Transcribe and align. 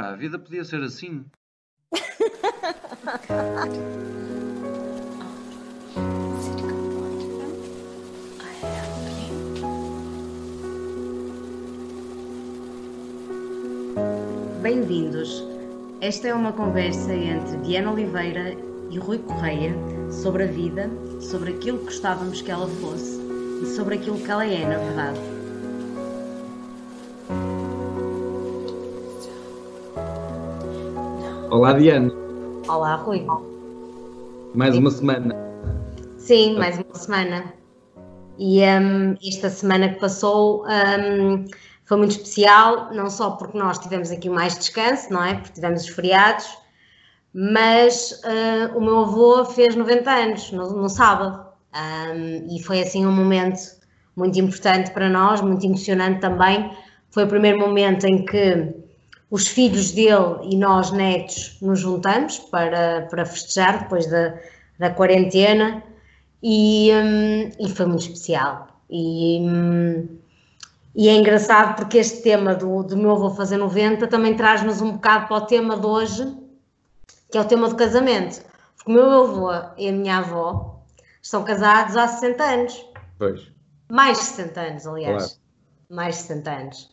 Epá, 0.00 0.08
a 0.08 0.16
vida 0.16 0.38
podia 0.38 0.64
ser 0.64 0.82
assim. 0.82 1.26
Bem-vindos. 14.62 15.44
Esta 16.00 16.28
é 16.28 16.34
uma 16.34 16.54
conversa 16.54 17.12
entre 17.12 17.58
Diana 17.58 17.92
Oliveira 17.92 18.56
e 18.90 18.98
Rui 18.98 19.18
Correia 19.18 19.74
sobre 20.10 20.44
a 20.44 20.46
vida, 20.46 20.88
sobre 21.20 21.52
aquilo 21.52 21.78
que 21.80 21.84
gostávamos 21.84 22.40
que 22.40 22.50
ela 22.50 22.68
fosse 22.80 23.20
e 23.62 23.66
sobre 23.66 23.96
aquilo 23.96 24.18
que 24.18 24.30
ela 24.30 24.46
é, 24.46 24.66
na 24.66 24.78
verdade. 24.78 25.39
Olá, 31.50 31.72
Diana. 31.72 32.12
Olá, 32.68 32.94
Rui. 32.94 33.26
Mais 34.54 34.76
uma 34.76 34.88
semana. 34.88 35.34
Sim, 36.16 36.56
mais 36.56 36.78
uma 36.78 36.94
semana. 36.94 37.52
E 38.38 38.60
um, 38.62 39.16
esta 39.26 39.50
semana 39.50 39.88
que 39.88 39.98
passou 39.98 40.64
um, 40.64 41.44
foi 41.84 41.98
muito 41.98 42.12
especial, 42.12 42.94
não 42.94 43.10
só 43.10 43.32
porque 43.32 43.58
nós 43.58 43.80
tivemos 43.80 44.12
aqui 44.12 44.30
mais 44.30 44.56
descanso, 44.56 45.12
não 45.12 45.24
é? 45.24 45.34
Porque 45.34 45.54
tivemos 45.54 45.82
os 45.82 45.88
feriados, 45.88 46.46
mas 47.34 48.22
uh, 48.24 48.78
o 48.78 48.80
meu 48.80 49.00
avô 49.00 49.44
fez 49.44 49.74
90 49.74 50.08
anos 50.08 50.52
no, 50.52 50.70
no 50.70 50.88
sábado. 50.88 51.44
Um, 51.74 52.56
e 52.56 52.62
foi 52.62 52.80
assim 52.80 53.04
um 53.04 53.12
momento 53.12 53.58
muito 54.14 54.38
importante 54.38 54.92
para 54.92 55.08
nós, 55.08 55.40
muito 55.40 55.66
emocionante 55.66 56.20
também. 56.20 56.70
Foi 57.10 57.24
o 57.24 57.28
primeiro 57.28 57.58
momento 57.58 58.04
em 58.04 58.24
que 58.24 58.72
os 59.30 59.46
filhos 59.46 59.92
dele 59.92 60.38
e 60.42 60.56
nós, 60.56 60.90
netos, 60.90 61.56
nos 61.62 61.78
juntamos 61.78 62.38
para, 62.38 63.02
para 63.02 63.24
festejar 63.24 63.84
depois 63.84 64.06
da, 64.06 64.34
da 64.78 64.90
quarentena 64.90 65.82
e, 66.42 66.90
um, 66.92 67.50
e 67.64 67.68
foi 67.70 67.86
muito 67.86 68.02
especial. 68.02 68.68
E, 68.90 69.38
um, 69.40 70.18
e 70.94 71.08
é 71.08 71.14
engraçado 71.14 71.76
porque 71.76 71.98
este 71.98 72.22
tema 72.22 72.54
do, 72.54 72.82
do 72.82 72.96
meu 72.96 73.12
avô 73.12 73.30
fazer 73.30 73.56
90 73.56 74.08
também 74.08 74.36
traz-nos 74.36 74.80
um 74.80 74.92
bocado 74.92 75.28
para 75.28 75.36
o 75.36 75.46
tema 75.46 75.78
de 75.78 75.86
hoje, 75.86 76.36
que 77.30 77.38
é 77.38 77.40
o 77.40 77.44
tema 77.44 77.68
do 77.68 77.76
casamento. 77.76 78.42
Porque 78.76 78.90
o 78.90 78.94
meu 78.94 79.10
avô 79.10 79.52
e 79.78 79.88
a 79.88 79.92
minha 79.92 80.18
avó 80.18 80.82
estão 81.22 81.44
casados 81.44 81.96
há 81.96 82.08
60 82.08 82.42
anos. 82.42 82.86
Pois. 83.16 83.52
Mais 83.88 84.18
de 84.18 84.24
60 84.24 84.60
anos, 84.60 84.86
aliás. 84.86 85.24
Claro. 85.24 85.40
Mais 85.90 86.16
de 86.16 86.22
60 86.22 86.50
anos. 86.50 86.90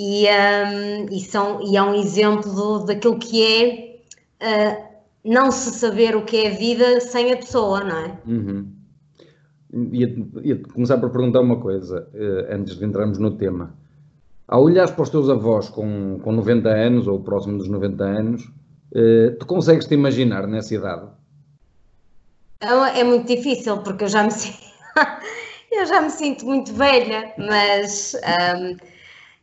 E, 0.00 0.28
um, 0.28 1.06
e, 1.10 1.18
são, 1.18 1.60
e 1.60 1.76
é 1.76 1.82
um 1.82 1.92
exemplo 1.92 2.84
daquilo 2.86 3.18
que 3.18 3.42
é 3.42 3.96
uh, 4.40 4.84
não 5.24 5.50
se 5.50 5.72
saber 5.72 6.14
o 6.14 6.24
que 6.24 6.36
é 6.36 6.52
a 6.52 6.54
vida 6.56 7.00
sem 7.00 7.32
a 7.32 7.36
pessoa, 7.36 7.82
não 7.82 7.96
é? 7.96 8.18
Uhum. 8.24 8.72
Ia, 9.92 10.16
ia 10.44 10.62
começar 10.72 10.98
por 10.98 11.10
perguntar 11.10 11.40
uma 11.40 11.58
coisa, 11.58 12.08
uh, 12.14 12.54
antes 12.54 12.76
de 12.76 12.84
entrarmos 12.84 13.18
no 13.18 13.32
tema. 13.32 13.74
Ao 14.46 14.62
olhares 14.62 14.92
para 14.92 15.02
os 15.02 15.10
teus 15.10 15.28
avós 15.28 15.68
com, 15.68 16.20
com 16.22 16.30
90 16.30 16.68
anos, 16.68 17.08
ou 17.08 17.18
próximo 17.18 17.58
dos 17.58 17.68
90 17.68 18.04
anos, 18.04 18.44
uh, 18.44 19.36
tu 19.40 19.46
consegues 19.46 19.84
te 19.84 19.94
imaginar 19.94 20.46
nessa 20.46 20.76
idade? 20.76 21.08
É, 22.60 23.00
é 23.00 23.02
muito 23.02 23.26
difícil, 23.26 23.78
porque 23.78 24.04
eu 24.04 24.08
já 24.08 24.22
me, 24.22 24.30
eu 25.72 25.86
já 25.86 26.00
me 26.00 26.10
sinto 26.10 26.46
muito 26.46 26.72
velha, 26.72 27.34
mas... 27.36 28.14
Um, 28.56 28.87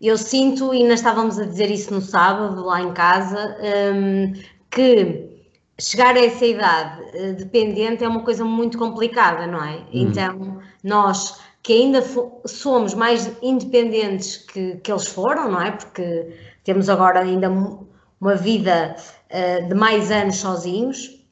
eu 0.01 0.17
sinto, 0.17 0.73
e 0.73 0.83
nós 0.83 0.99
estávamos 0.99 1.39
a 1.39 1.45
dizer 1.45 1.71
isso 1.71 1.93
no 1.93 2.01
sábado, 2.01 2.63
lá 2.63 2.81
em 2.81 2.93
casa, 2.93 3.57
um, 3.93 4.33
que 4.69 5.35
chegar 5.79 6.15
a 6.15 6.23
essa 6.23 6.45
idade 6.45 7.01
uh, 7.01 7.33
dependente 7.33 8.03
é 8.03 8.07
uma 8.07 8.23
coisa 8.23 8.43
muito 8.43 8.77
complicada, 8.77 9.47
não 9.47 9.63
é? 9.63 9.77
Hum. 9.77 9.87
Então, 9.93 10.59
nós 10.83 11.39
que 11.61 11.73
ainda 11.73 12.03
somos 12.45 12.93
mais 12.93 13.31
independentes 13.41 14.37
que, 14.37 14.75
que 14.77 14.91
eles 14.91 15.07
foram, 15.07 15.49
não 15.49 15.61
é? 15.61 15.71
Porque 15.71 16.37
temos 16.63 16.89
agora 16.89 17.21
ainda 17.21 17.49
uma 18.21 18.35
vida 18.35 18.95
uh, 19.31 19.67
de 19.67 19.73
mais 19.73 20.11
anos 20.11 20.35
sozinhos, 20.35 21.25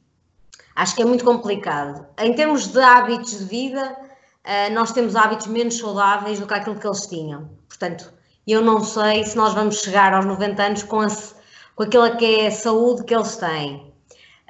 acho 0.74 0.96
que 0.96 1.02
é 1.02 1.04
muito 1.04 1.24
complicado. 1.24 2.04
Em 2.18 2.34
termos 2.34 2.66
de 2.66 2.80
hábitos 2.80 3.38
de 3.38 3.44
vida, 3.44 3.96
uh, 4.44 4.74
nós 4.74 4.92
temos 4.92 5.14
hábitos 5.14 5.46
menos 5.46 5.78
saudáveis 5.78 6.40
do 6.40 6.46
que 6.46 6.54
aquilo 6.54 6.80
que 6.80 6.86
eles 6.86 7.06
tinham. 7.06 7.50
Portanto, 7.68 8.12
eu 8.52 8.62
não 8.62 8.80
sei 8.80 9.24
se 9.24 9.36
nós 9.36 9.54
vamos 9.54 9.80
chegar 9.80 10.12
aos 10.12 10.26
90 10.26 10.62
anos 10.62 10.82
com, 10.82 11.00
a, 11.00 11.08
com 11.74 11.82
aquela 11.82 12.16
que 12.16 12.24
é 12.24 12.46
a 12.48 12.50
saúde 12.50 13.04
que 13.04 13.14
eles 13.14 13.36
têm. 13.36 13.92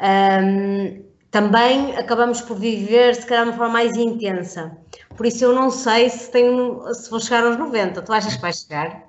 Um, 0.01 1.05
também 1.31 1.97
acabamos 1.97 2.41
por 2.41 2.57
viver, 2.57 3.15
se 3.15 3.27
calhar, 3.27 3.45
de 3.45 3.51
uma 3.51 3.57
forma 3.57 3.73
mais 3.73 3.97
intensa. 3.97 4.77
Por 5.17 5.27
isso, 5.27 5.45
eu 5.45 5.53
não 5.53 5.71
sei 5.71 6.09
se, 6.09 6.31
tenho, 6.31 6.83
se 6.95 7.11
vou 7.11 7.21
chegar 7.21 7.45
aos 7.45 7.57
90. 7.57 8.03
Tu 8.03 8.13
achas 8.13 8.37
que 8.37 8.43
vais 8.43 8.61
chegar? 8.61 9.05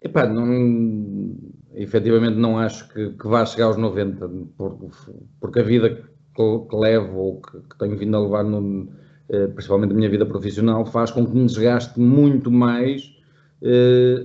Epá, 0.00 0.26
não, 0.26 1.34
efetivamente 1.74 2.36
não 2.36 2.58
acho 2.58 2.88
que, 2.88 3.10
que 3.10 3.26
vá 3.26 3.44
chegar 3.44 3.66
aos 3.66 3.76
90, 3.76 4.30
porque, 4.56 4.86
porque 5.40 5.60
a 5.60 5.62
vida 5.64 5.90
que, 5.90 6.58
que 6.70 6.76
levo 6.76 7.18
ou 7.18 7.40
que, 7.40 7.58
que, 7.58 7.78
tenho 7.78 7.98
vindo 7.98 8.16
a 8.16 8.20
levar, 8.20 8.44
no, 8.44 8.88
eh, 9.28 9.48
principalmente 9.48 9.92
a 9.92 9.96
minha 9.96 10.08
vida 10.08 10.24
profissional, 10.24 10.86
faz 10.86 11.10
com 11.10 11.26
que 11.26 11.32
me 11.32 11.46
desgaste 11.46 11.98
muito 11.98 12.50
mais 12.50 13.17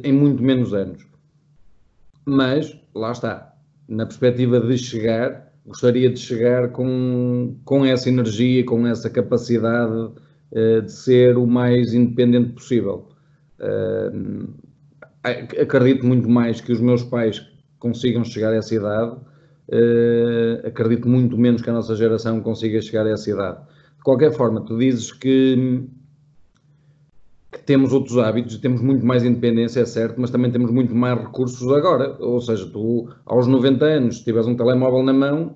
em 0.03 0.13
muito 0.13 0.41
menos 0.44 0.73
anos. 0.73 1.05
Mas, 2.25 2.77
lá 2.95 3.11
está, 3.11 3.53
na 3.88 4.05
perspectiva 4.05 4.59
de 4.59 4.77
chegar, 4.77 5.51
gostaria 5.66 6.09
de 6.09 6.19
chegar 6.19 6.69
com, 6.69 7.55
com 7.66 7.85
essa 7.85 8.09
energia, 8.09 8.66
com 8.66 8.85
essa 8.88 9.09
capacidade 9.09 9.94
uh, 9.94 10.81
de 10.81 10.91
ser 10.91 11.38
o 11.38 11.45
mais 11.45 11.94
independente 11.94 12.53
possível. 12.53 13.07
Uh, 13.59 14.53
acredito 15.23 16.05
muito 16.05 16.29
mais 16.29 16.59
que 16.59 16.71
os 16.71 16.79
meus 16.79 17.03
pais 17.03 17.45
consigam 17.79 18.23
chegar 18.23 18.51
a 18.51 18.57
essa 18.57 18.75
idade, 18.75 19.17
acredito 20.65 21.07
muito 21.07 21.38
menos 21.38 21.61
que 21.61 21.69
a 21.69 21.73
nossa 21.73 21.95
geração 21.95 22.41
consiga 22.41 22.81
chegar 22.81 23.05
a 23.05 23.11
essa 23.11 23.29
idade. 23.29 23.57
De 23.97 24.03
qualquer 24.03 24.33
forma, 24.33 24.61
tu 24.61 24.77
dizes 24.77 25.13
que 25.13 25.85
temos 27.66 27.94
outros 27.94 28.18
hábitos, 28.18 28.57
temos 28.57 28.81
muito 28.81 29.06
mais 29.06 29.24
independência, 29.24 29.81
é 29.81 29.85
certo, 29.85 30.19
mas 30.19 30.29
também 30.29 30.51
temos 30.51 30.72
muito 30.72 30.94
mais 30.94 31.19
recursos 31.19 31.72
agora. 31.72 32.16
Ou 32.19 32.40
seja, 32.41 32.66
tu 32.66 33.09
aos 33.25 33.47
90 33.47 33.85
anos, 33.85 34.18
se 34.18 34.24
tiveres 34.24 34.47
um 34.47 34.56
telemóvel 34.56 35.03
na 35.03 35.13
mão, 35.13 35.56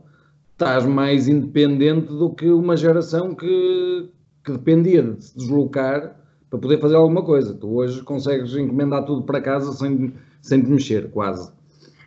estás 0.54 0.86
mais 0.86 1.28
independente 1.28 2.08
do 2.08 2.30
que 2.30 2.50
uma 2.50 2.78
geração 2.78 3.36
que, 3.36 4.10
que 4.44 4.52
dependia 4.52 5.04
de 5.04 5.24
se 5.24 5.38
deslocar 5.38 6.16
para 6.50 6.60
poder 6.60 6.80
fazer 6.80 6.96
alguma 6.96 7.24
coisa. 7.24 7.54
Tu 7.54 7.68
hoje 7.68 8.02
consegues 8.04 8.56
encomendar 8.56 9.06
tudo 9.06 9.24
para 9.24 9.42
casa 9.42 9.72
sem, 9.74 10.14
sem 10.42 10.62
te 10.62 10.70
mexer, 10.70 11.10
quase. 11.12 11.52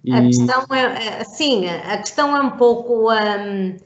E... 0.03 0.13
A 0.15 0.23
questão 0.23 0.65
é, 0.73 1.21
é, 1.21 1.25
sim, 1.25 1.67
a 1.69 1.99
questão 1.99 2.37
é 2.37 2.41
um 2.41 2.51
pouco. 2.53 3.13
Um 3.13 3.77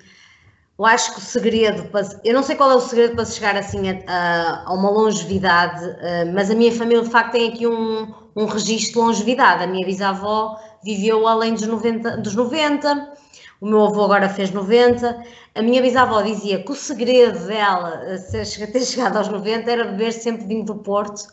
eu 0.76 0.84
acho 0.84 1.12
que 1.12 1.18
o 1.18 1.22
segredo, 1.22 1.84
para, 1.84 2.02
eu 2.24 2.34
não 2.34 2.42
sei 2.42 2.56
qual 2.56 2.70
é 2.70 2.74
o 2.74 2.80
segredo 2.80 3.14
para 3.14 3.24
se 3.24 3.36
chegar 3.36 3.56
assim 3.56 4.02
a, 4.08 4.64
a 4.66 4.72
uma 4.72 4.90
longevidade, 4.90 5.84
eh, 6.00 6.24
mas 6.24 6.50
a 6.50 6.54
minha 6.54 6.72
família 6.72 7.02
de 7.02 7.10
facto 7.10 7.32
tem 7.32 7.48
aqui 7.48 7.66
um, 7.66 8.12
um 8.34 8.44
registro 8.46 9.00
de 9.00 9.06
longevidade. 9.06 9.62
A 9.62 9.66
minha 9.68 9.86
bisavó 9.86 10.58
viveu 10.82 11.28
além 11.28 11.54
dos 11.54 11.66
90, 11.66 12.16
dos 12.16 12.34
90, 12.34 13.12
o 13.60 13.66
meu 13.66 13.84
avô 13.84 14.04
agora 14.04 14.28
fez 14.28 14.50
90. 14.50 15.24
A 15.54 15.62
minha 15.62 15.80
bisavó 15.80 16.22
dizia 16.22 16.60
que 16.60 16.72
o 16.72 16.74
segredo 16.74 17.46
dela 17.46 18.02
eh, 18.06 18.16
ter 18.66 18.84
chegado 18.84 19.16
aos 19.16 19.28
90 19.28 19.70
era 19.70 19.84
beber 19.84 20.12
sempre 20.12 20.44
vinho 20.44 20.64
do 20.64 20.74
Porto 20.74 21.28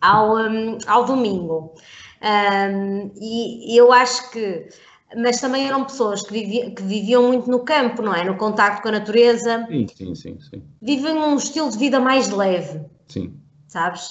ao, 0.00 0.36
um, 0.36 0.78
ao 0.88 1.04
domingo. 1.04 1.74
Um, 2.22 3.12
e 3.18 3.74
eu 3.74 3.92
acho 3.92 4.30
que 4.30 4.68
mas 5.16 5.40
também 5.40 5.66
eram 5.66 5.84
pessoas 5.84 6.22
que, 6.22 6.32
viviam, 6.32 6.70
que 6.70 6.82
viviam 6.82 7.28
muito 7.28 7.50
no 7.50 7.60
campo, 7.60 8.02
não 8.02 8.14
é? 8.14 8.24
No 8.24 8.36
contacto 8.36 8.82
com 8.82 8.88
a 8.88 8.92
natureza. 8.92 9.66
Sim, 9.68 9.86
sim, 9.88 10.14
sim. 10.14 10.38
sim. 10.40 10.62
Vivem 10.80 11.14
um 11.14 11.36
estilo 11.36 11.70
de 11.70 11.78
vida 11.78 11.98
mais 11.98 12.28
leve. 12.30 12.80
Sim. 13.08 13.34
Sabes? 13.66 14.10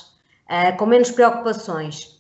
Uh, 0.50 0.76
com 0.78 0.86
menos 0.86 1.12
preocupações. 1.12 2.20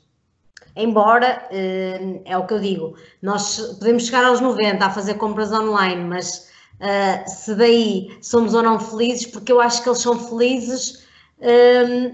Embora, 0.76 1.48
uh, 1.52 2.22
é 2.24 2.38
o 2.38 2.46
que 2.46 2.54
eu 2.54 2.60
digo, 2.60 2.96
nós 3.22 3.60
podemos 3.80 4.06
chegar 4.06 4.24
aos 4.24 4.40
90 4.40 4.86
a 4.86 4.90
fazer 4.90 5.16
compras 5.16 5.52
online, 5.52 6.06
mas 6.06 6.50
uh, 6.80 7.30
se 7.30 7.56
daí 7.56 8.18
somos 8.22 8.54
ou 8.54 8.64
não 8.64 8.80
felizes, 8.80 9.26
porque 9.26 9.52
eu 9.52 9.60
acho 9.60 9.84
que 9.84 9.90
eles 9.90 10.00
são 10.00 10.18
felizes 10.18 11.08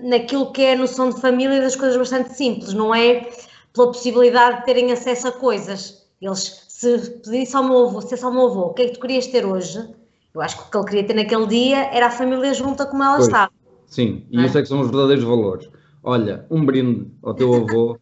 naquilo 0.04 0.52
que 0.52 0.62
é 0.62 0.74
a 0.74 0.78
noção 0.78 1.10
de 1.10 1.20
família 1.20 1.58
e 1.58 1.60
das 1.60 1.76
coisas 1.76 1.98
bastante 1.98 2.36
simples, 2.36 2.76
não 2.76 2.94
é 2.94 3.28
pela 3.74 3.88
possibilidade 3.88 4.60
de 4.60 4.66
terem 4.66 4.92
acesso 4.92 5.28
a 5.30 5.32
coisas 5.32 6.05
eles, 6.22 6.66
se 6.70 6.98
pedisse 7.24 7.56
ao 7.56 7.64
meu 7.64 7.88
avô, 7.88 8.02
se 8.02 8.24
ao 8.24 8.32
meu 8.32 8.48
avô, 8.48 8.62
o 8.68 8.74
que 8.74 8.84
é 8.84 8.88
que 8.88 8.94
tu 8.94 9.00
querias 9.00 9.28
ter 9.28 9.46
hoje? 9.46 9.80
Eu 10.34 10.42
acho 10.42 10.58
que 10.58 10.64
o 10.64 10.70
que 10.70 10.78
ele 10.78 10.86
queria 10.86 11.08
ter 11.08 11.14
naquele 11.14 11.48
dia 11.48 11.78
era 11.94 12.08
a 12.08 12.12
família 12.12 12.54
junta 12.54 12.86
como 12.86 13.04
ela 13.04 13.16
pois, 13.16 13.28
estava. 13.28 13.52
Sim, 13.88 14.26
e 14.30 14.40
é? 14.40 14.46
isso 14.46 14.58
é 14.58 14.62
que 14.62 14.68
são 14.68 14.82
os 14.82 14.88
verdadeiros 14.88 15.24
valores. 15.24 15.70
Olha, 16.04 16.46
um 16.50 16.66
brinde 16.66 17.12
ao 17.24 17.34
teu 17.34 17.54
avô 17.56 17.98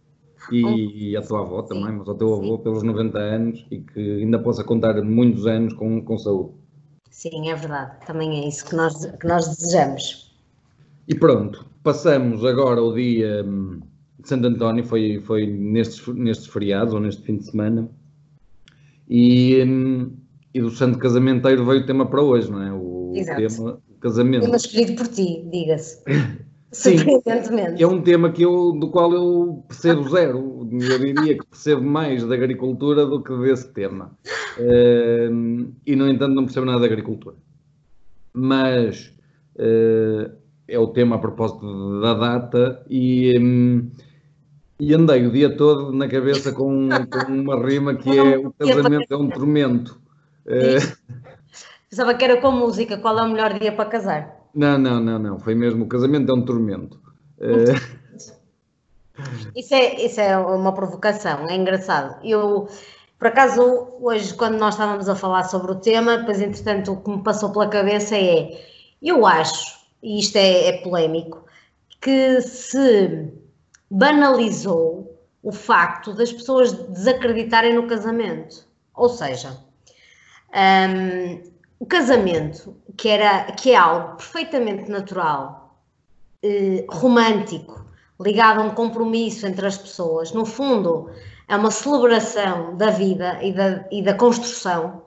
e, 0.52 1.12
e 1.12 1.18
a 1.18 1.22
tua 1.22 1.42
avó 1.42 1.62
também, 1.62 1.94
mas 1.94 2.08
ao 2.08 2.16
teu 2.16 2.34
avô 2.34 2.60
pelos 2.60 2.84
90 2.84 3.18
anos 3.18 3.66
e 3.70 3.80
que 3.80 4.22
ainda 4.22 4.40
possa 4.40 4.64
contar 4.64 5.02
muitos 5.04 5.46
anos 5.46 5.74
com, 5.74 6.02
com 6.02 6.18
saúde. 6.18 6.54
Sim, 7.10 7.50
é 7.50 7.56
verdade. 7.56 8.06
Também 8.06 8.44
é 8.44 8.48
isso 8.48 8.66
que 8.66 8.76
nós, 8.76 9.06
que 9.06 9.28
nós 9.28 9.48
desejamos. 9.48 10.36
E 11.08 11.16
pronto, 11.16 11.66
passamos 11.84 12.44
agora 12.44 12.82
o 12.82 12.94
dia 12.94 13.44
hum, 13.46 13.82
de 14.20 14.28
Santo 14.28 14.48
António, 14.48 14.84
foi, 14.84 15.22
foi 15.26 15.46
nestes, 15.46 16.08
nestes 16.16 16.48
feriados 16.48 16.94
ou 16.94 17.00
neste 17.00 17.22
fim 17.22 17.38
de 17.38 17.46
semana. 17.46 17.90
E, 19.16 19.60
e 20.56 20.60
do 20.60 20.72
Santo 20.72 20.98
Casamenteiro 20.98 21.64
veio 21.64 21.82
o 21.82 21.86
tema 21.86 22.08
para 22.08 22.20
hoje, 22.20 22.52
não 22.52 22.64
é? 22.64 22.74
O 22.74 23.12
Exato. 23.14 23.48
tema 23.48 23.80
casamento. 24.02 24.42
Tema 24.42 24.56
escolhido 24.56 24.96
por 24.96 25.08
ti, 25.08 25.46
diga-se. 25.52 26.04
Sim, 26.72 26.96
é 27.78 27.86
um 27.86 28.02
tema 28.02 28.32
que 28.32 28.42
eu, 28.42 28.72
do 28.72 28.90
qual 28.90 29.14
eu 29.14 29.64
percebo 29.68 30.10
zero. 30.10 30.68
Eu 30.72 31.00
diria 31.00 31.38
que 31.38 31.46
percebo 31.46 31.84
mais 31.84 32.26
da 32.26 32.34
agricultura 32.34 33.06
do 33.06 33.22
que 33.22 33.38
desse 33.38 33.72
tema. 33.72 34.18
Hum, 35.32 35.72
e, 35.86 35.96
no 35.96 36.10
entanto, 36.10 36.34
não 36.34 36.46
percebo 36.46 36.66
nada 36.66 36.80
da 36.80 36.88
agricultura. 36.88 37.36
Mas 38.34 39.14
eh, 39.56 40.32
é 40.68 40.80
o 40.80 40.88
tema 40.88 41.18
a 41.18 41.20
propósito 41.20 42.02
da 42.02 42.16
data 42.16 42.84
e, 42.90 43.38
hum, 43.38 43.92
e 44.80 44.94
andei 44.94 45.26
o 45.26 45.32
dia 45.32 45.56
todo 45.56 45.92
na 45.92 46.08
cabeça 46.08 46.52
com, 46.52 46.90
com 46.90 47.32
uma 47.32 47.56
rima 47.66 47.96
que 47.96 48.10
é 48.10 48.38
o 48.38 48.52
casamento 48.58 49.14
é 49.14 49.18
um 49.18 49.30
tormento. 49.30 50.02
Eh, 50.46 50.78
Pensava 51.90 52.14
que 52.16 52.26
era 52.26 52.42
com 52.42 52.52
música, 52.52 52.98
qual 52.98 53.18
é 53.20 53.24
o 53.24 53.30
melhor 53.30 53.58
dia 53.58 53.72
para 53.72 53.90
casar? 53.90 54.44
não, 54.54 54.78
não, 54.78 55.00
não, 55.00 55.20
não. 55.20 55.40
Foi 55.40 55.56
mesmo 55.56 55.86
o 55.86 55.88
casamento 55.88 56.32
é 56.32 56.36
um 56.36 56.44
tormento. 56.46 57.00
Eh, 57.40 57.74
Isso 59.56 59.76
é, 59.76 60.04
isso 60.04 60.20
é 60.20 60.36
uma 60.38 60.74
provocação, 60.74 61.48
é 61.48 61.56
engraçado. 61.56 62.18
Eu, 62.26 62.68
por 63.20 63.28
acaso, 63.28 63.62
hoje, 64.02 64.34
quando 64.34 64.58
nós 64.58 64.74
estávamos 64.74 65.08
a 65.08 65.16
falar 65.16 65.44
sobre 65.44 65.72
o 65.72 65.76
tema, 65.76 66.18
depois, 66.18 66.42
entretanto, 66.42 66.94
o 66.94 67.02
que 67.02 67.12
me 67.12 67.24
passou 67.24 67.52
pela 67.52 67.70
cabeça 67.70 68.18
é: 68.18 68.50
eu 69.02 69.26
acho, 69.26 69.80
e 70.02 70.20
isto 70.20 70.36
é, 70.38 70.70
é 70.70 70.82
polémico, 70.82 71.46
que 72.02 72.42
se 72.42 73.32
banalizou 73.94 75.16
o 75.44 75.52
facto 75.52 76.14
das 76.14 76.34
pessoas 76.34 76.72
desacreditarem 76.72 77.74
no 77.74 77.86
casamento. 77.86 78.66
Ou 78.96 79.08
seja, 79.08 79.56
hum, 80.50 81.44
o 81.80 81.86
casamento, 81.86 82.76
que, 82.98 83.08
era, 83.08 83.52
que 83.52 83.72
é 83.72 83.76
algo 83.76 84.16
perfeitamente 84.16 84.90
natural, 84.90 85.78
eh, 86.42 86.86
romântico, 86.90 87.86
ligado 88.20 88.62
a 88.62 88.64
um 88.64 88.72
compromisso 88.72 89.46
entre 89.46 89.68
as 89.68 89.78
pessoas, 89.78 90.32
no 90.32 90.46
fundo, 90.46 91.12
é 91.48 91.56
uma 91.56 91.70
celebração 91.70 92.76
da 92.76 92.90
vida 92.90 93.38
e 93.44 93.54
da, 93.54 93.86
e 93.92 94.02
da 94.02 94.16
construção. 94.16 95.04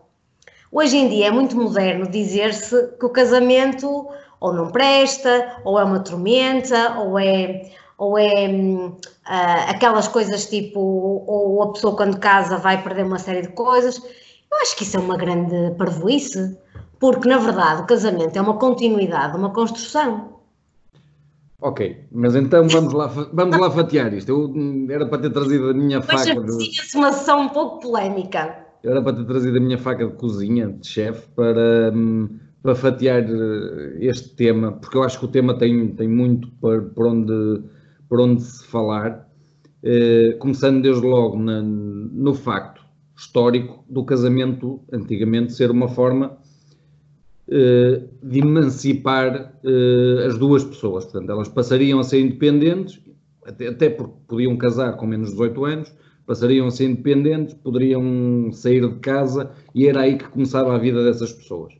Hoje 0.70 0.96
em 0.96 1.08
dia 1.08 1.26
é 1.26 1.30
muito 1.30 1.56
moderno 1.56 2.08
dizer-se 2.08 2.88
que 2.98 3.06
o 3.06 3.10
casamento 3.10 4.08
ou 4.38 4.52
não 4.52 4.70
presta, 4.70 5.60
ou 5.64 5.78
é 5.78 5.82
uma 5.84 6.00
tormenta, 6.00 7.00
ou 7.00 7.18
é, 7.18 7.70
ou 7.98 8.18
é 8.18 8.46
ah, 9.24 9.70
aquelas 9.70 10.08
coisas 10.08 10.46
tipo, 10.46 10.80
ou 10.80 11.62
a 11.62 11.72
pessoa 11.72 11.96
quando 11.96 12.18
casa 12.18 12.58
vai 12.58 12.82
perder 12.82 13.04
uma 13.04 13.18
série 13.18 13.42
de 13.42 13.48
coisas. 13.48 13.98
Eu 14.50 14.58
acho 14.62 14.76
que 14.76 14.84
isso 14.84 14.96
é 14.96 15.00
uma 15.00 15.16
grande 15.16 15.74
parvoíce, 15.76 16.56
porque 17.00 17.28
na 17.28 17.38
verdade 17.38 17.82
o 17.82 17.86
casamento 17.86 18.36
é 18.36 18.40
uma 18.40 18.58
continuidade, 18.58 19.36
uma 19.36 19.52
construção. 19.52 20.36
ok, 21.60 21.80
mas 22.12 22.34
então 22.36 22.68
vamos 22.70 22.92
lá, 22.92 23.06
vamos 23.32 23.56
lá 23.58 23.70
fatiar 23.70 24.12
isto. 24.14 24.28
Eu 24.30 24.48
hum, 24.50 24.86
era 24.90 25.06
para 25.08 25.22
ter 25.22 25.30
trazido 25.32 25.70
a 25.70 25.74
minha 25.74 26.00
Mas 26.08 26.26
faca. 26.26 26.40
de- 26.42 26.68
aprecia-se 26.68 26.96
uma 26.96 27.12
sessão 27.12 27.42
um 27.42 27.48
pouco 27.50 27.80
polémica. 27.80 28.66
Era 28.82 29.02
para 29.02 29.16
ter 29.16 29.24
trazido 29.26 29.56
a 29.58 29.60
minha 29.60 29.78
faca 29.78 30.06
de 30.06 30.14
cozinha, 30.16 30.68
de 30.72 30.86
chefe, 30.86 31.28
para, 31.34 31.92
hum, 31.94 32.38
para 32.62 32.74
fatiar 32.74 33.22
eh, 33.24 33.96
este 34.00 34.34
tema, 34.36 34.72
porque 34.72 34.96
eu 34.96 35.02
acho 35.02 35.18
que 35.18 35.24
o 35.24 35.28
tema 35.28 35.58
tem, 35.58 35.94
tem 35.94 36.08
muito 36.08 36.48
por, 36.60 36.90
por, 36.90 37.06
onde, 37.08 37.64
por 38.08 38.20
onde 38.20 38.42
se 38.42 38.64
falar, 38.66 39.24
Eh, 39.88 40.32
começando 40.40 40.82
desde 40.82 41.06
logo 41.06 41.38
na- 41.38 41.62
no 41.62 42.34
facto 42.34 42.82
histórico 43.16 43.84
do 43.88 44.04
casamento 44.04 44.80
antigamente 44.92 45.52
ser 45.52 45.70
uma 45.70 45.86
forma 45.86 46.38
eh, 47.48 48.02
de 48.20 48.40
emancipar 48.40 49.54
eh, 49.62 50.26
as 50.26 50.36
duas 50.36 50.64
pessoas. 50.64 51.04
Portanto, 51.04 51.30
elas 51.30 51.48
passariam 51.48 52.00
a 52.00 52.04
ser 52.04 52.20
independentes, 52.20 53.00
até, 53.44 53.68
até 53.68 53.88
porque 53.90 54.14
podiam 54.26 54.56
casar 54.56 54.96
com 54.96 55.06
menos 55.06 55.28
de 55.28 55.34
18 55.34 55.64
anos, 55.64 55.94
passariam 56.26 56.66
a 56.66 56.70
ser 56.72 56.86
independentes, 56.90 57.54
poderiam 57.54 58.50
sair 58.52 58.80
de 58.88 58.98
casa 58.98 59.52
e 59.74 59.86
era 59.86 60.00
aí 60.00 60.18
que 60.18 60.28
começava 60.28 60.74
a 60.74 60.78
vida 60.78 61.04
dessas 61.04 61.32
pessoas. 61.32 61.74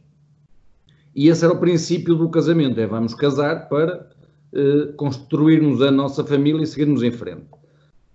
E 1.14 1.28
esse 1.28 1.44
era 1.44 1.54
o 1.54 1.58
princípio 1.58 2.14
do 2.14 2.28
casamento: 2.28 2.78
é 2.78 2.86
vamos 2.86 3.14
casar 3.14 3.68
para 3.68 4.08
eh, 4.56 4.92
construirmos 4.96 5.82
a 5.82 5.90
nossa 5.90 6.24
família 6.24 6.62
e 6.62 6.66
seguirmos 6.66 7.02
em 7.02 7.10
frente. 7.10 7.44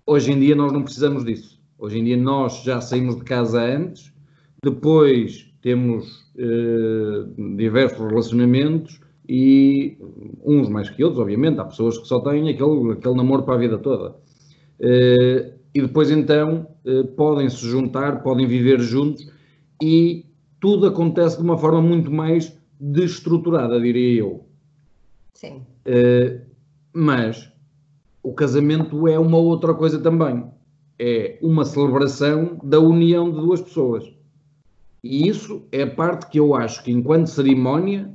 Hoje 0.04 0.32
em 0.32 0.40
dia 0.40 0.56
nós 0.56 0.72
não 0.72 0.82
precisamos 0.82 1.24
disso. 1.24 1.62
Hoje 1.78 2.00
em 2.00 2.04
dia 2.04 2.16
nós 2.16 2.64
já 2.64 2.80
saímos 2.80 3.14
de 3.14 3.22
casa 3.22 3.62
antes, 3.62 4.12
depois 4.60 5.48
temos 5.62 6.26
eh, 6.36 7.24
diversos 7.56 8.08
relacionamentos 8.08 9.00
e 9.28 9.96
uns 10.44 10.68
mais 10.68 10.90
que 10.90 11.04
outros, 11.04 11.22
obviamente. 11.22 11.60
Há 11.60 11.64
pessoas 11.64 11.96
que 11.96 12.08
só 12.08 12.18
têm 12.18 12.48
aquele, 12.48 12.90
aquele 12.90 13.14
namoro 13.14 13.44
para 13.44 13.54
a 13.54 13.58
vida 13.58 13.78
toda. 13.78 14.16
Eh, 14.80 15.52
e 15.72 15.80
depois 15.80 16.10
então 16.10 16.66
podem 17.16 17.48
se 17.48 17.64
juntar, 17.64 18.20
podem 18.24 18.48
viver 18.48 18.80
juntos 18.80 19.30
e 19.80 20.26
tudo 20.60 20.86
acontece 20.86 21.36
de 21.36 21.44
uma 21.44 21.56
forma 21.56 21.80
muito 21.80 22.10
mais 22.10 22.52
destruturada, 22.80 23.80
diria 23.80 24.20
eu. 24.20 24.44
Sim. 25.32 25.62
Uh, 25.86 26.40
mas 26.92 27.50
o 28.22 28.32
casamento 28.32 29.08
é 29.08 29.18
uma 29.18 29.38
outra 29.38 29.74
coisa 29.74 29.98
também. 29.98 30.44
É 30.98 31.38
uma 31.42 31.64
celebração 31.64 32.58
da 32.62 32.78
união 32.78 33.30
de 33.30 33.36
duas 33.36 33.60
pessoas. 33.60 34.04
E 35.02 35.28
isso 35.28 35.66
é 35.72 35.82
a 35.82 35.90
parte 35.90 36.28
que 36.28 36.38
eu 36.38 36.54
acho 36.54 36.84
que, 36.84 36.92
enquanto 36.92 37.26
cerimónia, 37.26 38.12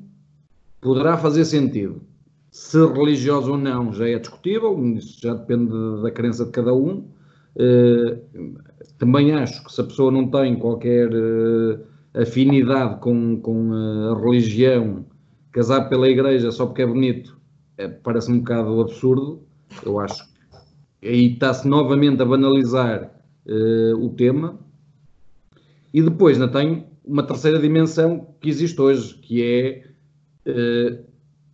poderá 0.80 1.18
fazer 1.18 1.44
sentido. 1.44 2.02
Se 2.50 2.78
religioso 2.78 3.52
ou 3.52 3.58
não 3.58 3.92
já 3.92 4.08
é 4.08 4.18
discutível, 4.18 4.82
isso 4.96 5.20
já 5.22 5.34
depende 5.34 5.72
da 6.02 6.10
crença 6.12 6.46
de 6.46 6.52
cada 6.52 6.74
um. 6.74 7.06
Uh, 7.56 8.56
também 8.98 9.34
acho 9.34 9.64
que 9.64 9.72
se 9.72 9.82
a 9.82 9.84
pessoa 9.84 10.12
não 10.12 10.30
tem 10.30 10.58
qualquer 10.58 11.10
uh, 11.14 11.80
afinidade 12.14 13.00
com, 13.02 13.40
com 13.42 13.74
a 13.74 14.20
religião, 14.20 15.06
casar 15.52 15.90
pela 15.90 16.08
igreja 16.08 16.52
só 16.52 16.66
porque 16.66 16.84
é 16.84 16.88
bonito, 16.88 17.37
parece 18.04 18.32
um 18.32 18.40
bocado 18.40 18.82
absurdo. 18.82 19.42
Eu 19.86 20.00
acho 20.00 20.24
que 21.02 21.08
aí 21.08 21.34
está-se 21.34 21.68
novamente 21.68 22.22
a 22.22 22.26
banalizar 22.26 23.12
uh, 23.46 23.96
o 24.04 24.10
tema. 24.10 24.60
E 25.94 26.02
depois 26.02 26.40
ainda 26.40 26.52
tem 26.52 26.88
uma 27.06 27.24
terceira 27.24 27.60
dimensão 27.60 28.28
que 28.42 28.50
existe 28.50 28.80
hoje, 28.80 29.16
que 29.16 29.44
é 29.44 29.84
uh, 30.50 31.06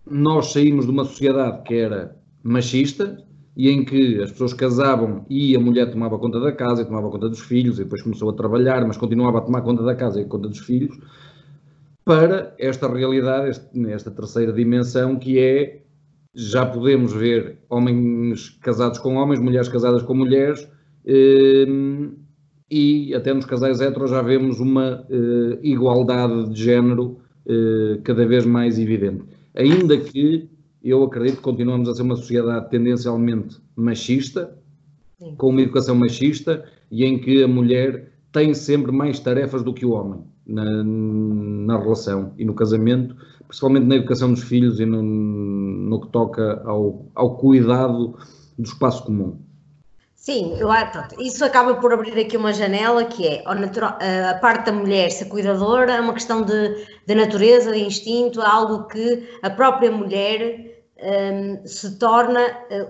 nós 0.10 0.52
saímos 0.52 0.86
de 0.86 0.92
uma 0.92 1.06
sociedade 1.06 1.64
que 1.64 1.76
era 1.76 2.18
machista 2.42 3.24
e 3.56 3.70
em 3.70 3.86
que 3.86 4.22
as 4.22 4.32
pessoas 4.32 4.54
casavam 4.54 5.26
e 5.30 5.56
a 5.56 5.60
mulher 5.60 5.92
tomava 5.92 6.18
conta 6.18 6.40
da 6.40 6.52
casa 6.52 6.82
e 6.82 6.86
tomava 6.86 7.10
conta 7.10 7.30
dos 7.30 7.40
filhos 7.40 7.80
e 7.80 7.84
depois 7.84 8.02
começou 8.02 8.30
a 8.30 8.34
trabalhar, 8.34 8.86
mas 8.86 8.98
continuava 8.98 9.38
a 9.38 9.42
tomar 9.42 9.62
conta 9.62 9.84
da 9.84 9.96
casa 9.96 10.20
e 10.20 10.26
conta 10.26 10.50
dos 10.50 10.60
filhos, 10.60 10.98
para 12.04 12.54
esta 12.58 12.92
realidade, 12.92 13.62
esta 13.88 14.12
terceira 14.12 14.52
dimensão 14.52 15.18
que 15.18 15.40
é 15.40 15.83
já 16.36 16.66
podemos 16.66 17.14
ver 17.14 17.60
homens 17.70 18.50
casados 18.62 18.98
com 19.00 19.16
homens, 19.16 19.40
mulheres 19.40 19.68
casadas 19.70 20.02
com 20.02 20.14
mulheres, 20.16 20.68
eh, 21.06 21.66
e 22.70 23.14
até 23.14 23.34
nos 23.34 23.46
casais 23.46 23.82
heteros 23.82 24.10
já 24.10 24.22
vemos 24.22 24.60
uma 24.60 25.06
eh, 25.10 25.60
igualdade 25.62 26.50
de 26.50 26.64
género 26.64 27.20
eh, 27.46 28.00
cada 28.04 28.26
vez 28.26 28.46
mais 28.46 28.80
evidente. 28.80 29.24
Ainda 29.54 29.96
que 29.98 30.50
eu 30.84 31.04
acredito 31.04 31.38
que 31.38 31.44
continuamos 31.44 31.88
a 31.88 31.94
ser 31.94 32.02
uma 32.02 32.16
sociedade 32.16 32.70
tendencialmente 32.70 33.58
machista, 33.76 34.58
Sim. 35.20 35.36
com 35.36 35.50
uma 35.50 35.62
educação 35.62 35.96
machista, 35.96 36.66
e 36.90 37.06
em 37.06 37.20
que 37.20 37.44
a 37.44 37.48
mulher 37.48 38.12
tem 38.32 38.54
sempre 38.54 38.92
mais 38.92 39.20
tarefas 39.20 39.62
do 39.64 39.74
que 39.74 39.86
o 39.86 39.92
homem 39.92 40.22
na, 40.46 40.84
na 40.84 41.80
relação 41.80 42.34
e 42.38 42.44
no 42.44 42.54
casamento, 42.54 43.16
principalmente 43.54 43.86
na 43.86 43.96
educação 43.98 44.34
dos 44.34 44.44
filhos 44.44 44.80
e 44.80 44.86
no, 44.86 45.04
no 45.04 46.02
que 46.02 46.08
toca 46.08 46.64
ao, 46.66 47.06
ao 47.14 47.38
cuidado 47.38 48.18
do 48.58 48.68
espaço 48.68 49.06
comum. 49.06 49.40
Sim, 50.16 50.56
eu, 50.58 50.70
pronto, 50.92 51.22
isso 51.22 51.46
acaba 51.46 51.76
por 51.76 51.94
abrir 51.94 52.18
aqui 52.18 52.36
uma 52.36 52.52
janela 52.52 53.06
que 53.06 53.28
é 53.28 53.44
a 53.46 54.34
parte 54.36 54.66
da 54.66 54.72
mulher 54.72 55.12
ser 55.12 55.26
cuidadora 55.26 55.94
é 55.94 56.00
uma 56.02 56.14
questão 56.14 56.42
de, 56.42 56.88
de 57.06 57.14
natureza, 57.14 57.74
de 57.74 57.80
instinto, 57.80 58.42
é 58.42 58.46
algo 58.46 58.88
que 58.88 59.30
a 59.44 59.50
própria 59.52 59.92
mulher 59.92 60.86
hum, 60.98 61.62
se 61.66 62.00
torna, 62.00 62.40
eh, 62.72 62.88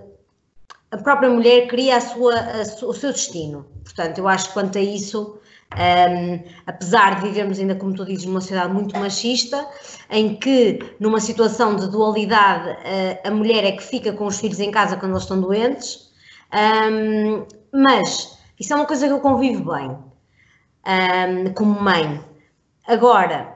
a 0.91 0.97
própria 0.97 1.29
mulher 1.29 1.67
cria 1.67 1.97
a 1.97 2.01
sua, 2.01 2.35
a, 2.35 2.61
o 2.85 2.93
seu 2.93 3.11
destino. 3.11 3.65
Portanto, 3.83 4.19
eu 4.19 4.27
acho 4.29 4.47
que 4.47 4.53
quanto 4.53 4.77
a 4.77 4.81
isso, 4.81 5.39
um, 5.77 6.39
apesar 6.65 7.15
de 7.15 7.27
vivermos 7.27 7.59
ainda, 7.59 7.75
como 7.75 7.93
tu 7.93 8.05
dizes, 8.05 8.25
numa 8.25 8.41
sociedade 8.41 8.73
muito 8.73 8.97
machista, 8.97 9.67
em 10.09 10.35
que 10.35 10.79
numa 10.99 11.19
situação 11.19 11.75
de 11.75 11.87
dualidade 11.89 12.69
a, 13.23 13.27
a 13.27 13.31
mulher 13.31 13.63
é 13.63 13.71
que 13.71 13.83
fica 13.83 14.13
com 14.13 14.25
os 14.25 14.39
filhos 14.39 14.59
em 14.59 14.71
casa 14.71 14.97
quando 14.97 15.11
eles 15.11 15.23
estão 15.23 15.39
doentes, 15.39 16.11
um, 16.53 17.45
mas 17.71 18.37
isso 18.59 18.73
é 18.73 18.75
uma 18.75 18.85
coisa 18.85 19.07
que 19.07 19.13
eu 19.13 19.19
convivo 19.19 19.73
bem 19.73 19.97
um, 20.85 21.53
como 21.53 21.81
mãe. 21.81 22.23
Agora, 22.87 23.53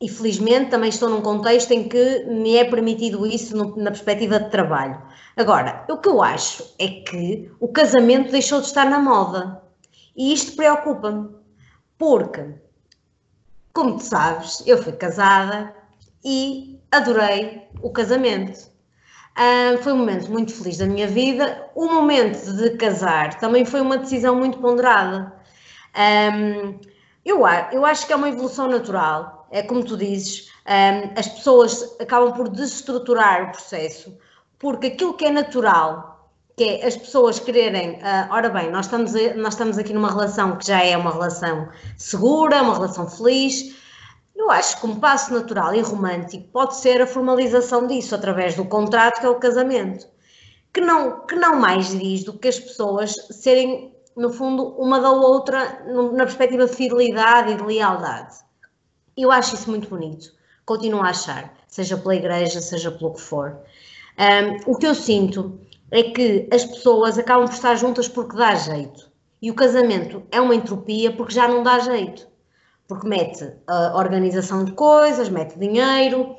e 0.00 0.08
felizmente 0.08 0.70
também 0.70 0.88
estou 0.88 1.10
num 1.10 1.20
contexto 1.20 1.72
em 1.72 1.88
que 1.88 2.24
me 2.24 2.56
é 2.56 2.64
permitido 2.64 3.26
isso 3.26 3.56
no, 3.56 3.76
na 3.76 3.90
perspectiva 3.90 4.40
de 4.40 4.50
trabalho. 4.50 5.00
Agora, 5.36 5.84
o 5.88 5.98
que 5.98 6.08
eu 6.08 6.22
acho 6.22 6.74
é 6.78 6.88
que 6.88 7.50
o 7.60 7.68
casamento 7.68 8.32
deixou 8.32 8.60
de 8.60 8.66
estar 8.66 8.88
na 8.88 8.98
moda. 8.98 9.62
E 10.16 10.32
isto 10.32 10.56
preocupa-me, 10.56 11.34
porque, 11.98 12.54
como 13.72 13.96
tu 13.96 14.04
sabes, 14.04 14.62
eu 14.66 14.82
fui 14.82 14.92
casada 14.92 15.74
e 16.24 16.80
adorei 16.90 17.68
o 17.82 17.90
casamento. 17.90 18.70
Uh, 19.38 19.80
foi 19.82 19.92
um 19.92 19.98
momento 19.98 20.30
muito 20.30 20.52
feliz 20.52 20.78
da 20.78 20.86
minha 20.86 21.06
vida. 21.06 21.70
O 21.74 21.86
momento 21.86 22.52
de 22.56 22.70
casar 22.76 23.38
também 23.38 23.64
foi 23.64 23.80
uma 23.80 23.96
decisão 23.96 24.34
muito 24.34 24.58
ponderada. 24.58 25.32
Um, 25.96 26.78
eu, 27.24 27.40
eu 27.72 27.84
acho 27.84 28.06
que 28.06 28.12
é 28.12 28.16
uma 28.16 28.28
evolução 28.28 28.68
natural. 28.68 29.46
É 29.50 29.62
como 29.62 29.84
tu 29.84 29.96
dizes, 29.96 30.50
um, 30.66 31.18
as 31.18 31.28
pessoas 31.28 31.96
acabam 32.00 32.32
por 32.32 32.48
desestruturar 32.48 33.48
o 33.48 33.52
processo, 33.52 34.16
porque 34.58 34.88
aquilo 34.88 35.14
que 35.14 35.24
é 35.24 35.30
natural, 35.30 36.09
que 36.60 36.64
é 36.68 36.86
as 36.86 36.94
pessoas 36.94 37.40
quererem, 37.40 37.92
uh, 37.92 38.28
ora 38.30 38.50
bem, 38.50 38.70
nós 38.70 38.84
estamos, 38.84 39.14
nós 39.34 39.54
estamos 39.54 39.78
aqui 39.78 39.94
numa 39.94 40.10
relação 40.10 40.58
que 40.58 40.66
já 40.66 40.84
é 40.84 40.94
uma 40.94 41.10
relação 41.10 41.70
segura, 41.96 42.62
uma 42.62 42.74
relação 42.74 43.08
feliz. 43.08 43.74
Eu 44.36 44.50
acho 44.50 44.78
que 44.78 44.86
um 44.86 45.00
passo 45.00 45.32
natural 45.32 45.74
e 45.74 45.80
romântico 45.80 46.46
pode 46.48 46.76
ser 46.76 47.00
a 47.00 47.06
formalização 47.06 47.86
disso 47.86 48.14
através 48.14 48.56
do 48.56 48.66
contrato 48.66 49.20
que 49.20 49.26
é 49.26 49.30
o 49.30 49.36
casamento, 49.36 50.06
que 50.70 50.82
não, 50.82 51.26
que 51.26 51.34
não 51.34 51.58
mais 51.58 51.98
diz 51.98 52.24
do 52.24 52.34
que 52.34 52.48
as 52.48 52.60
pessoas 52.60 53.14
serem 53.30 53.94
no 54.14 54.30
fundo, 54.30 54.74
uma 54.78 55.00
da 55.00 55.12
outra 55.12 55.82
na 56.12 56.26
perspectiva 56.26 56.66
de 56.66 56.76
fidelidade 56.76 57.52
e 57.52 57.56
de 57.56 57.62
lealdade. 57.62 58.36
Eu 59.16 59.32
acho 59.32 59.54
isso 59.54 59.70
muito 59.70 59.88
bonito. 59.88 60.30
Continuo 60.66 61.00
a 61.00 61.08
achar, 61.08 61.54
seja 61.66 61.96
pela 61.96 62.16
igreja, 62.16 62.60
seja 62.60 62.90
pelo 62.90 63.14
que 63.14 63.20
for. 63.22 63.60
Um, 64.18 64.72
o 64.72 64.76
que 64.76 64.86
eu 64.86 64.94
sinto 64.94 65.58
é 65.90 66.02
que 66.04 66.48
as 66.52 66.64
pessoas 66.64 67.18
acabam 67.18 67.46
por 67.46 67.54
estar 67.54 67.74
juntas 67.74 68.08
porque 68.08 68.36
dá 68.36 68.54
jeito. 68.54 69.10
E 69.42 69.50
o 69.50 69.54
casamento 69.54 70.22
é 70.30 70.40
uma 70.40 70.54
entropia 70.54 71.12
porque 71.12 71.34
já 71.34 71.48
não 71.48 71.62
dá 71.62 71.78
jeito. 71.78 72.28
Porque 72.86 73.08
mete 73.08 73.52
a 73.66 73.96
organização 73.96 74.64
de 74.64 74.72
coisas, 74.72 75.28
mete 75.28 75.58
dinheiro, 75.58 76.34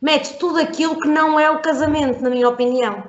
mete 0.00 0.38
tudo 0.38 0.58
aquilo 0.58 0.98
que 0.98 1.08
não 1.08 1.38
é 1.38 1.50
o 1.50 1.60
casamento, 1.60 2.22
na 2.22 2.30
minha 2.30 2.48
opinião. 2.48 3.04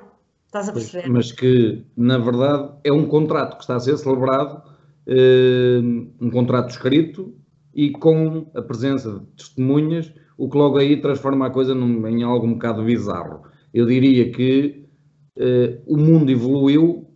Estás 0.46 0.70
a 0.70 0.74
perceber? 0.74 1.10
Mas 1.10 1.32
que, 1.32 1.86
na 1.96 2.18
verdade, 2.18 2.74
é 2.84 2.92
um 2.92 3.08
contrato 3.08 3.56
que 3.56 3.64
está 3.64 3.78
a 3.78 3.80
ser 3.80 3.98
celebrado, 3.98 4.62
eh, 5.08 5.80
um 6.20 6.30
contrato 6.30 6.70
escrito 6.70 7.34
e 7.74 7.92
com 7.92 8.46
a 8.54 8.62
presença 8.62 9.14
de 9.14 9.26
testemunhas, 9.38 10.14
o 10.38 10.50
que 10.50 10.58
logo 10.58 10.78
aí 10.78 11.00
transforma 11.00 11.48
a 11.48 11.50
coisa 11.50 11.74
num, 11.74 12.06
em 12.06 12.24
algo 12.24 12.46
um 12.46 12.54
bocado 12.54 12.84
bizarro. 12.84 13.44
Eu 13.74 13.86
diria 13.86 14.30
que 14.32 14.81
eh, 15.44 15.80
o 15.88 15.98
mundo 15.98 16.30
evoluiu 16.30 17.08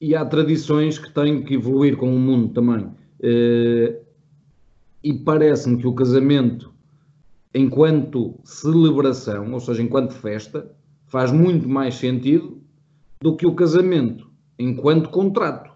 e 0.00 0.14
há 0.14 0.24
tradições 0.24 0.98
que 0.98 1.10
têm 1.10 1.42
que 1.42 1.52
evoluir 1.52 1.98
com 1.98 2.14
o 2.14 2.18
mundo 2.18 2.48
também. 2.54 2.90
Eh, 3.22 4.00
e 5.02 5.12
parece-me 5.12 5.76
que 5.76 5.86
o 5.86 5.92
casamento, 5.92 6.72
enquanto 7.54 8.40
celebração, 8.42 9.52
ou 9.52 9.60
seja, 9.60 9.82
enquanto 9.82 10.14
festa, 10.14 10.66
faz 11.06 11.30
muito 11.30 11.68
mais 11.68 11.96
sentido 11.96 12.58
do 13.20 13.36
que 13.36 13.46
o 13.46 13.54
casamento, 13.54 14.30
enquanto 14.58 15.10
contrato. 15.10 15.70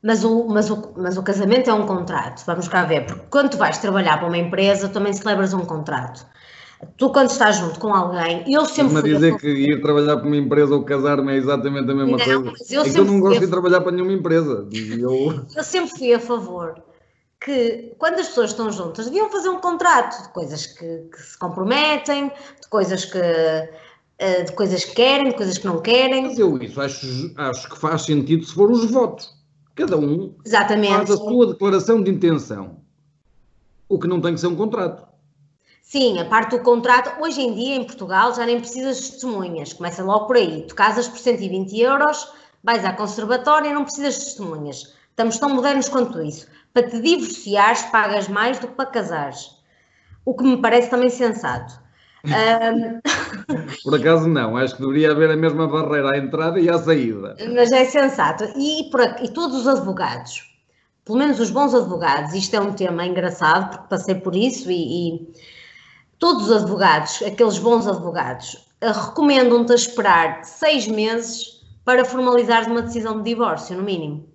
Mas 0.00 0.22
o, 0.22 0.46
mas, 0.46 0.70
o, 0.70 0.94
mas 0.96 1.16
o 1.16 1.22
casamento 1.24 1.68
é 1.68 1.74
um 1.74 1.84
contrato, 1.84 2.44
vamos 2.46 2.68
cá 2.68 2.84
ver, 2.84 3.06
porque 3.06 3.24
quando 3.28 3.50
tu 3.50 3.56
vais 3.56 3.78
trabalhar 3.78 4.18
para 4.18 4.28
uma 4.28 4.38
empresa, 4.38 4.88
também 4.88 5.12
celebras 5.12 5.52
um 5.52 5.64
contrato. 5.64 6.24
Tu, 6.96 7.10
quando 7.10 7.30
estás 7.30 7.56
junto 7.56 7.78
com 7.78 7.94
alguém, 7.94 8.44
eu 8.52 8.64
sempre. 8.66 8.94
Mas 8.94 9.04
dizer 9.04 9.36
que 9.38 9.48
ir 9.48 9.80
trabalhar 9.80 10.16
para 10.16 10.26
uma 10.26 10.36
empresa 10.36 10.74
ou 10.74 10.84
casar-me 10.84 11.32
é 11.32 11.36
exatamente 11.36 11.90
a 11.90 11.94
mesma 11.94 12.16
não, 12.16 12.42
coisa. 12.42 12.64
Eu, 12.70 12.82
é 12.82 12.98
eu 12.98 13.04
não 13.04 13.20
gosto 13.20 13.40
de 13.40 13.46
trabalhar 13.46 13.80
para 13.80 13.92
nenhuma 13.92 14.12
empresa. 14.12 14.68
Eu... 14.72 15.44
eu 15.54 15.64
sempre 15.64 15.96
fui 15.96 16.12
a 16.12 16.20
favor 16.20 16.74
que 17.40 17.94
quando 17.98 18.20
as 18.20 18.28
pessoas 18.28 18.50
estão 18.50 18.70
juntas 18.70 19.06
deviam 19.06 19.28
fazer 19.30 19.48
um 19.48 19.60
contrato 19.60 20.22
de 20.22 20.28
coisas 20.32 20.66
que, 20.66 21.08
que 21.12 21.20
se 21.20 21.36
comprometem, 21.38 22.28
de 22.28 22.68
coisas 22.68 23.04
que 23.04 23.18
eh, 24.22 24.44
de 24.44 24.52
coisas 24.52 24.84
que 24.84 24.94
querem, 24.94 25.30
de 25.30 25.34
coisas 25.34 25.58
que 25.58 25.66
não 25.66 25.80
querem. 25.80 26.22
Mas 26.22 26.38
eu 26.38 26.56
isso 26.62 26.80
acho, 26.80 27.32
acho 27.36 27.68
que 27.68 27.76
faz 27.76 28.02
sentido 28.02 28.44
se 28.44 28.54
for 28.54 28.70
os 28.70 28.88
votos. 28.88 29.34
Cada 29.74 29.96
um 29.96 30.34
Exatamente. 30.44 30.94
faz 30.94 31.10
a 31.10 31.16
sua 31.16 31.48
declaração 31.48 32.00
de 32.00 32.10
intenção. 32.10 32.76
O 33.88 33.98
que 33.98 34.06
não 34.06 34.20
tem 34.20 34.34
que 34.34 34.40
ser 34.40 34.46
um 34.46 34.54
contrato. 34.54 35.11
Sim, 35.82 36.18
a 36.20 36.24
parte 36.24 36.56
do 36.56 36.62
contrato, 36.62 37.20
hoje 37.20 37.42
em 37.42 37.52
dia 37.54 37.74
em 37.74 37.84
Portugal 37.84 38.34
já 38.34 38.46
nem 38.46 38.58
precisas 38.58 38.98
de 38.98 39.10
testemunhas, 39.10 39.72
começa 39.72 40.02
logo 40.02 40.26
por 40.26 40.36
aí. 40.36 40.62
Tu 40.62 40.74
casas 40.74 41.08
por 41.08 41.18
120 41.18 41.78
euros, 41.78 42.32
vais 42.62 42.84
à 42.84 42.92
conservatória 42.92 43.68
e 43.68 43.74
não 43.74 43.84
precisas 43.84 44.14
de 44.14 44.24
testemunhas. 44.24 44.94
Estamos 45.10 45.36
tão 45.38 45.50
modernos 45.50 45.88
quanto 45.88 46.22
isso. 46.22 46.46
Para 46.72 46.88
te 46.88 47.00
divorciares, 47.00 47.82
pagas 47.82 48.28
mais 48.28 48.58
do 48.58 48.68
que 48.68 48.74
para 48.74 48.86
casares. 48.86 49.50
O 50.24 50.34
que 50.34 50.44
me 50.44 50.56
parece 50.56 50.88
também 50.88 51.10
sensato. 51.10 51.78
Um... 52.24 53.00
Por 53.82 53.96
acaso 53.96 54.28
não, 54.28 54.56
acho 54.56 54.76
que 54.76 54.82
deveria 54.82 55.10
haver 55.10 55.30
a 55.32 55.36
mesma 55.36 55.66
barreira 55.66 56.14
à 56.14 56.18
entrada 56.18 56.60
e 56.60 56.70
à 56.70 56.78
saída. 56.78 57.36
Mas 57.52 57.72
é 57.72 57.84
sensato. 57.84 58.44
E, 58.56 58.88
por, 58.90 59.00
e 59.20 59.28
todos 59.28 59.56
os 59.56 59.68
advogados, 59.68 60.56
pelo 61.04 61.18
menos 61.18 61.40
os 61.40 61.50
bons 61.50 61.74
advogados, 61.74 62.32
isto 62.32 62.54
é 62.54 62.60
um 62.60 62.72
tema 62.72 63.04
engraçado 63.04 63.70
porque 63.70 63.88
passei 63.88 64.14
por 64.14 64.36
isso 64.36 64.70
e, 64.70 65.08
e 65.08 65.32
todos 66.22 66.48
os 66.48 66.62
advogados, 66.62 67.20
aqueles 67.20 67.58
bons 67.58 67.88
advogados, 67.88 68.64
recomendam-te 68.80 69.72
a 69.72 69.74
esperar 69.74 70.44
seis 70.44 70.86
meses 70.86 71.60
para 71.84 72.04
formalizar 72.04 72.70
uma 72.70 72.82
decisão 72.82 73.18
de 73.18 73.24
divórcio, 73.24 73.76
no 73.76 73.82
mínimo. 73.82 74.28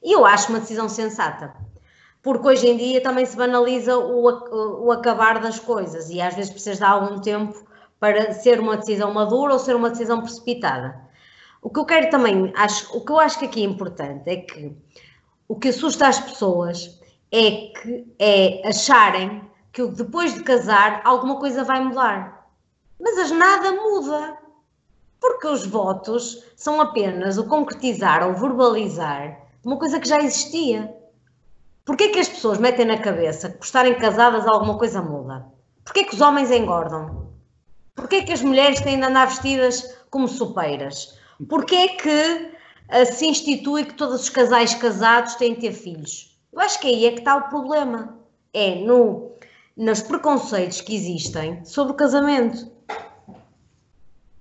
E 0.00 0.12
eu 0.12 0.24
acho 0.24 0.50
uma 0.50 0.60
decisão 0.60 0.88
sensata 0.88 1.52
porque 2.22 2.46
hoje 2.46 2.68
em 2.68 2.76
dia 2.76 3.02
também 3.02 3.26
se 3.26 3.36
banaliza 3.36 3.98
o, 3.98 4.86
o 4.86 4.92
acabar 4.92 5.40
das 5.40 5.58
coisas 5.58 6.08
e 6.08 6.20
às 6.20 6.36
vezes 6.36 6.52
precisas 6.52 6.78
de 6.78 6.84
algum 6.84 7.20
tempo 7.20 7.66
para 7.98 8.32
ser 8.32 8.60
uma 8.60 8.76
decisão 8.76 9.12
madura 9.12 9.54
ou 9.54 9.58
ser 9.58 9.74
uma 9.74 9.90
decisão 9.90 10.20
precipitada. 10.20 10.98
O 11.60 11.68
que 11.68 11.80
eu 11.80 11.84
quero 11.84 12.10
também, 12.10 12.52
acho, 12.54 12.96
o 12.96 13.04
que 13.04 13.10
eu 13.10 13.18
acho 13.18 13.40
que 13.40 13.44
aqui 13.46 13.60
é 13.60 13.66
importante 13.66 14.22
é 14.30 14.36
que 14.36 14.72
o 15.48 15.56
que 15.56 15.68
assusta 15.68 16.06
as 16.06 16.20
pessoas 16.20 16.98
é 17.32 17.50
que 17.50 18.06
é 18.20 18.68
acharem 18.68 19.42
que 19.74 19.84
depois 19.88 20.32
de 20.32 20.44
casar 20.44 21.02
alguma 21.04 21.40
coisa 21.40 21.64
vai 21.64 21.82
mudar. 21.82 22.48
Mas 22.98 23.30
nada 23.32 23.72
muda. 23.72 24.38
Porque 25.20 25.48
os 25.48 25.66
votos 25.66 26.44
são 26.54 26.80
apenas 26.80 27.38
o 27.38 27.44
concretizar 27.44 28.22
ou 28.24 28.34
verbalizar 28.34 29.40
uma 29.64 29.76
coisa 29.76 29.98
que 29.98 30.08
já 30.08 30.20
existia. 30.20 30.94
Porquê 31.84 32.10
que 32.10 32.20
as 32.20 32.28
pessoas 32.28 32.58
metem 32.58 32.86
na 32.86 32.98
cabeça 32.98 33.50
que 33.50 33.58
por 33.58 33.64
estarem 33.64 33.98
casadas 33.98 34.46
alguma 34.46 34.78
coisa 34.78 35.02
muda? 35.02 35.44
Porquê 35.84 36.04
que 36.04 36.14
os 36.14 36.20
homens 36.20 36.52
engordam? 36.52 37.32
Porquê 37.96 38.22
que 38.22 38.32
as 38.32 38.42
mulheres 38.42 38.80
têm 38.80 38.98
de 38.98 39.04
andar 39.04 39.26
vestidas 39.26 39.92
como 40.08 40.28
supeiras? 40.28 41.18
Porquê 41.48 41.88
que 41.88 42.52
uh, 42.90 43.12
se 43.12 43.26
institui 43.26 43.86
que 43.86 43.94
todos 43.94 44.22
os 44.22 44.30
casais 44.30 44.72
casados 44.74 45.34
têm 45.34 45.54
de 45.54 45.62
ter 45.62 45.72
filhos? 45.72 46.38
Eu 46.52 46.60
acho 46.60 46.78
que 46.78 46.86
aí 46.86 47.06
é 47.06 47.10
que 47.10 47.18
está 47.18 47.36
o 47.36 47.48
problema. 47.48 48.18
É 48.52 48.76
no, 48.76 49.33
nos 49.76 50.02
preconceitos 50.02 50.80
que 50.80 50.94
existem 50.94 51.64
sobre 51.64 51.92
o 51.92 51.96
casamento. 51.96 52.72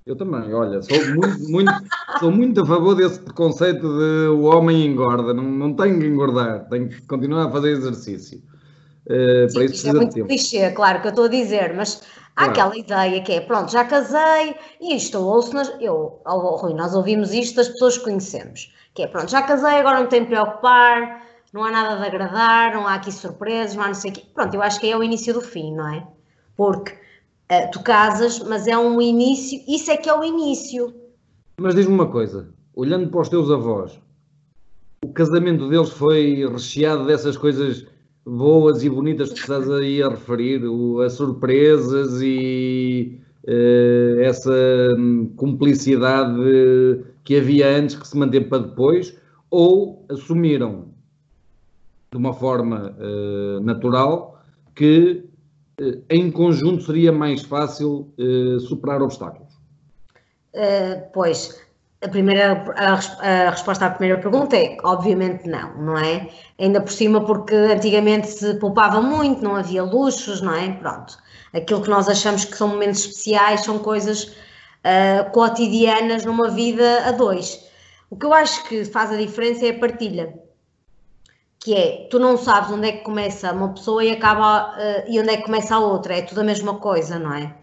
Eu 0.06 0.18
também, 0.18 0.54
olha, 0.54 0.82
sou 0.82 0.98
muito, 1.16 1.50
muito, 1.50 1.72
sou 2.20 2.32
muito 2.32 2.62
a 2.62 2.66
favor 2.66 2.94
desse 2.94 3.20
preconceito 3.20 3.82
de 3.82 4.28
o 4.28 4.44
homem 4.44 4.86
engorda, 4.86 5.34
não, 5.34 5.44
não 5.44 5.74
tem 5.74 5.98
que 5.98 6.06
engordar, 6.06 6.68
tem 6.68 6.90
que 6.90 7.02
continuar 7.04 7.48
a 7.48 7.52
fazer 7.52 7.72
exercício. 7.72 8.44
Uh, 9.08 9.50
Sim, 9.50 9.54
para 9.54 9.66
isso 9.66 9.88
é 9.88 9.94
muito 9.94 10.26
clichê, 10.26 10.72
claro 10.72 11.02
que 11.02 11.08
eu 11.08 11.10
estou 11.10 11.26
a 11.26 11.30
dizer, 11.30 11.74
mas 11.74 12.02
há 12.36 12.46
claro. 12.46 12.52
aquela 12.52 12.78
ideia 12.78 13.24
que 13.24 13.32
é, 13.32 13.42
pronto, 13.42 13.72
já 13.72 13.86
casei 13.86 14.56
e 14.80 14.96
isto 14.96 15.18
eu 15.18 15.24
ouço, 15.24 15.54
nas, 15.54 15.74
eu, 15.80 16.22
oh, 16.26 16.56
Rui, 16.58 16.74
nós 16.74 16.94
ouvimos 16.94 17.34
isto 17.34 17.56
das 17.56 17.70
pessoas 17.70 17.98
que 17.98 18.04
conhecemos, 18.04 18.74
que 18.94 19.04
é, 19.04 19.08
pronto, 19.08 19.32
já 19.32 19.42
casei, 19.42 19.80
agora 19.80 20.02
não 20.02 20.08
tenho 20.08 20.26
que 20.26 20.32
preocupar, 20.32 21.22
não 21.54 21.64
há 21.64 21.72
nada 21.72 21.98
de 21.98 22.08
agradar, 22.08 22.74
não 22.74 22.88
há 22.88 22.96
aqui 22.96 23.12
surpresas, 23.12 23.76
não 23.76 23.84
há 23.84 23.88
não 23.88 23.94
sei 23.94 24.10
o 24.10 24.14
quê. 24.16 24.24
Pronto, 24.34 24.56
eu 24.56 24.62
acho 24.64 24.80
que 24.80 24.90
é 24.90 24.98
o 24.98 25.04
início 25.04 25.34
do 25.36 25.42
fim, 25.42 25.76
não 25.76 25.88
é? 25.88 26.06
Porque 26.58 26.94
uh, 26.94 27.72
tu 27.72 27.82
casas, 27.84 28.40
mas 28.40 28.68
é 28.68 28.76
um 28.76 29.00
início, 29.00 29.62
isso 29.68 29.92
é 29.92 29.98
que 29.98 30.10
é 30.10 30.18
o 30.18 30.24
início. 30.24 30.92
Mas 31.62 31.76
diz-me 31.76 31.94
uma 31.94 32.08
coisa, 32.08 32.50
olhando 32.74 33.08
para 33.10 33.22
os 33.22 33.30
teus 33.30 33.52
avós, 33.52 34.00
o 35.06 35.14
casamento 35.14 35.70
deles 35.70 35.92
foi 35.92 36.44
recheado 36.52 37.06
dessas 37.06 37.38
coisas 37.38 37.86
boas 38.26 38.84
e 38.84 38.90
bonitas 38.90 39.32
que 39.32 39.40
estás 39.40 39.70
aí 39.70 40.02
a 40.02 40.10
referir, 40.10 40.66
o, 40.66 41.02
as 41.02 41.14
surpresas 41.14 42.20
e 42.20 43.20
uh, 43.44 44.22
essa 44.22 44.52
hum, 44.98 45.32
cumplicidade 45.36 46.34
que 47.24 47.38
havia 47.38 47.78
antes 47.78 47.96
que 47.96 48.08
se 48.08 48.18
manteve 48.18 48.46
para 48.46 48.64
depois, 48.64 49.16
ou 49.52 50.04
assumiram 50.10 50.93
de 52.14 52.18
uma 52.18 52.32
forma 52.32 52.96
uh, 53.00 53.60
natural 53.62 54.40
que 54.76 55.26
uh, 55.82 56.04
em 56.10 56.30
conjunto 56.30 56.84
seria 56.84 57.12
mais 57.12 57.42
fácil 57.42 58.14
superar 58.68 59.02
obstáculos? 59.02 59.52
pois, 61.12 61.60
a, 62.04 62.08
primeira, 62.08 62.64
a, 62.78 63.48
a, 63.48 63.50
resposta 63.50 63.88
à 63.88 63.90
primeira 63.90 64.22
pergunta 64.22 64.56
é 64.56 64.78
obviamente 64.84 65.50
não, 65.50 65.76
não 65.76 65.98
é? 65.98 66.30
Ainda 66.60 66.80
por 66.80 66.92
cima 66.92 67.26
porque 67.26 67.56
antigamente 67.56 68.28
se 68.28 68.54
poupava 68.60 69.02
muito, 69.02 69.44
não 69.44 69.56
havia 69.56 69.82
luxos, 69.82 70.40
não 70.40 70.54
é? 70.54 70.72
Pronto. 70.74 71.18
Aquilo 71.52 71.82
que 71.82 71.90
nós 71.90 72.08
achamos 72.08 72.46
que 72.46 72.56
são 72.56 72.68
momentos 72.68 73.00
especiais 73.00 73.62
são 73.62 73.80
coisas 73.80 74.26
uh, 74.26 75.32
cotidianas 75.32 76.24
numa 76.24 76.50
vida 76.52 77.08
a 77.08 77.12
dois. 77.12 77.60
O 78.12 78.16
que 78.16 78.28
eu 78.28 78.34
acho 78.34 78.64
que 78.66 78.86
faz 78.86 79.12
a 79.12 79.18
diferença 79.18 79.66
é 79.66 79.72
a 79.72 79.80
partilha. 79.80 80.43
Que 81.64 81.74
é, 81.76 82.08
tu 82.10 82.20
não 82.20 82.38
sabes 82.38 82.72
onde 82.72 82.90
é 82.90 82.92
que 82.92 83.04
começa 83.04 83.52
uma 83.54 83.70
pessoa 83.70 84.04
e 84.04 84.12
acaba 84.12 84.74
uh, 84.74 85.10
e 85.10 85.20
onde 85.20 85.30
é 85.30 85.38
que 85.38 85.44
começa 85.44 85.76
a 85.76 85.80
outra, 85.80 86.18
é 86.18 86.22
tudo 86.22 86.42
a 86.42 86.44
mesma 86.44 86.80
coisa, 86.80 87.18
não 87.18 87.34
é? 87.34 87.56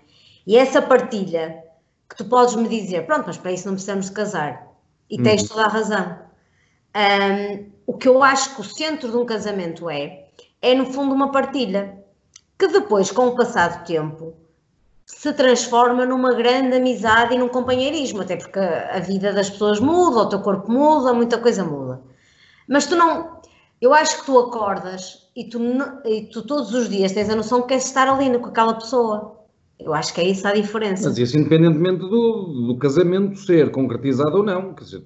E 0.47 0.57
essa 0.57 0.80
partilha 0.80 1.62
que 2.09 2.16
tu 2.16 2.25
podes 2.25 2.54
me 2.57 2.69
dizer, 2.69 3.07
pronto, 3.07 3.25
mas 3.26 3.37
para 3.37 3.52
isso 3.52 3.66
não 3.66 3.75
precisamos 3.75 4.07
de 4.07 4.12
casar. 4.12 4.69
E 5.09 5.16
uhum. 5.16 5.23
tens 5.23 5.49
toda 5.49 5.64
a 5.64 5.69
razão. 5.69 6.19
Um, 6.97 7.71
o 7.87 7.97
que 7.97 8.09
eu 8.09 8.23
acho 8.23 8.54
que 8.54 8.61
o 8.61 8.64
centro 8.64 9.11
de 9.11 9.16
um 9.16 9.26
casamento 9.26 9.88
é, 9.90 10.28
é 10.62 10.75
no 10.75 10.87
fundo 10.87 11.14
uma 11.14 11.30
partilha, 11.30 11.99
que 12.59 12.69
depois, 12.69 13.11
com 13.11 13.28
o 13.28 13.37
passar 13.37 13.78
do 13.78 13.85
tempo, 13.85 14.35
se 15.07 15.33
transforma 15.33 16.07
numa 16.07 16.35
grande 16.35 16.76
amizade 16.76 17.35
e 17.35 17.38
num 17.38 17.49
companheirismo, 17.49 18.23
até 18.23 18.37
porque 18.37 18.59
a 18.59 19.00
vida 19.00 19.33
das 19.33 19.50
pessoas 19.50 19.80
muda, 19.80 20.21
o 20.21 20.28
teu 20.28 20.40
corpo 20.40 20.71
muda, 20.71 21.12
muita 21.12 21.38
coisa 21.38 21.64
muda. 21.64 22.00
Mas 22.69 22.87
tu 22.87 22.97
não. 22.97 23.40
Eu 23.81 23.95
acho 23.95 24.21
que 24.21 24.27
tu 24.27 24.39
acordas 24.39 25.31
e 25.35 25.49
tu, 25.49 25.59
e 26.05 26.27
tu 26.27 26.43
todos 26.43 26.75
os 26.75 26.89
dias 26.89 27.13
tens 27.13 27.31
a 27.31 27.37
noção 27.37 27.63
que 27.63 27.69
queres 27.69 27.87
estar 27.87 28.09
ali 28.09 28.39
com 28.39 28.47
aquela 28.47 28.75
pessoa. 28.75 29.41
Eu 29.79 29.95
acho 29.95 30.13
que 30.13 30.21
é 30.21 30.29
isso 30.29 30.47
a 30.47 30.53
diferença. 30.53 31.09
Mas 31.09 31.19
isso 31.19 31.39
independentemente 31.39 32.01
do, 32.01 32.67
do 32.67 32.79
casamento 32.79 33.39
ser 33.39 33.71
concretizado 33.71 34.39
ou 34.39 34.43
não. 34.43 34.75
Quer 34.75 34.85
dizer, 34.85 35.05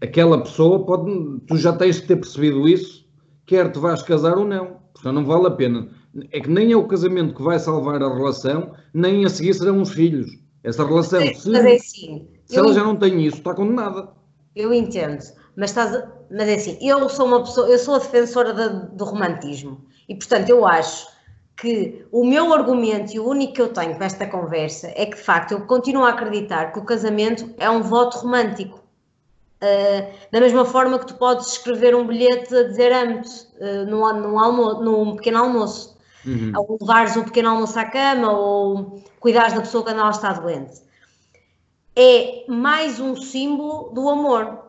aquela 0.00 0.42
pessoa 0.42 0.84
pode. 0.84 1.40
Tu 1.46 1.56
já 1.56 1.72
tens 1.72 2.00
que 2.00 2.08
ter 2.08 2.16
percebido 2.16 2.68
isso, 2.68 3.06
quer 3.46 3.70
te 3.70 3.78
vais 3.78 4.02
casar 4.02 4.36
ou 4.36 4.44
não. 4.44 4.78
Portanto, 4.92 5.14
não 5.14 5.24
vale 5.24 5.46
a 5.46 5.50
pena. 5.52 5.88
É 6.32 6.40
que 6.40 6.50
nem 6.50 6.72
é 6.72 6.76
o 6.76 6.88
casamento 6.88 7.34
que 7.34 7.42
vai 7.42 7.58
salvar 7.58 8.02
a 8.02 8.12
relação, 8.12 8.72
nem 8.92 9.24
a 9.24 9.28
seguir 9.28 9.54
serão 9.54 9.80
os 9.80 9.90
filhos. 9.90 10.30
Essa 10.62 10.84
relação, 10.84 11.20
mas 11.20 11.30
é, 11.30 11.34
se, 11.34 11.50
mas 11.50 11.64
é 11.64 11.74
assim, 11.74 12.28
se 12.46 12.56
ela 12.58 12.72
já 12.72 12.82
não 12.82 12.96
tem 12.96 13.24
isso, 13.24 13.36
está 13.36 13.54
condenada. 13.54 14.08
Eu 14.56 14.72
entendo, 14.72 15.20
mas, 15.56 15.70
estás, 15.70 16.04
mas 16.30 16.48
é 16.48 16.54
assim, 16.54 16.78
eu 16.80 17.08
sou 17.08 17.26
uma 17.26 17.40
pessoa, 17.40 17.68
eu 17.68 17.78
sou 17.78 17.94
a 17.94 17.98
defensora 17.98 18.52
de, 18.52 18.96
do 18.96 19.04
romantismo 19.04 19.84
e 20.08 20.14
portanto 20.14 20.48
eu 20.50 20.66
acho 20.66 21.14
que 21.56 22.04
o 22.10 22.24
meu 22.24 22.52
argumento 22.52 23.14
e 23.14 23.20
o 23.20 23.28
único 23.28 23.54
que 23.54 23.62
eu 23.62 23.68
tenho 23.68 23.94
para 23.94 24.06
esta 24.06 24.26
conversa 24.26 24.92
é 24.94 25.06
que, 25.06 25.16
de 25.16 25.22
facto, 25.22 25.52
eu 25.52 25.60
continuo 25.66 26.04
a 26.04 26.10
acreditar 26.10 26.72
que 26.72 26.78
o 26.78 26.84
casamento 26.84 27.54
é 27.58 27.70
um 27.70 27.82
voto 27.82 28.18
romântico. 28.18 28.82
Uh, 29.62 30.12
da 30.30 30.40
mesma 30.40 30.64
forma 30.64 30.98
que 30.98 31.06
tu 31.06 31.14
podes 31.14 31.52
escrever 31.52 31.94
um 31.94 32.06
bilhete 32.06 32.54
a 32.54 32.64
dizer 32.64 32.92
amo-te 32.92 33.46
uh, 33.60 33.86
num, 33.86 34.20
num, 34.20 34.38
almo 34.38 34.74
num 34.82 35.16
pequeno 35.16 35.38
almoço, 35.38 35.96
uhum. 36.26 36.52
ou 36.56 36.76
levares 36.80 37.16
o 37.16 37.24
pequeno 37.24 37.50
almoço 37.50 37.78
à 37.78 37.84
cama, 37.84 38.32
ou 38.32 39.02
cuidares 39.20 39.54
da 39.54 39.60
pessoa 39.60 39.84
quando 39.84 40.00
ela 40.00 40.10
está 40.10 40.32
doente. 40.32 40.82
É 41.96 42.44
mais 42.48 42.98
um 42.98 43.14
símbolo 43.16 43.90
do 43.94 44.08
amor 44.08 44.63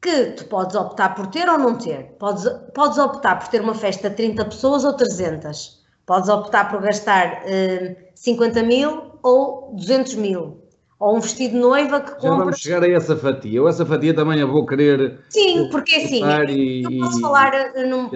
que 0.00 0.32
tu 0.32 0.44
podes 0.46 0.76
optar 0.76 1.14
por 1.14 1.26
ter 1.28 1.48
ou 1.48 1.58
não 1.58 1.76
ter. 1.76 2.14
Podes, 2.18 2.44
podes 2.74 2.98
optar 2.98 3.38
por 3.38 3.48
ter 3.48 3.60
uma 3.60 3.74
festa 3.74 4.10
de 4.10 4.16
30 4.16 4.44
pessoas 4.44 4.84
ou 4.84 4.92
300. 4.92 5.84
Podes 6.04 6.28
optar 6.28 6.70
por 6.70 6.80
gastar 6.80 7.42
uh, 7.42 7.46
eh, 7.46 7.96
50 8.14 8.62
mil 8.62 9.18
ou 9.22 9.72
200 9.74 10.14
mil. 10.16 10.62
Ou 10.98 11.16
um 11.16 11.20
vestido 11.20 11.54
de 11.54 11.58
noiva 11.58 12.00
que 12.00 12.12
compras... 12.12 12.30
Já 12.30 12.36
vamos 12.36 12.58
chegar 12.58 12.82
a 12.84 12.90
essa 12.90 13.16
fatia. 13.16 13.58
Eu 13.58 13.68
essa 13.68 13.84
fatia 13.84 14.14
também 14.14 14.40
a 14.40 14.46
vou 14.46 14.64
querer... 14.64 15.20
Sim, 15.28 15.68
porque 15.70 15.94
assim, 15.96 16.22
e, 16.48 16.84
eu 16.84 17.00
posso 17.00 17.20
falar 17.20 17.52
eh, 17.54 17.84
num, 17.84 18.08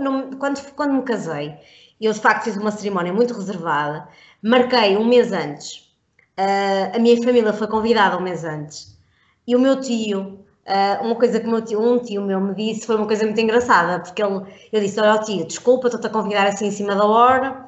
num, 0.00 0.30
quando, 0.32 0.72
quando 0.74 0.94
me 0.94 1.02
casei, 1.02 1.54
eu 2.00 2.12
de 2.12 2.18
facto 2.18 2.44
fiz 2.44 2.56
uma 2.56 2.72
cerimónia 2.72 3.12
muito 3.12 3.34
reservada, 3.34 4.08
marquei 4.42 4.96
um 4.96 5.04
mês 5.04 5.32
antes, 5.32 5.92
uh, 6.38 6.96
a 6.96 6.98
minha 6.98 7.22
família 7.22 7.52
foi 7.52 7.68
convidada 7.68 8.16
um 8.16 8.20
mês 8.20 8.44
antes, 8.44 8.98
e 9.46 9.54
o 9.54 9.60
meu 9.60 9.80
tio 9.80 10.41
Uh, 10.66 11.04
uma 11.04 11.16
coisa 11.16 11.40
que 11.40 11.46
meu 11.46 11.60
tio, 11.60 11.80
um 11.80 11.98
tio 11.98 12.22
meu 12.22 12.40
me 12.40 12.54
disse 12.54 12.86
foi 12.86 12.94
uma 12.94 13.06
coisa 13.06 13.24
muito 13.24 13.40
engraçada, 13.40 14.00
porque 14.00 14.22
ele, 14.22 14.42
eu 14.72 14.80
disse: 14.80 15.00
Olha, 15.00 15.20
tio, 15.20 15.44
desculpa, 15.44 15.88
estou-te 15.88 16.06
a 16.06 16.10
convidar 16.10 16.46
assim 16.46 16.68
em 16.68 16.70
cima 16.70 16.94
da 16.94 17.04
hora, 17.04 17.66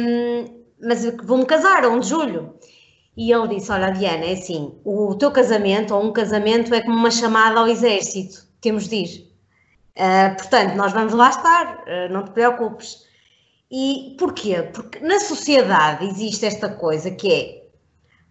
um, 0.00 0.64
mas 0.86 1.04
vou-me 1.24 1.46
casar, 1.46 1.82
a 1.84 1.88
1 1.88 2.00
de 2.00 2.08
julho. 2.08 2.54
E 3.16 3.32
ele 3.32 3.48
disse: 3.48 3.72
Olha, 3.72 3.90
Diana, 3.90 4.26
é 4.26 4.32
assim, 4.32 4.74
o 4.84 5.14
teu 5.14 5.30
casamento 5.30 5.94
ou 5.94 6.04
um 6.04 6.12
casamento 6.12 6.74
é 6.74 6.82
como 6.82 6.94
uma 6.96 7.10
chamada 7.10 7.58
ao 7.58 7.68
exército, 7.68 8.46
temos 8.60 8.86
de 8.86 8.96
ir. 8.96 9.34
Uh, 9.96 10.36
portanto, 10.36 10.74
nós 10.74 10.92
vamos 10.92 11.14
lá 11.14 11.30
estar, 11.30 11.84
uh, 11.86 12.12
não 12.12 12.24
te 12.24 12.32
preocupes. 12.32 13.06
E 13.70 14.14
porquê? 14.18 14.62
Porque 14.74 15.00
na 15.00 15.20
sociedade 15.20 16.06
existe 16.06 16.44
esta 16.44 16.68
coisa 16.68 17.10
que 17.10 17.32
é 17.32 17.63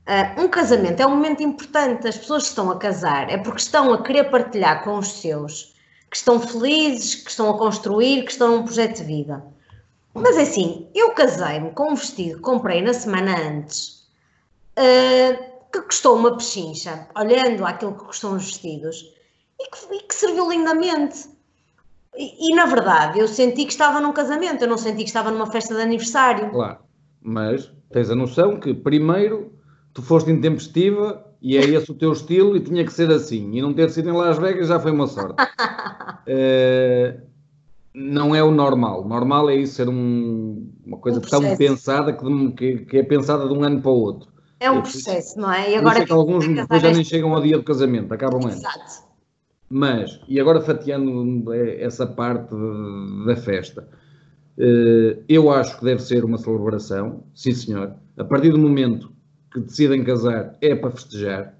Uh, 0.05 0.41
um 0.43 0.47
casamento 0.49 0.99
é 0.99 1.07
um 1.07 1.11
momento 1.11 1.41
importante. 1.41 2.07
As 2.07 2.17
pessoas 2.17 2.43
que 2.43 2.49
estão 2.49 2.69
a 2.69 2.77
casar 2.77 3.29
é 3.29 3.37
porque 3.37 3.59
estão 3.59 3.93
a 3.93 4.03
querer 4.03 4.29
partilhar 4.29 4.83
com 4.83 4.97
os 4.97 5.13
seus, 5.13 5.75
que 6.09 6.17
estão 6.17 6.39
felizes, 6.39 7.15
que 7.15 7.29
estão 7.29 7.49
a 7.49 7.57
construir, 7.57 8.23
que 8.23 8.31
estão 8.31 8.57
num 8.57 8.63
projeto 8.63 8.97
de 8.97 9.03
vida. 9.03 9.43
Mas 10.13 10.37
é 10.37 10.41
assim, 10.41 10.87
eu 10.93 11.11
casei-me 11.11 11.71
com 11.71 11.91
um 11.91 11.95
vestido 11.95 12.35
que 12.35 12.41
comprei 12.41 12.81
na 12.81 12.93
semana 12.93 13.35
antes, 13.35 14.05
uh, 14.77 15.53
que 15.71 15.81
custou 15.81 16.17
uma 16.17 16.35
pechincha, 16.37 17.07
olhando 17.17 17.65
aquilo 17.65 17.95
que 17.95 18.05
custam 18.05 18.35
os 18.35 18.45
vestidos, 18.45 19.11
e 19.59 19.69
que, 19.69 19.95
e 19.95 19.99
que 20.01 20.13
serviu 20.13 20.49
lindamente. 20.49 21.29
E, 22.15 22.51
e, 22.51 22.55
na 22.55 22.65
verdade, 22.65 23.19
eu 23.19 23.27
senti 23.27 23.65
que 23.65 23.71
estava 23.71 23.99
num 23.99 24.11
casamento, 24.11 24.63
eu 24.63 24.67
não 24.67 24.77
senti 24.77 24.97
que 24.97 25.09
estava 25.09 25.31
numa 25.31 25.49
festa 25.49 25.73
de 25.73 25.81
aniversário. 25.81 26.51
Claro, 26.51 26.79
mas 27.21 27.71
tens 27.91 28.09
a 28.09 28.15
noção 28.15 28.59
que 28.59 28.73
primeiro 28.73 29.52
tu 29.93 30.01
foste 30.01 30.31
intempestiva 30.31 31.23
e 31.41 31.57
é 31.57 31.61
esse 31.61 31.91
o 31.91 31.93
teu 31.93 32.11
estilo 32.11 32.55
e 32.55 32.61
tinha 32.61 32.83
que 32.83 32.93
ser 32.93 33.11
assim. 33.11 33.51
E 33.53 33.61
não 33.61 33.73
ter 33.73 33.89
sido 33.89 34.09
em 34.09 34.13
Las 34.13 34.37
Vegas 34.37 34.69
já 34.69 34.79
foi 34.79 34.91
uma 34.91 35.07
sorte. 35.07 35.41
uh, 35.41 37.21
não 37.93 38.35
é 38.35 38.43
o 38.43 38.51
normal. 38.51 39.07
Normal 39.07 39.49
é 39.49 39.55
isso 39.55 39.75
ser 39.75 39.89
um, 39.89 40.69
uma 40.85 40.97
coisa 40.97 41.19
um 41.19 41.21
tão 41.21 41.55
pensada 41.55 42.13
que, 42.13 42.51
que, 42.51 42.85
que, 42.85 42.97
é 42.97 43.03
pensada 43.03 43.47
de 43.47 43.53
um 43.53 43.63
ano 43.63 43.81
para 43.81 43.91
o 43.91 43.99
outro. 43.99 44.31
É 44.59 44.71
um 44.71 44.81
processo, 44.81 45.37
não 45.37 45.51
é? 45.51 45.71
E 45.71 45.75
agora 45.75 45.99
é 45.99 46.05
que 46.05 46.11
alguns 46.11 46.47
depois 46.47 46.81
já 46.81 46.91
nem 46.91 47.03
chegam 47.03 47.33
ao 47.33 47.41
dia 47.41 47.57
do 47.57 47.63
casamento, 47.63 48.13
acabam 48.13 48.41
antes. 48.45 48.59
Exato. 48.59 49.03
Mas, 49.69 50.21
e 50.27 50.39
agora 50.39 50.61
fatiando 50.61 51.51
essa 51.53 52.07
parte 52.07 52.55
da 53.25 53.35
festa, 53.35 53.87
eh, 54.57 55.17
eu 55.27 55.51
acho 55.51 55.77
que 55.79 55.85
deve 55.85 56.01
ser 56.01 56.23
uma 56.23 56.37
celebração, 56.37 57.23
sim 57.33 57.53
senhor. 57.53 57.95
A 58.17 58.23
partir 58.23 58.51
do 58.51 58.57
momento 58.57 59.12
que 59.53 59.59
decidem 59.59 60.03
casar 60.03 60.57
é 60.61 60.75
para 60.75 60.91
festejar 60.91 61.53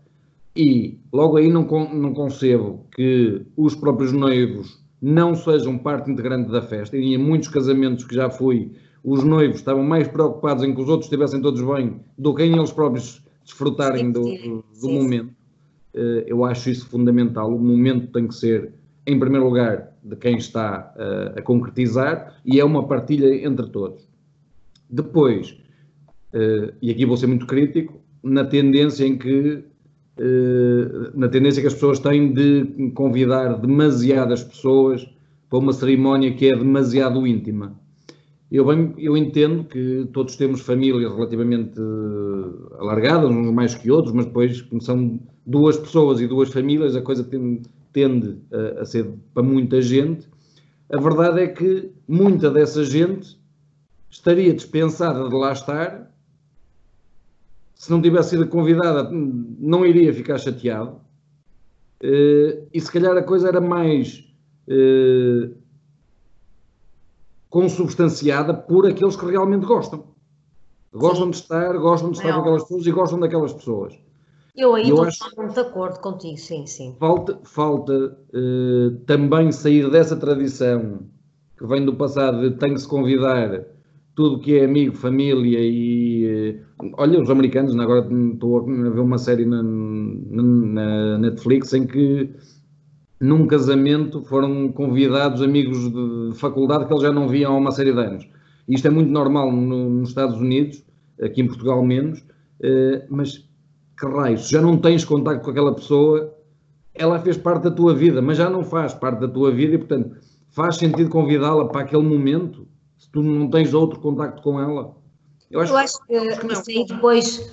e 0.56 1.00
logo 1.12 1.38
aí 1.38 1.50
não, 1.50 1.64
não 1.94 2.14
concebo 2.14 2.86
que 2.92 3.42
os 3.58 3.76
próprios 3.76 4.12
noivos 4.12 4.84
não 5.02 5.36
sejam 5.36 5.78
parte 5.78 6.12
integrante 6.12 6.52
da 6.52 6.62
festa. 6.62 6.96
E 6.96 7.14
em 7.14 7.18
muitos 7.18 7.50
casamentos 7.50 8.06
que 8.06 8.16
já 8.16 8.30
fui, 8.30 8.72
os 9.04 9.24
noivos 9.24 9.58
estavam 9.58 9.84
mais 9.84 10.08
preocupados 10.08 10.64
em 10.64 10.74
que 10.74 10.82
os 10.82 10.88
outros 10.88 11.08
estivessem 11.08 11.42
todos 11.42 11.62
bem 11.62 12.00
do 12.18 12.34
que 12.34 12.44
em 12.44 12.56
eles 12.56 12.72
próprios 12.72 13.22
desfrutarem 13.44 14.12
do, 14.12 14.22
do, 14.22 14.66
do 14.80 14.90
momento. 14.90 15.34
Eh, 15.94 16.26
eu 16.28 16.46
acho 16.46 16.70
isso 16.70 16.88
fundamental. 16.88 17.54
O 17.54 17.60
momento 17.60 18.08
tem 18.14 18.28
que 18.28 18.36
ser, 18.36 18.72
em 19.06 19.20
primeiro 19.20 19.46
lugar, 19.46 19.92
de 20.04 20.16
quem 20.16 20.38
está 20.38 20.94
eh, 20.96 21.34
a 21.40 21.42
concretizar 21.42 22.40
e 22.46 22.60
é 22.60 22.64
uma 22.64 22.88
partilha 22.88 23.46
entre 23.46 23.68
todos. 23.68 24.08
Depois, 24.90 25.58
e 26.82 26.92
aqui 26.92 27.06
vou 27.06 27.18
ser 27.18 27.28
muito 27.28 27.46
crítico, 27.46 28.02
na 28.24 28.44
tendência 28.46 29.06
em 29.06 29.18
que 29.18 29.64
uh, 30.18 31.18
na 31.18 31.28
tendência 31.28 31.62
que 31.62 31.68
as 31.68 31.74
pessoas 31.74 32.00
têm 32.00 32.34
de 32.34 32.92
convidar 32.94 33.60
demasiadas 33.60 34.44
pessoas 34.44 35.08
para 35.50 35.60
uma 35.60 35.74
cerimónia 35.74 36.34
que 36.34 36.48
é 36.48 36.56
demasiado 36.56 37.26
íntima. 37.28 37.80
Eu, 38.52 38.66
bem, 38.66 38.94
eu 38.98 39.18
entendo 39.18 39.64
que 39.64 40.08
todos 40.14 40.36
temos 40.36 40.62
famílias 40.62 41.12
relativamente 41.12 41.80
uh, 41.80 42.76
alargadas, 42.80 43.30
uns 43.30 43.52
mais 43.52 43.74
que 43.74 43.90
outros, 43.90 44.14
mas 44.14 44.26
depois, 44.26 44.62
como 44.62 44.82
são 44.82 45.20
duas 45.46 45.78
pessoas 45.78 46.22
e 46.22 46.28
duas 46.28 46.50
famílias, 46.50 46.96
a 46.96 47.02
coisa 47.02 47.24
tende, 47.24 47.64
tende 47.92 48.38
a, 48.52 48.82
a 48.82 48.86
ser 48.86 49.12
para 49.34 49.42
muita 49.42 49.82
gente. 49.82 50.28
A 50.92 51.00
verdade 51.00 51.42
é 51.42 51.48
que 51.48 51.92
muita 52.08 52.52
dessa 52.52 52.84
gente 52.84 53.40
estaria 54.10 54.54
dispensada 54.54 55.28
de 55.28 55.36
lá 55.36 55.52
estar. 55.52 56.13
Se 57.84 57.92
não 57.92 58.02
tivesse 58.02 58.30
sido 58.30 58.48
convidada, 58.48 59.10
não 59.12 59.86
iria 59.86 60.14
ficar 60.14 60.38
chateado. 60.38 61.02
Uh, 62.02 62.66
e 62.74 62.80
se 62.80 62.90
calhar 62.90 63.18
a 63.18 63.22
coisa 63.22 63.50
era 63.50 63.60
mais 63.60 64.24
uh, 64.70 65.54
consubstanciada 67.50 68.54
por 68.54 68.88
aqueles 68.88 69.18
que 69.18 69.26
realmente 69.26 69.66
gostam. 69.66 70.06
Gostam 70.94 71.26
Sim. 71.26 71.32
de 71.32 71.36
estar, 71.36 71.78
gostam 71.78 72.12
de 72.12 72.18
estar 72.20 72.30
é 72.30 72.32
com 72.32 72.40
aquelas 72.40 72.62
pessoas 72.62 72.88
e 72.88 72.92
gostam 72.92 73.20
daquelas 73.20 73.52
pessoas. 73.52 74.00
Eu 74.56 74.76
aí 74.76 74.84
estou 74.84 75.06
totalmente 75.06 75.54
de 75.54 75.60
acordo 75.60 76.00
contigo, 76.00 76.38
sim, 76.38 76.66
sim. 76.66 76.96
Falta, 76.98 77.38
falta 77.44 78.18
uh, 78.34 78.92
também 79.06 79.52
sair 79.52 79.92
dessa 79.92 80.16
tradição 80.16 81.00
que 81.58 81.68
vem 81.68 81.84
do 81.84 81.94
passado 81.94 82.50
de 82.50 82.56
tem 82.56 82.76
que 82.76 82.80
se 82.80 82.88
convidar 82.88 83.66
tudo 84.16 84.40
que 84.40 84.58
é 84.58 84.64
amigo, 84.64 84.96
família 84.96 85.60
e. 85.60 86.13
Olha, 86.98 87.22
os 87.22 87.30
americanos, 87.30 87.78
agora 87.78 88.08
estou 88.34 88.60
a 88.60 88.64
ver 88.64 89.00
uma 89.00 89.18
série 89.18 89.46
na, 89.46 89.62
na, 89.64 91.18
Netflix 91.18 91.74
em 91.74 91.86
que 91.86 92.30
num 93.20 93.48
casamento 93.48 94.22
foram 94.24 94.72
convidados 94.72 95.42
amigos 95.42 95.92
de 95.92 96.32
faculdade 96.38 96.86
que 96.86 96.94
eles 96.94 97.04
já 97.04 97.12
não 97.12 97.28
viam 97.28 97.54
há 97.54 97.58
uma 97.58 97.72
série 97.72 97.94
de 97.94 98.00
anos. 98.00 98.30
Isto 98.68 98.88
é 98.88 98.92
muito 98.92 99.12
normal 99.12 99.52
no, 99.52 99.90
nos 99.90 100.10
Estados 100.10 100.38
Unidos, 100.38 100.84
aqui 101.22 101.42
em 101.42 101.48
Portugal 101.48 101.84
menos, 101.84 102.20
uh, 102.20 103.06
mas 103.10 103.38
que 103.98 104.06
raios, 104.06 104.50
já 104.50 104.62
não 104.62 104.78
tens 104.78 105.06
contato 105.06 105.42
com 105.42 105.52
aquela 105.52 105.74
pessoa, 105.74 106.34
ela 106.94 107.20
fez 107.20 107.38
parte 107.38 107.64
da 107.64 107.72
tua 107.72 107.94
vida, 107.94 108.22
mas 108.22 108.38
já 108.38 108.50
não 108.50 108.64
faz 108.64 108.94
parte 108.94 109.20
da 109.20 109.28
tua 109.28 109.52
vida 109.52 109.76
e, 109.76 109.78
portanto, 109.78 110.18
faz 110.50 110.78
sentido 110.78 111.10
convidá-la 111.10 111.68
para 111.68 111.82
aquele 111.82 112.04
momento 112.04 112.68
se 112.98 113.10
tu 113.12 113.22
não 113.22 113.50
tens 113.50 113.74
outro 113.74 114.00
contacto 114.00 114.42
com 114.42 114.60
ela? 114.60 114.96
Eu 115.54 115.62
acho, 115.62 115.74
eu 115.74 115.78
acho 115.82 116.00
que, 116.40 116.48
que 116.48 116.54
isso 116.54 116.64
aí 116.70 116.86
depois, 116.86 117.52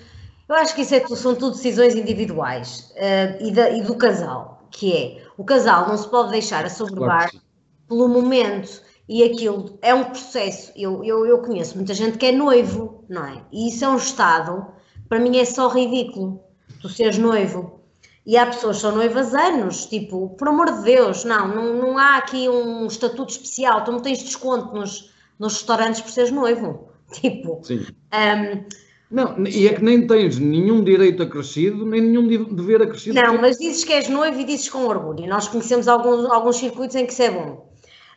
eu 0.49 0.55
acho 0.55 0.75
que 0.75 0.83
isso 0.83 0.95
é, 0.95 1.07
são 1.07 1.35
tudo 1.35 1.57
decisões 1.57 1.95
individuais 1.95 2.93
uh, 2.97 3.47
e, 3.47 3.53
da, 3.53 3.71
e 3.71 3.83
do 3.83 3.95
casal 3.95 4.61
que 4.71 4.93
é 4.97 5.23
o 5.37 5.45
casal 5.45 5.89
não 5.89 5.97
se 5.97 6.09
pode 6.09 6.31
deixar 6.31 6.65
assoberbar 6.65 7.31
claro 7.31 7.45
pelo 7.89 8.09
momento 8.09 8.83
e 9.09 9.25
aquilo 9.25 9.79
é 9.83 9.93
um 9.93 10.05
processo. 10.05 10.73
Eu, 10.77 11.03
eu, 11.03 11.27
eu 11.27 11.39
conheço 11.43 11.77
muita 11.77 11.93
gente 11.93 12.17
que 12.17 12.27
é 12.27 12.33
noivo, 12.33 13.05
não 13.09 13.25
é? 13.25 13.43
E 13.51 13.69
isso 13.69 13.85
é 13.85 13.89
um 13.89 13.97
estado, 13.97 14.67
para 15.09 15.19
mim 15.19 15.37
é 15.37 15.45
só 15.45 15.69
ridículo, 15.69 16.41
tu 16.81 16.89
seres 16.89 17.19
noivo. 17.19 17.81
E 18.25 18.37
há 18.37 18.47
pessoas 18.47 18.77
que 18.77 18.83
são 18.83 18.95
noivas 18.95 19.35
anos, 19.35 19.87
tipo, 19.87 20.29
por 20.37 20.49
amor 20.49 20.71
de 20.71 20.83
Deus, 20.83 21.25
não, 21.25 21.49
não, 21.49 21.75
não 21.75 21.99
há 21.99 22.19
aqui 22.19 22.49
um 22.49 22.87
estatuto 22.87 23.33
especial, 23.33 23.83
tu 23.83 23.91
não 23.91 24.01
tens 24.01 24.23
desconto 24.23 24.73
nos, 24.75 25.13
nos 25.39 25.55
restaurantes 25.55 26.01
por 26.01 26.11
seres 26.11 26.31
noivo. 26.31 26.90
Tipo, 27.21 27.61
Sim. 27.63 27.87
Um, 28.13 28.65
não, 29.11 29.45
e 29.45 29.67
é 29.67 29.75
que 29.75 29.83
nem 29.83 30.07
tens 30.07 30.39
nenhum 30.39 30.85
direito 30.85 31.23
acrescido, 31.23 31.85
nem 31.85 32.01
nenhum 32.01 32.55
dever 32.55 32.81
acrescido. 32.81 33.21
Não, 33.21 33.41
mas 33.41 33.59
dizes 33.59 33.83
que 33.83 33.93
és 33.93 34.09
noivo 34.09 34.39
e 34.39 34.45
dizes 34.45 34.69
com 34.69 34.87
orgulho. 34.87 35.27
Nós 35.27 35.49
conhecemos 35.49 35.89
alguns, 35.89 36.31
alguns 36.31 36.57
circuitos 36.57 36.95
em 36.95 37.05
que 37.05 37.13
isso 37.13 37.23
é 37.23 37.31
bom. 37.31 37.69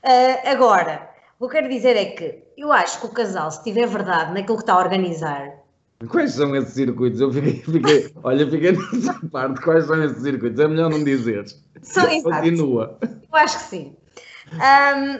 Uh, 0.03 0.47
agora, 0.47 1.09
o 1.39 1.47
que 1.49 1.57
eu 1.57 1.61
quero 1.61 1.73
dizer 1.73 1.97
é 1.97 2.05
que 2.05 2.43
eu 2.55 2.71
acho 2.71 2.99
que 2.99 3.07
o 3.07 3.09
casal, 3.09 3.49
se 3.49 3.63
tiver 3.63 3.87
verdade 3.87 4.33
naquilo 4.33 4.57
que 4.57 4.63
está 4.63 4.73
a 4.73 4.79
organizar. 4.79 5.63
Quais 6.07 6.33
são 6.33 6.55
esses 6.55 6.73
circuitos? 6.73 7.19
Eu 7.19 7.31
fiquei, 7.31 7.53
fiquei 7.61 8.11
olha, 8.23 8.47
fiquei 8.47 8.73
nessa 8.73 9.19
parte. 9.31 9.61
Quais 9.61 9.85
são 9.85 10.03
esses 10.03 10.21
circuitos? 10.21 10.59
É 10.59 10.67
melhor 10.67 10.91
não 10.91 11.03
dizer. 11.03 11.45
São, 11.81 12.21
Continua. 12.21 12.99
Eu 13.01 13.17
acho 13.31 13.57
que 13.57 13.63
sim. 13.63 13.95
Um, 14.53 15.17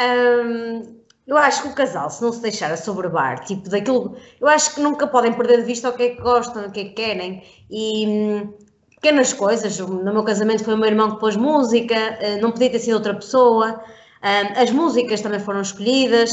um, 0.00 0.98
Eu 1.28 1.36
acho 1.36 1.60
que 1.60 1.68
o 1.68 1.74
casal, 1.74 2.08
se 2.08 2.22
não 2.22 2.32
se 2.32 2.40
deixar 2.40 2.72
assoberbar, 2.72 3.44
tipo 3.44 3.68
daquilo, 3.68 4.16
eu 4.40 4.48
acho 4.48 4.74
que 4.74 4.80
nunca 4.80 5.06
podem 5.06 5.34
perder 5.34 5.58
de 5.58 5.64
vista 5.64 5.90
o 5.90 5.92
que 5.92 6.02
é 6.04 6.08
que 6.14 6.22
gostam, 6.22 6.64
o 6.64 6.72
que 6.72 6.80
é 6.80 6.84
que 6.84 6.94
querem 6.94 7.42
e 7.70 8.06
hum, 8.06 8.54
pequenas 8.94 9.34
coisas. 9.34 9.78
No 9.78 10.10
meu 10.10 10.24
casamento 10.24 10.64
foi 10.64 10.72
o 10.72 10.78
meu 10.78 10.88
irmão 10.88 11.10
que 11.10 11.20
pôs 11.20 11.36
música, 11.36 11.94
eh, 11.94 12.38
não 12.40 12.50
podia 12.50 12.70
ter 12.70 12.78
sido 12.78 12.94
outra 12.94 13.12
pessoa. 13.12 13.78
Hum, 14.22 14.62
as 14.62 14.70
músicas 14.70 15.20
também 15.20 15.38
foram 15.38 15.60
escolhidas. 15.60 16.30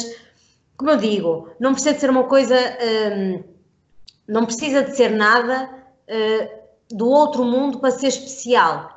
Como 0.78 0.92
eu 0.92 0.98
digo, 0.98 1.50
não 1.60 1.74
precisa 1.74 1.94
de 1.94 2.00
ser 2.00 2.10
uma 2.10 2.24
coisa, 2.24 2.56
hum, 2.56 3.44
não 4.30 4.46
precisa 4.46 4.82
de 4.82 4.96
ser 4.96 5.12
nada 5.12 5.70
eh, 6.08 6.50
do 6.90 7.10
outro 7.10 7.44
mundo 7.44 7.80
para 7.80 7.92
ser 7.92 8.08
especial. 8.08 8.95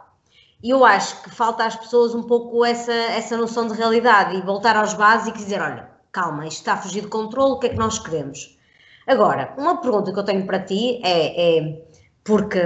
E 0.62 0.70
eu 0.70 0.84
acho 0.84 1.22
que 1.22 1.30
falta 1.30 1.64
às 1.64 1.76
pessoas 1.76 2.14
um 2.14 2.22
pouco 2.22 2.64
essa, 2.64 2.92
essa 2.92 3.36
noção 3.36 3.68
de 3.68 3.74
realidade 3.74 4.36
e 4.36 4.42
voltar 4.42 4.76
aos 4.76 4.92
básicos 4.94 5.42
e 5.42 5.44
dizer: 5.44 5.60
olha, 5.60 5.88
calma, 6.10 6.46
isto 6.46 6.58
está 6.58 6.72
a 6.72 6.76
fugir 6.76 7.02
de 7.02 7.08
controle, 7.08 7.52
o 7.52 7.58
que 7.58 7.68
é 7.68 7.70
que 7.70 7.76
nós 7.76 7.98
queremos? 7.98 8.58
Agora, 9.06 9.54
uma 9.56 9.80
pergunta 9.80 10.12
que 10.12 10.18
eu 10.18 10.24
tenho 10.24 10.44
para 10.46 10.60
ti 10.60 11.00
é, 11.04 11.58
é 11.58 11.86
porque, 12.24 12.60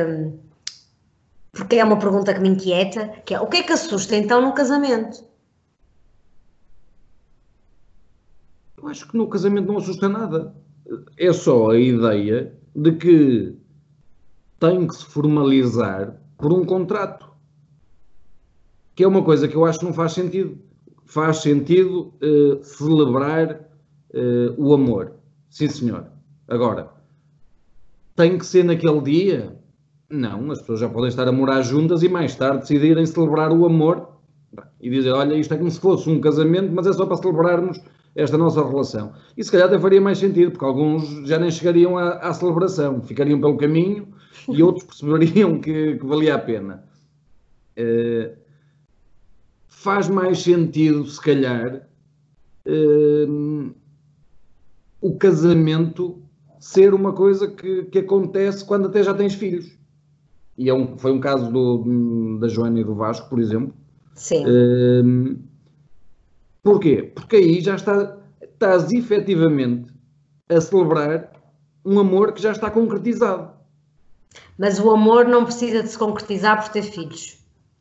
porque 1.53 1.77
é 1.77 1.85
uma 1.85 1.99
pergunta 1.99 2.33
que 2.33 2.41
me 2.41 2.49
inquieta, 2.49 3.09
que 3.27 3.35
é 3.35 3.41
o 3.41 3.47
que 3.47 3.59
é 3.59 3.63
que 3.63 3.73
assusta 3.73 4.17
então 4.17 4.41
no 4.41 4.55
casamento? 4.55 5.23
Eu 8.79 8.89
acho 8.89 9.07
que 9.07 9.17
no 9.17 9.29
casamento 9.29 9.69
não 9.69 9.79
assusta 9.79 10.09
nada. 10.09 10.55
É 11.17 11.33
só 11.33 11.71
a 11.71 11.79
ideia 11.79 12.53
de 12.75 12.93
que 12.93 13.57
tem 14.59 14.87
que 14.87 14.97
se 14.97 15.05
formalizar 15.05 16.17
por 16.37 16.53
um 16.53 16.65
contrato 16.65 17.32
que 18.95 19.05
é 19.05 19.09
uma 19.09 19.23
coisa 19.23 19.49
que 19.49 19.57
eu 19.57 19.65
acho 19.65 19.79
que 19.79 19.85
não 19.85 19.93
faz 19.93 20.13
sentido. 20.13 20.59
Faz 21.05 21.39
sentido 21.39 22.13
uh, 22.23 22.63
celebrar 22.63 23.69
uh, 24.15 24.55
o 24.57 24.73
amor. 24.73 25.13
Sim, 25.51 25.69
senhor. 25.69 26.07
Agora, 26.49 26.91
tem 28.17 28.39
que 28.39 28.47
ser 28.47 28.65
naquele 28.65 29.01
dia? 29.01 29.57
Não, 30.09 30.51
as 30.51 30.61
pessoas 30.61 30.81
já 30.81 30.89
podem 30.89 31.09
estar 31.09 31.27
a 31.27 31.33
morar 31.33 31.63
juntas 31.63 32.03
e 32.03 32.09
mais 32.09 32.35
tarde 32.35 32.61
decidirem 32.61 33.05
celebrar 33.07 33.51
o 33.51 33.65
amor 33.65 34.09
e 34.81 34.91
dizer: 34.91 35.13
Olha, 35.13 35.35
isto 35.35 35.55
é 35.55 35.57
como 35.57 35.71
se 35.71 35.81
fosse 35.81 36.11
um 36.11 36.21
casamento, 36.21 36.73
mas 36.73 36.87
é 36.87 36.93
só 36.93 37.07
para 37.07 37.17
celebrarmos 37.17 37.81
esta 38.15 38.37
nossa 38.37 38.67
relação. 38.67 39.13
E 39.37 39.43
se 39.43 39.51
calhar 39.51 39.69
até 39.69 39.79
faria 39.79 40.01
mais 40.01 40.19
sentido, 40.19 40.53
porque 40.53 40.65
alguns 40.65 41.27
já 41.27 41.39
nem 41.39 41.51
chegariam 41.51 41.97
à, 41.97 42.19
à 42.19 42.33
celebração, 42.35 43.01
ficariam 43.03 43.41
pelo 43.41 43.57
caminho 43.57 44.09
e 44.49 44.63
outros 44.63 44.85
perceberiam 45.01 45.59
que, 45.59 45.97
que 45.97 46.07
valia 46.07 46.35
a 46.35 46.39
pena. 46.39 46.85
Uh, 47.79 48.42
faz 49.83 50.09
mais 50.09 50.43
sentido, 50.43 51.05
se 51.07 51.21
calhar, 51.21 51.89
uh, 52.67 53.75
o 55.01 55.17
casamento 55.17 56.23
ser 56.61 56.95
uma 56.95 57.13
coisa 57.13 57.49
que, 57.49 57.85
que, 57.85 57.99
acontece 57.99 58.65
quando 58.65 58.87
até 58.87 59.03
já 59.03 59.13
tens 59.13 59.35
filhos. 59.35 59.77
E 60.57 60.71
é 60.71 60.75
um, 60.75 60.97
foi 60.97 61.11
um 61.11 61.19
caso 61.19 61.51
do, 61.51 62.39
da 62.39 62.47
Joana 62.47 62.81
e 62.81 62.85
do 62.85 62.95
Vasco, 62.95 63.29
por 63.29 63.41
exemplo. 63.41 63.75
Sim. 64.15 64.45
Uh, 64.47 65.39
porquê? 66.63 67.11
Porque 67.15 67.37
aí 67.37 67.61
já 67.61 67.75
está, 67.75 68.17
estás 68.41 68.93
efetivamente 68.93 69.93
a 70.49 70.61
celebrar 70.61 71.33
um 71.85 71.99
amor 71.99 72.33
que 72.33 72.41
já 72.41 72.53
está 72.53 72.71
concretizado. 72.71 73.51
Mas 74.57 74.79
o 74.79 74.91
amor 74.91 75.27
não 75.27 75.45
precisa 75.45 75.83
de 75.83 75.89
se 75.89 75.99
concretizar 75.99 76.63
por 76.63 76.71
ter 76.71 76.83
filhos. 76.83 77.39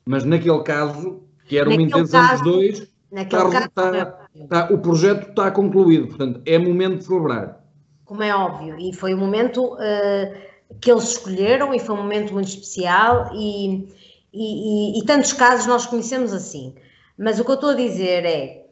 Mas 0.08 0.24
naquele 0.24 0.64
caso, 0.64 1.22
que 1.46 1.58
era 1.58 1.70
uma 1.70 1.82
intenção 1.82 2.22
caso, 2.22 2.44
dos 2.44 2.54
dois, 2.54 2.88
está, 3.12 3.26
caso, 3.26 3.66
está, 3.66 4.28
está, 4.34 4.74
o 4.74 4.78
projeto 4.78 5.30
está 5.30 5.52
concluído, 5.52 6.08
portanto, 6.08 6.42
é 6.46 6.58
momento 6.58 7.00
de 7.00 7.06
celebrar. 7.06 7.64
Como 8.06 8.24
é 8.24 8.36
óbvio, 8.36 8.78
e 8.80 8.94
foi 8.94 9.14
o 9.14 9.18
momento 9.18 9.74
uh, 9.74 10.78
que 10.80 10.92
eles 10.92 11.04
escolheram 11.12 11.74
e 11.74 11.80
foi 11.80 11.96
um 11.96 12.00
momento 12.00 12.34
muito 12.34 12.50
especial 12.50 13.32
e, 13.34 13.88
e, 14.34 14.98
e, 14.98 15.00
e, 15.00 15.06
tantos 15.06 15.34
casos 15.34 15.66
nós 15.66 15.86
conhecemos 15.86 16.34
assim. 16.34 16.76
Mas 17.18 17.40
o 17.40 17.46
que 17.46 17.52
eu 17.52 17.56
estou 17.56 17.70
a 17.72 17.76
dizer 17.76 18.26
é, 18.26 18.66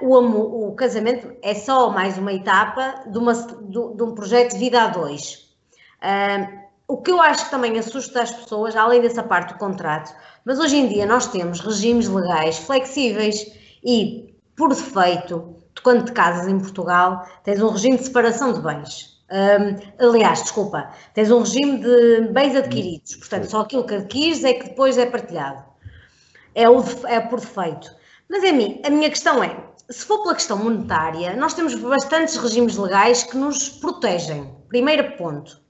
uh, 0.00 0.08
o, 0.08 0.16
amor, 0.16 0.70
o, 0.70 0.74
casamento 0.74 1.32
é 1.42 1.54
só 1.54 1.90
mais 1.90 2.18
uma 2.18 2.32
etapa 2.32 3.04
de, 3.06 3.18
uma, 3.18 3.32
de, 3.32 3.96
de 3.96 4.02
um 4.02 4.14
projeto 4.14 4.52
de 4.52 4.58
vida 4.58 4.82
a 4.82 4.88
dois. 4.88 5.54
Uh, 6.02 6.65
o 6.88 6.98
que 6.98 7.10
eu 7.10 7.20
acho 7.20 7.46
que 7.46 7.50
também 7.50 7.78
assusta 7.78 8.22
as 8.22 8.30
pessoas, 8.30 8.76
além 8.76 9.00
dessa 9.00 9.22
parte 9.22 9.54
do 9.54 9.58
contrato, 9.58 10.14
mas 10.44 10.58
hoje 10.58 10.76
em 10.76 10.88
dia 10.88 11.06
nós 11.06 11.26
temos 11.26 11.60
regimes 11.60 12.08
legais 12.08 12.58
flexíveis 12.58 13.52
e, 13.84 14.34
por 14.56 14.68
defeito, 14.68 15.56
tu 15.74 15.82
quando 15.82 16.04
te 16.04 16.12
casas 16.12 16.46
em 16.46 16.58
Portugal, 16.58 17.26
tens 17.42 17.60
um 17.60 17.70
regime 17.70 17.96
de 17.96 18.04
separação 18.04 18.52
de 18.52 18.60
bens. 18.60 19.16
Um, 19.28 20.06
aliás, 20.06 20.42
desculpa, 20.42 20.90
tens 21.12 21.30
um 21.32 21.40
regime 21.40 21.78
de 21.78 22.28
bens 22.32 22.54
adquiridos, 22.54 23.16
portanto, 23.16 23.50
só 23.50 23.62
aquilo 23.62 23.84
que 23.84 23.94
adquires 23.96 24.44
é 24.44 24.54
que 24.54 24.68
depois 24.68 24.96
é 24.96 25.06
partilhado. 25.06 25.64
É, 26.54 26.70
o, 26.70 26.82
é 27.06 27.20
por 27.20 27.40
defeito. 27.40 27.90
Mas 28.28 28.44
a, 28.44 28.52
mim, 28.52 28.80
a 28.84 28.90
minha 28.90 29.10
questão 29.10 29.42
é: 29.42 29.56
se 29.90 30.04
for 30.06 30.22
pela 30.22 30.34
questão 30.34 30.56
monetária, 30.56 31.36
nós 31.36 31.54
temos 31.54 31.74
bastantes 31.74 32.36
regimes 32.36 32.76
legais 32.76 33.24
que 33.24 33.36
nos 33.36 33.68
protegem. 33.68 34.54
Primeiro 34.68 35.16
ponto. 35.16 35.65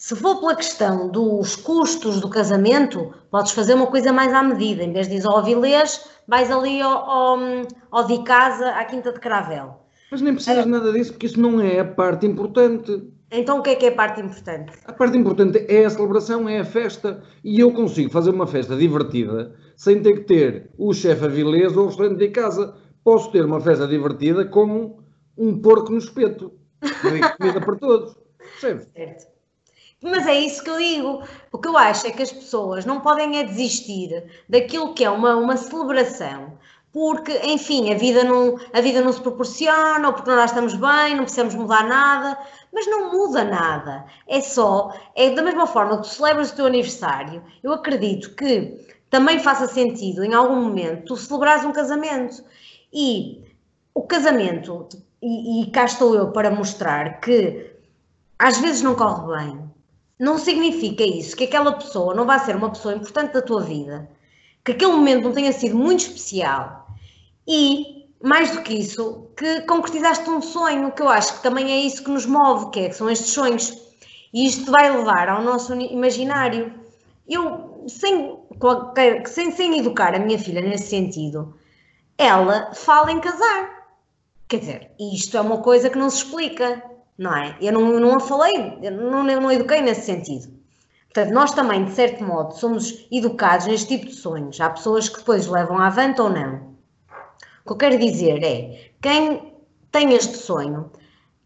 Se 0.00 0.16
for 0.16 0.40
pela 0.40 0.56
questão 0.56 1.10
dos 1.10 1.54
custos 1.56 2.22
do 2.22 2.30
casamento, 2.30 3.12
podes 3.30 3.52
fazer 3.52 3.74
uma 3.74 3.86
coisa 3.86 4.10
mais 4.10 4.32
à 4.32 4.42
medida. 4.42 4.82
Em 4.82 4.94
vez 4.94 5.06
de 5.06 5.16
ir 5.16 5.26
ao 5.26 5.36
Avilés, 5.36 6.08
vais 6.26 6.50
ali 6.50 6.80
ao, 6.80 6.90
ao, 6.90 7.38
ao 7.90 8.06
de 8.06 8.24
casa, 8.24 8.70
à 8.70 8.84
Quinta 8.86 9.12
de 9.12 9.20
Cravel. 9.20 9.74
Mas 10.10 10.22
nem 10.22 10.32
precisas 10.32 10.64
é. 10.64 10.66
nada 10.66 10.90
disso, 10.90 11.12
porque 11.12 11.26
isso 11.26 11.38
não 11.38 11.60
é 11.60 11.80
a 11.80 11.84
parte 11.84 12.24
importante. 12.24 13.12
Então 13.30 13.58
o 13.58 13.62
que 13.62 13.68
é 13.68 13.74
que 13.74 13.84
é 13.84 13.88
a 13.90 13.94
parte 13.94 14.22
importante? 14.22 14.72
A 14.86 14.92
parte 14.94 15.18
importante 15.18 15.66
é 15.68 15.84
a 15.84 15.90
celebração, 15.90 16.48
é 16.48 16.60
a 16.60 16.64
festa. 16.64 17.22
E 17.44 17.60
eu 17.60 17.70
consigo 17.70 18.10
fazer 18.10 18.30
uma 18.30 18.46
festa 18.46 18.74
divertida 18.74 19.54
sem 19.76 20.00
ter 20.00 20.14
que 20.14 20.24
ter 20.24 20.70
o 20.78 20.94
chefe 20.94 21.26
avilés 21.26 21.76
ou 21.76 21.84
o 21.84 21.86
restaurante 21.88 22.16
de 22.16 22.28
casa. 22.28 22.74
Posso 23.04 23.30
ter 23.30 23.44
uma 23.44 23.60
festa 23.60 23.86
divertida 23.86 24.46
com 24.46 24.98
um 25.36 25.60
porco 25.60 25.92
no 25.92 25.98
espeto. 25.98 26.54
Comida 27.36 27.60
para 27.60 27.76
todos. 27.76 28.16
Percebe? 28.38 28.86
Certo. 28.96 29.29
Mas 30.02 30.26
é 30.26 30.38
isso 30.38 30.62
que 30.64 30.70
eu 30.70 30.78
digo. 30.78 31.22
O 31.52 31.58
que 31.58 31.68
eu 31.68 31.76
acho 31.76 32.06
é 32.06 32.10
que 32.10 32.22
as 32.22 32.32
pessoas 32.32 32.84
não 32.84 33.00
podem 33.00 33.38
é 33.38 33.44
desistir 33.44 34.24
daquilo 34.48 34.94
que 34.94 35.04
é 35.04 35.10
uma, 35.10 35.36
uma 35.36 35.56
celebração 35.56 36.58
porque, 36.92 37.32
enfim, 37.44 37.92
a 37.92 37.96
vida, 37.96 38.24
não, 38.24 38.58
a 38.72 38.80
vida 38.80 39.00
não 39.00 39.12
se 39.12 39.20
proporciona, 39.20 40.08
ou 40.08 40.12
porque 40.12 40.30
nós 40.30 40.50
estamos 40.50 40.74
bem, 40.74 41.14
não 41.14 41.22
precisamos 41.22 41.54
mudar 41.54 41.86
nada, 41.86 42.36
mas 42.72 42.86
não 42.86 43.12
muda 43.12 43.44
nada. 43.44 44.04
É 44.26 44.40
só, 44.40 44.92
é 45.14 45.30
da 45.30 45.42
mesma 45.42 45.66
forma 45.66 45.96
que 45.96 46.02
tu 46.02 46.08
celebras 46.08 46.50
o 46.50 46.56
teu 46.56 46.66
aniversário, 46.66 47.42
eu 47.62 47.72
acredito 47.72 48.34
que 48.34 48.86
também 49.08 49.38
faça 49.38 49.66
sentido, 49.68 50.24
em 50.24 50.34
algum 50.34 50.56
momento, 50.56 51.06
tu 51.06 51.16
celebrares 51.16 51.64
um 51.64 51.72
casamento. 51.72 52.42
E 52.92 53.44
o 53.94 54.02
casamento, 54.02 54.88
e, 55.22 55.62
e 55.62 55.70
cá 55.70 55.84
estou 55.84 56.14
eu 56.14 56.32
para 56.32 56.50
mostrar 56.50 57.20
que 57.20 57.70
às 58.36 58.58
vezes 58.58 58.82
não 58.82 58.96
corre 58.96 59.36
bem, 59.36 59.69
não 60.20 60.36
significa 60.36 61.02
isso 61.02 61.34
que 61.34 61.44
aquela 61.44 61.72
pessoa 61.72 62.14
não 62.14 62.26
vai 62.26 62.38
ser 62.40 62.54
uma 62.54 62.68
pessoa 62.68 62.94
importante 62.94 63.32
da 63.32 63.40
tua 63.40 63.62
vida, 63.62 64.06
que 64.62 64.72
aquele 64.72 64.92
momento 64.92 65.24
não 65.24 65.32
tenha 65.32 65.50
sido 65.50 65.74
muito 65.74 66.00
especial 66.00 66.86
e, 67.48 68.06
mais 68.22 68.50
do 68.50 68.62
que 68.62 68.74
isso, 68.74 69.30
que 69.34 69.62
concretizaste 69.62 70.28
um 70.28 70.42
sonho, 70.42 70.92
que 70.92 71.00
eu 71.00 71.08
acho 71.08 71.36
que 71.36 71.42
também 71.42 71.72
é 71.72 71.80
isso 71.80 72.04
que 72.04 72.10
nos 72.10 72.26
move, 72.26 72.70
que, 72.70 72.80
é, 72.80 72.88
que 72.90 72.96
são 72.96 73.08
estes 73.08 73.32
sonhos. 73.32 73.72
E 74.30 74.46
isto 74.46 74.70
vai 74.70 74.94
levar 74.94 75.30
ao 75.30 75.42
nosso 75.42 75.74
imaginário. 75.74 76.70
Eu, 77.26 77.82
sem, 77.88 78.38
qualquer, 78.58 79.26
sem, 79.26 79.50
sem 79.50 79.78
educar 79.78 80.14
a 80.14 80.18
minha 80.18 80.38
filha 80.38 80.60
nesse 80.60 80.88
sentido, 80.88 81.54
ela 82.18 82.74
fala 82.74 83.10
em 83.10 83.20
casar. 83.20 83.88
Quer 84.46 84.58
dizer, 84.58 84.90
isto 85.00 85.38
é 85.38 85.40
uma 85.40 85.62
coisa 85.62 85.88
que 85.88 85.96
não 85.96 86.10
se 86.10 86.18
explica, 86.18 86.89
não 87.20 87.36
é? 87.36 87.54
Eu 87.60 87.74
não, 87.74 88.00
não 88.00 88.16
a 88.16 88.20
falei, 88.20 88.78
eu 88.82 88.90
não, 88.92 89.28
eu 89.28 89.40
não 89.42 89.52
eduquei 89.52 89.82
nesse 89.82 90.06
sentido. 90.06 90.50
Portanto, 91.12 91.34
nós 91.34 91.52
também, 91.52 91.84
de 91.84 91.90
certo 91.90 92.24
modo, 92.24 92.54
somos 92.54 93.06
educados 93.12 93.66
neste 93.66 93.88
tipo 93.88 94.06
de 94.06 94.14
sonhos. 94.14 94.58
Há 94.58 94.70
pessoas 94.70 95.06
que 95.10 95.18
depois 95.18 95.46
levam 95.46 95.78
avante 95.78 96.18
ou 96.18 96.30
não. 96.30 96.70
O 97.62 97.66
que 97.66 97.72
eu 97.72 97.76
quero 97.76 97.98
dizer 97.98 98.42
é, 98.42 98.92
quem 99.02 99.52
tem 99.92 100.14
este 100.14 100.38
sonho 100.38 100.90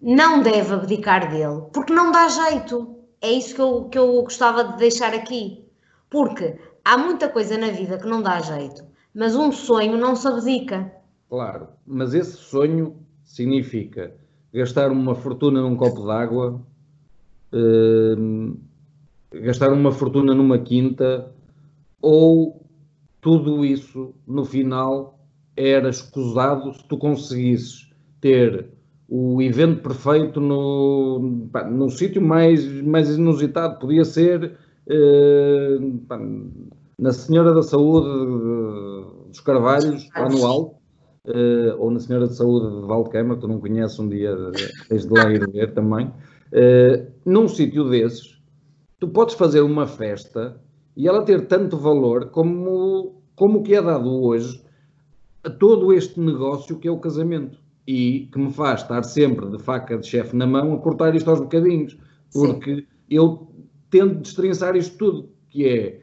não 0.00 0.42
deve 0.42 0.74
abdicar 0.74 1.28
dele, 1.28 1.62
porque 1.72 1.92
não 1.92 2.12
dá 2.12 2.28
jeito. 2.28 2.96
É 3.20 3.32
isso 3.32 3.56
que 3.56 3.60
eu, 3.60 3.84
que 3.88 3.98
eu 3.98 4.22
gostava 4.22 4.62
de 4.62 4.76
deixar 4.76 5.12
aqui. 5.12 5.66
Porque 6.08 6.56
há 6.84 6.96
muita 6.96 7.28
coisa 7.28 7.58
na 7.58 7.72
vida 7.72 7.98
que 7.98 8.06
não 8.06 8.22
dá 8.22 8.38
jeito, 8.38 8.84
mas 9.12 9.34
um 9.34 9.50
sonho 9.50 9.96
não 9.96 10.14
se 10.14 10.28
abdica. 10.28 10.92
Claro, 11.28 11.66
mas 11.84 12.14
esse 12.14 12.36
sonho 12.36 12.96
significa 13.24 14.14
gastar 14.54 14.90
uma 14.90 15.14
fortuna 15.14 15.60
num 15.60 15.76
copo 15.76 16.06
d'água, 16.06 16.60
uh, 17.52 18.56
gastar 19.32 19.72
uma 19.72 19.90
fortuna 19.90 20.34
numa 20.34 20.58
quinta, 20.58 21.30
ou 22.00 22.64
tudo 23.20 23.64
isso 23.64 24.14
no 24.26 24.44
final 24.44 25.18
era 25.56 25.88
escusado 25.88 26.72
se 26.72 26.84
tu 26.86 26.96
conseguisses 26.96 27.90
ter 28.20 28.68
o 29.08 29.40
evento 29.42 29.82
perfeito 29.82 30.40
no, 30.40 31.48
pá, 31.52 31.64
no 31.64 31.90
sítio 31.90 32.22
mais, 32.22 32.64
mais 32.82 33.10
inusitado. 33.10 33.78
Podia 33.78 34.04
ser 34.04 34.58
eh, 34.86 35.78
pá, 36.08 36.18
na 36.98 37.12
Senhora 37.12 37.52
da 37.54 37.62
Saúde 37.62 38.08
dos 39.28 39.40
Carvalhos, 39.40 40.08
anual, 40.14 40.80
eh, 41.26 41.74
ou 41.78 41.90
na 41.90 42.00
Senhora 42.00 42.26
da 42.26 42.32
Saúde 42.32 42.80
de 42.80 42.86
Valdecama, 42.86 43.34
que 43.34 43.40
tu 43.40 43.48
não 43.48 43.60
conheces 43.60 43.98
um 43.98 44.08
dia, 44.08 44.34
tens 44.88 45.06
de 45.06 45.12
lá 45.12 45.30
ir 45.32 45.50
ver 45.50 45.72
também. 45.72 46.12
Eh, 46.52 47.06
num 47.24 47.48
sítio 47.48 47.88
desses, 47.88 48.40
tu 49.00 49.08
podes 49.08 49.34
fazer 49.34 49.60
uma 49.60 49.86
festa 49.86 50.60
e 50.96 51.08
ela 51.08 51.24
ter 51.24 51.46
tanto 51.46 51.76
valor 51.76 52.30
como, 52.30 53.22
como 53.34 53.58
o 53.58 53.62
que 53.62 53.74
é 53.74 53.82
dado 53.82 54.22
hoje 54.22 54.62
a 55.42 55.50
todo 55.50 55.92
este 55.92 56.20
negócio 56.20 56.78
que 56.78 56.88
é 56.88 56.90
o 56.90 56.98
casamento 56.98 57.58
e 57.86 58.28
que 58.32 58.38
me 58.38 58.52
faz 58.52 58.82
estar 58.82 59.02
sempre 59.02 59.46
de 59.50 59.58
faca 59.58 59.98
de 59.98 60.06
chefe 60.06 60.34
na 60.34 60.46
mão 60.46 60.72
a 60.72 60.78
cortar 60.78 61.14
isto 61.14 61.28
aos 61.28 61.40
bocadinhos, 61.40 61.96
porque 62.32 62.76
Sim. 62.76 62.86
eu 63.10 63.48
tento 63.90 64.20
destrinçar 64.20 64.74
isto 64.76 64.96
tudo, 64.96 65.28
que 65.50 65.66
é 65.66 66.00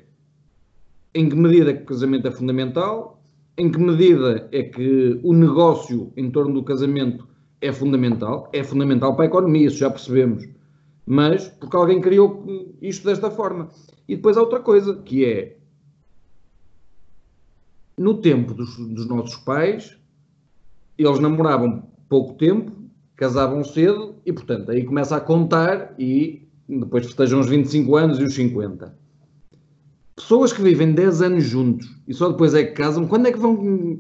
em 1.14 1.28
que 1.28 1.36
medida 1.36 1.74
que 1.74 1.82
o 1.82 1.86
casamento 1.86 2.28
é 2.28 2.32
fundamental, 2.32 3.11
em 3.58 3.72
que 3.72 3.78
medida 3.80 4.48
é 4.52 4.64
que 4.64 5.20
o 5.24 5.34
negócio 5.34 6.12
em 6.16 6.32
torno 6.32 6.54
do 6.54 6.64
casamento 6.64 7.28
é 7.60 7.72
fundamental, 7.72 8.50
é 8.54 8.64
fundamental 8.64 9.16
para 9.16 9.26
a 9.26 9.28
economia, 9.28 9.68
isso 9.68 9.78
já 9.78 9.90
percebemos, 9.90 10.48
mas 11.06 11.48
porque 11.48 11.76
alguém 11.76 12.02
criou 12.02 12.76
isto 12.82 13.06
desta 13.06 13.30
forma. 13.30 13.70
E 14.08 14.16
depois 14.16 14.36
há 14.36 14.42
outra 14.42 14.60
coisa, 14.60 14.96
que 14.96 15.26
é 15.26 15.58
no 17.98 18.16
tempo 18.16 18.54
dos, 18.54 18.76
dos 18.78 19.08
nossos 19.08 19.36
pais, 19.38 19.96
eles 20.98 21.20
namoravam 21.20 21.84
pouco 22.10 22.34
tempo, 22.34 22.72
casavam 23.16 23.64
cedo 23.64 24.16
e, 24.26 24.34
portanto, 24.34 24.72
aí 24.72 24.84
começa 24.84 25.16
a 25.16 25.22
contar 25.22 25.94
e 26.00 26.48
depois 26.68 27.06
festejam 27.06 27.40
os 27.40 27.48
25 27.48 27.96
anos 27.96 28.20
e 28.20 28.24
os 28.24 28.34
50. 28.34 29.01
Pessoas 30.22 30.54
que 30.54 30.62
vivem 30.62 30.94
10 30.94 31.22
anos 31.24 31.44
juntos 31.44 31.88
e 32.08 32.14
só 32.14 32.30
depois 32.30 32.54
é 32.54 32.64
que 32.64 32.74
casam, 32.74 33.08
quando 33.08 33.28
é 33.28 33.32
que 33.32 33.40
vão 33.40 34.00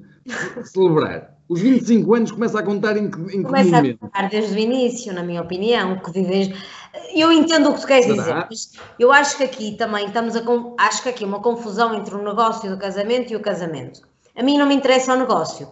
celebrar? 0.63 1.36
Os 1.49 1.60
25 1.60 2.13
anos 2.13 2.31
começa 2.31 2.60
a 2.60 2.63
contar 2.63 2.95
em, 2.95 3.05
em 3.34 3.43
Começa 3.43 3.77
a 3.79 3.97
contar 3.97 4.29
desde 4.29 4.55
o 4.55 4.60
início, 4.60 5.13
na 5.13 5.23
minha 5.23 5.41
opinião, 5.41 5.99
que 5.99 6.12
vives 6.12 6.51
eu 7.13 7.31
entendo 7.31 7.69
o 7.69 7.73
que 7.73 7.81
tu 7.81 7.88
queres 7.88 8.05
dizer, 8.05 8.34
mas 8.49 8.71
eu 8.99 9.12
acho 9.12 9.38
que 9.38 9.43
aqui 9.43 9.75
também 9.77 10.05
estamos 10.05 10.36
a. 10.36 10.41
Acho 10.77 11.03
que 11.03 11.10
aqui 11.10 11.25
uma 11.25 11.41
confusão 11.41 11.93
entre 11.95 12.15
o 12.15 12.23
negócio 12.23 12.69
do 12.69 12.77
casamento 12.77 13.34
e 13.34 13.36
o 13.36 13.39
casamento. 13.41 14.01
A 14.36 14.43
mim 14.43 14.57
não 14.57 14.67
me 14.67 14.75
interessa 14.75 15.13
o 15.13 15.17
negócio, 15.17 15.69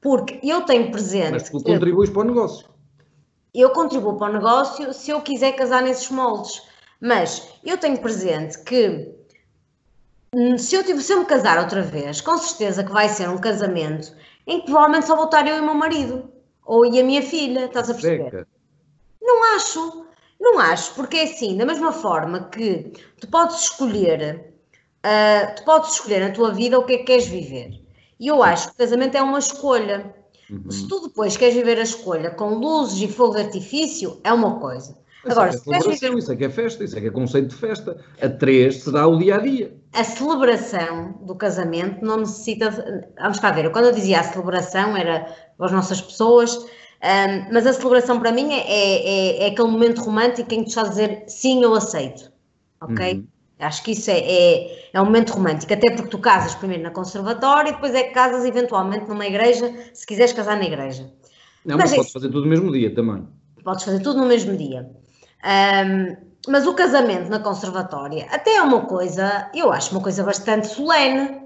porque 0.00 0.40
eu 0.42 0.62
tenho 0.62 0.90
presente. 0.90 1.32
Mas 1.32 1.50
tu 1.50 1.62
contribuis 1.62 2.10
para 2.10 2.22
o 2.22 2.24
negócio. 2.24 2.68
Eu 3.52 3.70
contribuo 3.70 4.16
para 4.16 4.30
o 4.30 4.32
negócio 4.32 4.92
se 4.92 5.10
eu 5.10 5.20
quiser 5.20 5.52
casar 5.52 5.82
nesses 5.82 6.10
moldes. 6.10 6.62
Mas 7.00 7.48
eu 7.64 7.78
tenho 7.78 7.98
presente 7.98 8.62
que 8.62 9.19
se 10.58 10.76
eu, 10.76 11.00
se 11.00 11.12
eu 11.12 11.20
me 11.20 11.26
casar 11.26 11.58
outra 11.58 11.82
vez, 11.82 12.20
com 12.20 12.38
certeza 12.38 12.84
que 12.84 12.92
vai 12.92 13.08
ser 13.08 13.28
um 13.28 13.38
casamento 13.38 14.12
em 14.46 14.60
que 14.60 14.66
provavelmente 14.66 15.06
só 15.06 15.16
vou 15.16 15.24
estar 15.24 15.46
eu 15.46 15.56
e 15.56 15.60
o 15.60 15.64
meu 15.64 15.74
marido. 15.74 16.30
Ou 16.64 16.86
e 16.86 17.00
a 17.00 17.04
minha 17.04 17.22
filha, 17.22 17.64
estás 17.64 17.90
a 17.90 17.94
perceber? 17.94 18.24
Seca. 18.24 18.48
Não 19.20 19.56
acho. 19.56 20.06
Não 20.40 20.58
acho, 20.58 20.94
porque 20.94 21.18
é 21.18 21.24
assim, 21.24 21.56
da 21.56 21.66
mesma 21.66 21.92
forma 21.92 22.48
que 22.48 22.92
tu 23.20 23.28
podes 23.28 23.60
escolher, 23.62 24.54
uh, 25.04 25.54
tu 25.54 25.64
podes 25.64 25.92
escolher 25.92 26.20
na 26.20 26.34
tua 26.34 26.52
vida 26.52 26.78
o 26.78 26.84
que 26.84 26.94
é 26.94 26.98
que 26.98 27.04
queres 27.04 27.26
viver. 27.26 27.78
E 28.18 28.26
eu 28.26 28.42
acho 28.42 28.68
que 28.68 28.74
o 28.74 28.78
casamento 28.78 29.16
é 29.16 29.22
uma 29.22 29.38
escolha. 29.38 30.14
Uhum. 30.48 30.70
Se 30.70 30.88
tu 30.88 31.00
depois 31.00 31.36
queres 31.36 31.54
viver 31.54 31.78
a 31.78 31.82
escolha 31.82 32.30
com 32.30 32.54
luzes 32.54 33.02
e 33.02 33.12
fogo 33.12 33.34
de 33.34 33.42
artifício, 33.42 34.18
é 34.24 34.32
uma 34.32 34.58
coisa. 34.58 34.96
Isso 35.24 35.32
Agora, 35.32 35.50
é 35.50 35.52
se 35.52 35.64
queres 35.64 36.00
viver... 36.00 36.18
isso 36.18 36.32
é 36.32 36.36
que 36.36 36.44
é 36.44 36.50
festa, 36.50 36.84
isso 36.84 36.96
é 36.96 37.00
que 37.00 37.06
é 37.06 37.10
conceito 37.10 37.48
de 37.48 37.54
festa. 37.54 37.96
A 38.22 38.28
três 38.28 38.82
se 38.82 38.90
dá 38.90 39.06
o 39.06 39.18
dia 39.18 39.36
a 39.36 39.38
dia. 39.38 39.74
A 39.92 40.02
celebração 40.02 41.18
do 41.22 41.34
casamento 41.34 42.04
não 42.04 42.18
necessita. 42.18 42.70
Vamos 43.20 43.38
cá 43.38 43.50
ver, 43.50 43.70
quando 43.70 43.86
eu 43.86 43.92
dizia 43.92 44.20
a 44.20 44.22
celebração, 44.22 44.96
era 44.96 45.26
as 45.58 45.72
nossas 45.72 46.00
pessoas 46.00 46.66
um, 47.02 47.52
mas 47.52 47.66
a 47.66 47.72
celebração 47.72 48.20
para 48.20 48.30
mim 48.30 48.52
é, 48.52 48.60
é, 48.66 49.44
é, 49.44 49.46
aquele 49.46 49.68
momento 49.68 50.02
romântico 50.02 50.52
em 50.52 50.58
que 50.58 50.64
tu 50.64 50.68
estás 50.68 50.88
a 50.88 50.90
dizer 50.90 51.24
sim, 51.26 51.62
eu 51.62 51.74
aceito. 51.74 52.30
Ok? 52.80 53.14
Uhum. 53.14 53.26
Acho 53.58 53.82
que 53.82 53.92
isso 53.92 54.10
é, 54.10 54.18
é, 54.18 54.90
é 54.92 55.00
um 55.00 55.06
momento 55.06 55.30
romântico, 55.32 55.72
até 55.72 55.90
porque 55.90 56.08
tu 56.08 56.18
casas 56.18 56.54
primeiro 56.54 56.82
na 56.82 56.90
conservatória 56.90 57.70
e 57.70 57.72
depois 57.72 57.94
é 57.94 58.04
que 58.04 58.14
casas 58.14 58.44
eventualmente 58.44 59.06
numa 59.08 59.26
igreja, 59.26 59.72
se 59.92 60.06
quiseres 60.06 60.32
casar 60.32 60.56
na 60.56 60.64
igreja. 60.64 61.10
Não, 61.64 61.76
mas, 61.76 61.90
mas 61.90 61.96
podes 61.96 62.12
fazer 62.12 62.28
tudo 62.28 62.42
no 62.42 62.48
mesmo 62.48 62.72
dia 62.72 62.94
também. 62.94 63.26
Podes 63.62 63.84
fazer 63.84 64.00
tudo 64.00 64.20
no 64.20 64.26
mesmo 64.26 64.56
dia. 64.56 64.90
Um, 65.44 66.16
mas 66.48 66.66
o 66.66 66.74
casamento 66.74 67.30
na 67.30 67.38
conservatória 67.38 68.26
até 68.30 68.56
é 68.56 68.62
uma 68.62 68.86
coisa, 68.86 69.50
eu 69.54 69.72
acho 69.72 69.92
uma 69.92 70.02
coisa 70.02 70.22
bastante 70.24 70.68
solene, 70.68 71.40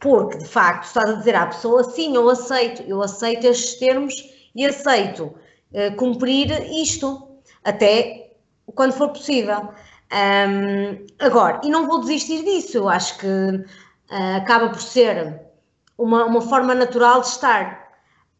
Porque, 0.00 0.38
de 0.38 0.46
facto, 0.46 0.84
estás 0.84 1.10
a 1.10 1.14
dizer 1.14 1.34
à 1.36 1.46
pessoa, 1.46 1.84
sim, 1.84 2.16
eu 2.16 2.28
aceito, 2.28 2.82
eu 2.82 3.02
aceito 3.02 3.46
estes 3.46 3.78
termos 3.78 4.14
e 4.54 4.66
aceito 4.66 5.24
uh, 5.24 5.94
cumprir 5.96 6.50
isto, 6.72 7.28
até 7.64 8.32
quando 8.74 8.92
for 8.92 9.10
possível. 9.10 9.68
Um, 10.12 11.06
agora, 11.18 11.60
e 11.62 11.68
não 11.68 11.86
vou 11.86 12.00
desistir 12.00 12.42
disso, 12.44 12.78
eu 12.78 12.88
acho 12.88 13.18
que 13.18 13.26
uh, 13.26 14.36
acaba 14.36 14.70
por 14.70 14.80
ser 14.80 15.40
uma, 15.98 16.24
uma 16.24 16.40
forma 16.40 16.74
natural 16.74 17.20
de 17.20 17.28
estar. 17.28 17.90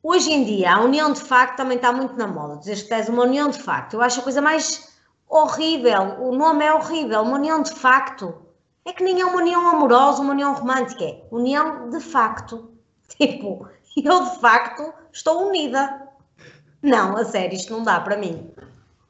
Hoje 0.02 0.32
em 0.32 0.44
dia, 0.44 0.74
a 0.74 0.80
união 0.80 1.12
de 1.12 1.20
facto 1.20 1.56
também 1.58 1.76
está 1.76 1.92
muito 1.92 2.16
na 2.16 2.26
moda. 2.26 2.56
Dizer 2.56 2.76
que 2.76 2.88
tens 2.88 3.08
uma 3.08 3.24
união 3.24 3.50
de 3.50 3.58
facto, 3.62 3.94
eu 3.94 4.02
acho 4.02 4.20
a 4.20 4.22
coisa 4.22 4.40
mais 4.40 4.89
horrível. 5.30 6.16
O 6.20 6.34
nome 6.36 6.64
é 6.64 6.74
horrível, 6.74 7.22
uma 7.22 7.36
união 7.36 7.62
de 7.62 7.72
facto. 7.72 8.34
É 8.84 8.92
que 8.92 9.04
nem 9.04 9.20
é 9.20 9.24
uma 9.24 9.40
união 9.40 9.68
amorosa, 9.68 10.20
uma 10.20 10.32
união 10.32 10.52
romântica, 10.52 11.04
é 11.04 11.22
união 11.30 11.88
de 11.88 12.00
facto. 12.00 12.68
Tipo, 13.18 13.68
eu 13.96 14.24
de 14.24 14.40
facto 14.40 14.92
estou 15.12 15.48
unida. 15.48 16.08
Não, 16.80 17.16
a 17.16 17.24
sério, 17.24 17.56
isto 17.56 17.72
não 17.72 17.82
dá 17.82 18.00
para 18.00 18.16
mim. 18.16 18.50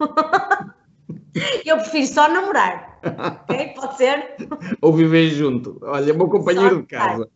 eu 1.64 1.76
prefiro 1.76 2.06
só 2.06 2.28
namorar. 2.28 2.98
Ok? 3.04 3.74
Pode 3.74 3.96
ser? 3.98 4.36
Ou 4.80 4.92
viver 4.92 5.28
junto. 5.30 5.78
Olha, 5.82 6.14
meu 6.14 6.28
companheiro 6.28 6.80
de 6.80 6.86
casa. 6.86 7.28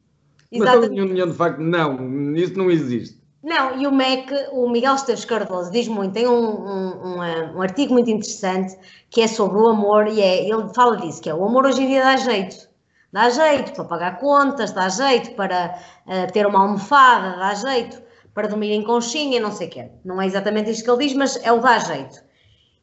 Exatamente. 0.51 0.91
Mas 0.91 0.99
a 0.99 1.03
união 1.03 1.29
de 1.29 1.35
facto, 1.35 1.59
não, 1.59 2.35
isso 2.35 2.57
não 2.57 2.71
existe. 2.71 3.23
Não, 3.45 3.79
e 3.79 3.87
o 3.87 3.93
MEC, 3.93 4.33
o 4.53 4.67
Miguel 4.71 4.95
Esteves 4.95 5.27
Cardoso, 5.27 5.71
diz 5.71 5.87
muito, 5.87 6.15
tem 6.15 6.27
um, 6.27 6.33
um, 6.33 7.19
um, 7.19 7.57
um, 7.57 7.61
artigo 7.61 7.93
muito 7.93 8.09
interessante 8.09 8.75
que 9.11 9.21
é 9.21 9.29
sobre 9.29 9.59
o 9.59 9.69
amor 9.69 10.09
e 10.09 10.19
é, 10.19 10.49
ele 10.49 10.73
fala 10.75 10.97
disso, 10.97 11.21
que 11.21 11.29
é 11.29 11.35
o 11.35 11.45
amor 11.45 11.67
hoje 11.67 11.83
em 11.83 11.89
dia 11.89 12.03
dá 12.03 12.17
jeito. 12.17 12.67
Dá 13.13 13.29
jeito 13.29 13.75
para 13.75 13.85
pagar 13.85 14.19
contas, 14.19 14.73
dá 14.73 14.89
jeito 14.89 15.33
para 15.33 15.79
uh, 16.07 16.33
ter 16.33 16.47
uma 16.47 16.63
almofada, 16.63 17.37
dá 17.37 17.53
jeito 17.53 18.03
para 18.33 18.49
dormir 18.49 18.73
em 18.73 18.83
conchinha, 18.83 19.39
não 19.39 19.53
sei 19.53 19.67
o 19.67 19.71
quê. 19.71 19.91
Não 20.03 20.23
é 20.23 20.27
exatamente 20.27 20.71
isto 20.71 20.83
que 20.83 20.91
ele 20.91 21.05
diz, 21.07 21.13
mas 21.13 21.37
é 21.45 21.53
o 21.53 21.61
dá 21.61 21.79
jeito. 21.79 22.25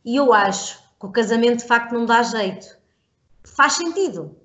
E 0.06 0.16
eu 0.16 0.32
acho 0.32 0.78
que 1.00 1.08
o 1.08 1.12
casamento 1.12 1.62
de 1.62 1.66
facto 1.66 1.92
não 1.94 2.06
dá 2.06 2.22
jeito. 2.22 2.78
Faz 3.44 3.74
sentido 3.74 4.36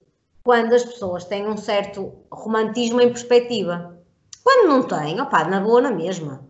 quando 0.42 0.72
as 0.72 0.82
pessoas 0.82 1.26
têm 1.26 1.46
um 1.46 1.58
certo 1.58 2.14
romantismo 2.32 3.02
em 3.02 3.08
perspectiva 3.08 3.95
quando 4.46 4.68
não 4.68 4.84
tem, 4.84 5.20
opá, 5.20 5.42
na 5.42 5.58
boa, 5.58 5.80
na 5.80 5.90
mesma. 5.90 6.46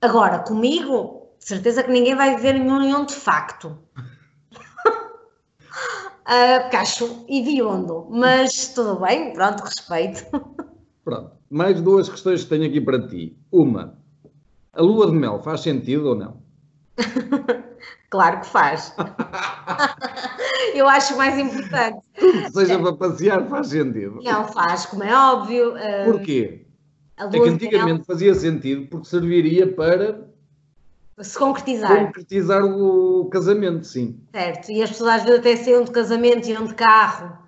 Agora, 0.00 0.38
comigo, 0.38 1.28
certeza 1.38 1.82
que 1.82 1.92
ninguém 1.92 2.14
vai 2.14 2.36
viver 2.36 2.56
em 2.56 2.70
união 2.70 3.04
de 3.04 3.14
facto. 3.14 3.76
uh, 3.98 4.00
cacho 6.72 7.22
hediondo, 7.28 8.06
mas 8.10 8.68
tudo 8.68 8.98
bem, 8.98 9.34
pronto, 9.34 9.62
respeito. 9.62 10.24
Pronto, 11.04 11.32
mais 11.50 11.82
duas 11.82 12.08
questões 12.08 12.44
que 12.44 12.48
tenho 12.48 12.64
aqui 12.64 12.80
para 12.80 13.06
ti. 13.06 13.38
Uma, 13.52 13.98
a 14.72 14.80
lua 14.80 15.08
de 15.08 15.12
mel 15.12 15.38
faz 15.42 15.60
sentido 15.60 16.08
ou 16.08 16.14
não? 16.14 16.42
claro 18.08 18.40
que 18.40 18.46
faz. 18.46 18.96
Eu 20.74 20.88
acho 20.88 21.14
mais 21.18 21.38
importante. 21.38 21.98
Seja 22.54 22.78
para 22.78 22.94
passear, 22.94 23.46
faz 23.48 23.66
sentido. 23.66 24.20
Não 24.22 24.48
faz, 24.48 24.86
como 24.86 25.04
é 25.04 25.14
óbvio. 25.14 25.74
Uh... 25.74 26.10
Porquê? 26.10 26.63
É 27.16 27.28
que 27.28 27.48
antigamente 27.48 28.04
fazia 28.04 28.34
sentido 28.34 28.86
porque 28.88 29.08
serviria 29.08 29.72
para 29.72 30.26
se 31.22 31.38
concretizar. 31.38 32.06
Concretizar 32.06 32.64
o 32.64 33.26
casamento, 33.26 33.86
sim. 33.86 34.18
Certo, 34.32 34.70
e 34.70 34.82
as 34.82 34.90
pessoas 34.90 35.10
às 35.10 35.22
vezes 35.22 35.38
até 35.38 35.56
saíam 35.56 35.84
de 35.84 35.92
casamento, 35.92 36.48
iam 36.48 36.66
de 36.66 36.74
carro, 36.74 37.38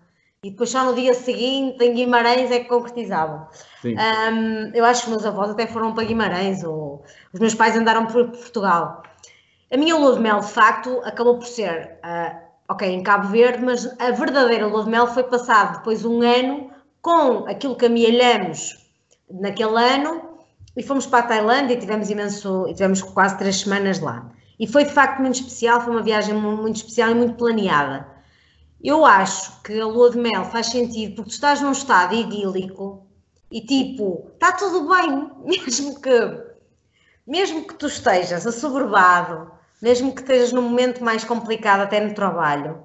e 0.42 0.50
depois 0.50 0.70
só 0.70 0.85
no 0.85 0.94
dia 0.94 1.14
seguinte, 1.14 1.85
em 1.85 1.94
Guimarães, 1.94 2.50
é 2.52 2.61
que 2.61 2.68
concretizavam. 2.68 3.48
Um, 3.85 4.70
eu 4.72 4.85
acho 4.85 5.02
que 5.02 5.07
os 5.09 5.16
meus 5.16 5.26
avós 5.26 5.50
até 5.50 5.66
foram 5.66 5.92
para 5.92 6.05
Guimarães, 6.05 6.62
ou 6.62 7.02
os 7.33 7.40
meus 7.40 7.55
pais 7.55 7.76
andaram 7.76 8.07
por 8.07 8.29
Portugal. 8.31 9.02
A 9.72 9.76
minha 9.76 9.96
lua 9.96 10.14
de 10.14 10.20
mel, 10.20 10.38
de 10.38 10.52
facto, 10.52 11.00
acabou 11.02 11.38
por 11.38 11.46
ser, 11.46 11.98
uh, 12.05 12.37
ok, 12.68 12.88
em 12.88 13.02
Cabo 13.02 13.29
Verde, 13.29 13.64
mas 13.64 14.00
a 14.00 14.12
verdadeira 14.12 14.68
lua 14.68 14.85
de 14.85 14.90
mel 14.90 15.09
foi 15.09 15.24
passado 15.24 15.79
depois 15.79 16.05
um 16.05 16.22
ano 16.22 16.70
com 17.02 17.48
aquilo 17.48 17.74
que 17.74 17.87
amealhamos 17.87 18.86
naquele 19.31 19.77
ano 19.77 20.37
e 20.77 20.83
fomos 20.83 21.07
para 21.07 21.21
a 21.21 21.29
Tailândia 21.29 21.75
e 21.75 21.79
tivemos 21.79 22.11
imenso, 22.11 22.67
e 22.69 22.73
tivemos 22.73 23.03
quase 23.03 23.39
três 23.39 23.61
semanas 23.61 23.99
lá. 24.01 24.31
E 24.59 24.67
foi 24.67 24.85
de 24.85 24.93
facto 24.93 25.21
muito 25.21 25.37
especial, 25.37 25.81
foi 25.81 25.93
uma 25.93 26.03
viagem 26.03 26.35
muito 26.35 26.77
especial 26.77 27.11
e 27.11 27.15
muito 27.15 27.35
planeada. 27.35 28.07
Eu 28.83 29.05
acho 29.05 29.62
que 29.62 29.79
a 29.81 29.87
lua 29.87 30.11
de 30.11 30.19
mel 30.19 30.45
faz 30.45 30.67
sentido 30.67 31.17
porque 31.17 31.31
tu 31.31 31.35
estás 31.35 31.61
num 31.61 31.73
estado 31.73 32.15
idílico 32.15 33.07
e 33.51 33.61
tipo, 33.61 34.31
está 34.35 34.53
tudo 34.53 34.89
bem, 34.89 35.31
mesmo 35.45 36.01
que 36.01 36.47
mesmo 37.27 37.67
que 37.67 37.75
tu 37.75 37.87
estejas 37.87 38.47
assoberbado, 38.47 39.51
mesmo 39.83 40.15
que 40.15 40.21
estejas 40.21 40.53
num 40.53 40.62
momento 40.62 41.03
mais 41.03 41.25
complicado 41.25 41.81
até 41.81 41.99
no 41.99 42.15
trabalho, 42.15 42.85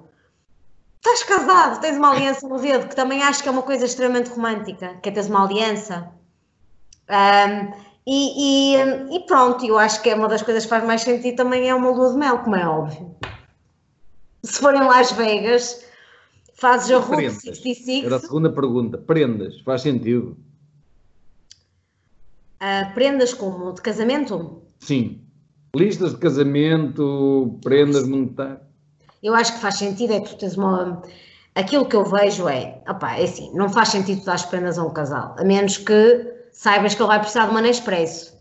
estás 0.96 1.22
casado, 1.22 1.80
tens 1.80 1.96
uma 1.96 2.10
aliança 2.10 2.48
no 2.48 2.58
dedo, 2.58 2.88
que 2.88 2.96
também 2.96 3.22
acho 3.22 3.42
que 3.42 3.48
é 3.48 3.52
uma 3.52 3.62
coisa 3.62 3.84
extremamente 3.84 4.30
romântica, 4.30 4.96
que 5.00 5.08
é 5.08 5.12
teres 5.12 5.28
uma 5.28 5.44
aliança. 5.44 6.10
Um, 7.12 7.72
e, 8.06 8.74
e, 8.74 9.16
e, 9.16 9.20
pronto, 9.26 9.64
eu 9.64 9.78
acho 9.78 10.02
que 10.02 10.08
é 10.08 10.14
uma 10.14 10.28
das 10.28 10.42
coisas 10.42 10.64
que 10.64 10.70
faz 10.70 10.82
mais 10.84 11.02
sentido 11.02 11.36
também 11.36 11.68
é 11.68 11.74
uma 11.74 11.90
lua 11.90 12.12
de 12.12 12.18
mel, 12.18 12.38
como 12.38 12.56
é 12.56 12.66
óbvio. 12.66 13.14
Se 14.42 14.58
forem 14.60 14.82
Las 14.82 15.12
Vegas, 15.12 15.84
fazes 16.54 16.90
a 16.90 16.98
Route 16.98 17.30
66. 17.30 18.06
Era 18.06 18.16
a 18.16 18.20
segunda 18.20 18.50
pergunta. 18.50 18.98
Prendas, 18.98 19.60
faz 19.60 19.82
sentido? 19.82 20.36
Uh, 22.60 22.92
prendas 22.94 23.34
como? 23.34 23.72
De 23.72 23.82
casamento? 23.82 24.62
Sim. 24.80 25.20
Listas 25.76 26.12
de 26.12 26.18
casamento, 26.18 27.58
prendas 27.62 28.06
monetárias. 28.08 28.60
Eu 29.22 29.34
acho 29.34 29.54
que 29.54 29.60
faz 29.60 29.76
sentido, 29.76 30.12
é 30.12 30.20
que 30.20 30.30
tu 30.30 30.36
tens 30.38 30.56
uma. 30.56 31.02
Aquilo 31.54 31.86
que 31.86 31.94
eu 31.94 32.04
vejo 32.04 32.48
é, 32.48 32.82
opá, 32.88 33.16
é 33.16 33.24
assim, 33.24 33.54
não 33.54 33.68
faz 33.68 33.90
sentido 33.90 34.24
dar 34.24 34.34
as 34.34 34.44
prendas 34.44 34.78
a 34.78 34.84
um 34.84 34.90
casal, 34.90 35.36
a 35.38 35.44
menos 35.44 35.76
que 35.76 36.41
saibas 36.52 36.94
que 36.94 37.02
ele 37.02 37.08
vai 37.08 37.18
precisar 37.18 37.46
de 37.46 37.50
uma 37.50 37.60
Nespresso. 37.60 38.40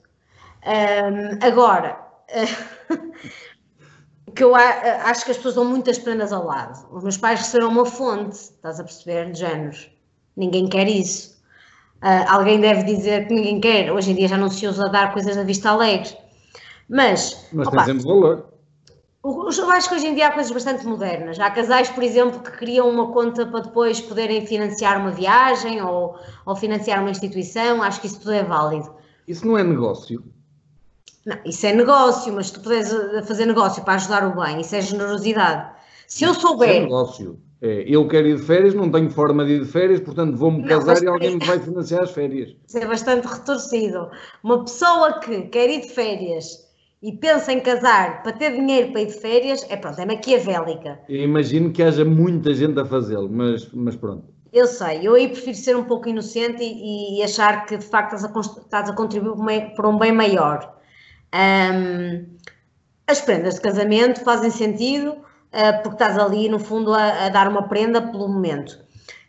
Um, 0.66 1.46
agora, 1.46 2.00
que 4.36 4.44
eu 4.44 4.56
acho 4.56 5.26
que 5.26 5.32
as 5.32 5.38
pessoas 5.38 5.56
dão 5.56 5.66
muitas 5.66 5.98
prendas 5.98 6.32
ao 6.32 6.46
lado. 6.46 6.88
Os 6.92 7.04
meus 7.04 7.18
pais 7.18 7.40
receberam 7.40 7.72
uma 7.72 7.86
fonte, 7.86 8.36
estás 8.36 8.80
a 8.80 8.84
perceber, 8.84 9.32
de 9.32 9.40
géneros. 9.40 9.90
Ninguém 10.36 10.68
quer 10.68 10.88
isso. 10.88 11.42
Uh, 12.04 12.30
alguém 12.30 12.60
deve 12.60 12.84
dizer 12.84 13.28
que 13.28 13.34
ninguém 13.34 13.62
quer. 13.62 13.92
Hoje 13.92 14.12
em 14.12 14.16
dia 14.16 14.28
já 14.28 14.38
não 14.38 14.50
se 14.50 14.68
usa 14.68 14.90
dar 14.90 15.14
coisas 15.14 15.38
à 15.38 15.44
vista 15.44 15.70
alegre. 15.70 16.16
Mas. 16.90 17.48
Mas 17.54 17.68
opa, 17.68 17.86
tem 17.86 17.98
valor. 18.00 18.51
Eu 19.24 19.70
acho 19.70 19.88
que 19.88 19.96
hoje 19.96 20.08
em 20.08 20.16
dia 20.16 20.28
há 20.28 20.32
coisas 20.32 20.52
bastante 20.52 20.86
modernas. 20.86 21.40
Há 21.40 21.52
casais, 21.52 21.90
por 21.90 22.04
exemplo, 22.04 22.40
que 22.40 22.52
criam 22.52 22.90
uma 22.90 23.12
conta 23.12 23.46
para 23.46 23.60
depois 23.60 24.02
poderem 24.02 24.46
financiar 24.48 25.00
uma 25.00 25.12
viagem 25.12 25.80
ou, 25.82 26.16
ou 26.44 26.56
financiar 26.56 27.00
uma 27.02 27.12
instituição. 27.12 27.84
Acho 27.84 28.02
que 28.02 28.08
isso 28.08 28.20
tudo 28.20 28.32
é 28.32 28.44
válido. 28.44 28.92
Isso 29.28 29.46
não 29.46 29.58
é 29.58 29.64
negócio? 29.64 30.24
Não, 31.24 31.38
isso 31.46 31.68
é 31.68 31.74
negócio, 31.74 32.34
mas 32.34 32.48
se 32.48 32.54
tu 32.54 32.62
puderes 32.62 32.92
eh, 32.92 33.22
fazer 33.22 33.46
negócio 33.46 33.84
para 33.84 33.94
ajudar 33.94 34.26
o 34.26 34.42
bem, 34.42 34.62
isso 34.62 34.76
é 34.76 34.82
generosidade. 34.82 35.72
Se 36.08 36.24
eu 36.24 36.34
souber. 36.34 36.70
Isso 36.70 36.78
é 36.78 36.82
negócio. 36.82 37.40
É, 37.62 37.84
eu 37.88 38.08
quero 38.08 38.28
ir 38.28 38.38
de 38.38 38.42
férias, 38.42 38.74
não 38.74 38.90
tenho 38.90 39.12
forma 39.12 39.46
de 39.46 39.52
ir 39.52 39.60
de 39.60 39.72
férias, 39.72 40.00
portanto 40.00 40.36
vou-me 40.36 40.68
casar 40.68 41.02
e 41.04 41.08
alguém 41.08 41.38
me 41.38 41.46
vai 41.46 41.60
financiar 41.60 42.02
as 42.02 42.10
férias. 42.10 42.56
Isso 42.68 42.78
é 42.80 42.88
bastante 42.88 43.28
retorcido. 43.28 44.10
Uma 44.44 44.64
pessoa 44.64 45.20
que 45.20 45.44
quer 45.44 45.70
ir 45.70 45.82
de 45.82 45.90
férias 45.90 46.71
e 47.02 47.12
pensa 47.14 47.52
em 47.52 47.60
casar 47.60 48.22
para 48.22 48.32
ter 48.34 48.52
dinheiro 48.52 48.92
para 48.92 49.02
ir 49.02 49.08
de 49.08 49.14
férias, 49.14 49.66
é 49.70 49.76
pronto, 49.76 50.00
é 50.00 50.06
maquiavélica. 50.06 51.00
Eu 51.10 51.24
imagino 51.24 51.72
que 51.72 51.82
haja 51.82 52.06
muita 52.06 52.54
gente 52.54 52.80
a 52.80 52.86
fazê-lo, 52.86 53.30
mas, 53.30 53.68
mas 53.74 53.96
pronto. 53.96 54.26
Eu 54.54 54.68
sei, 54.68 55.08
eu 55.08 55.16
aí 55.16 55.30
prefiro 55.30 55.58
ser 55.58 55.76
um 55.76 55.86
pouco 55.86 56.10
inocente 56.10 56.62
e, 56.62 57.20
e 57.20 57.24
achar 57.24 57.66
que 57.66 57.78
de 57.78 57.86
facto 57.86 58.16
estás 58.16 58.36
a, 58.36 58.40
estás 58.40 58.90
a 58.90 58.94
contribuir 58.94 59.74
para 59.74 59.88
um 59.88 59.98
bem 59.98 60.12
maior. 60.12 60.78
Um, 61.34 62.26
as 63.08 63.22
prendas 63.22 63.56
de 63.56 63.62
casamento 63.62 64.24
fazem 64.24 64.52
sentido 64.52 65.12
uh, 65.14 65.82
porque 65.82 65.96
estás 65.96 66.18
ali, 66.20 66.50
no 66.50 66.60
fundo, 66.60 66.94
a, 66.94 67.26
a, 67.26 67.30
dar 67.30 67.48
uma 67.48 67.64
prenda 67.64 68.02
pelo 68.02 68.28
momento. 68.28 68.78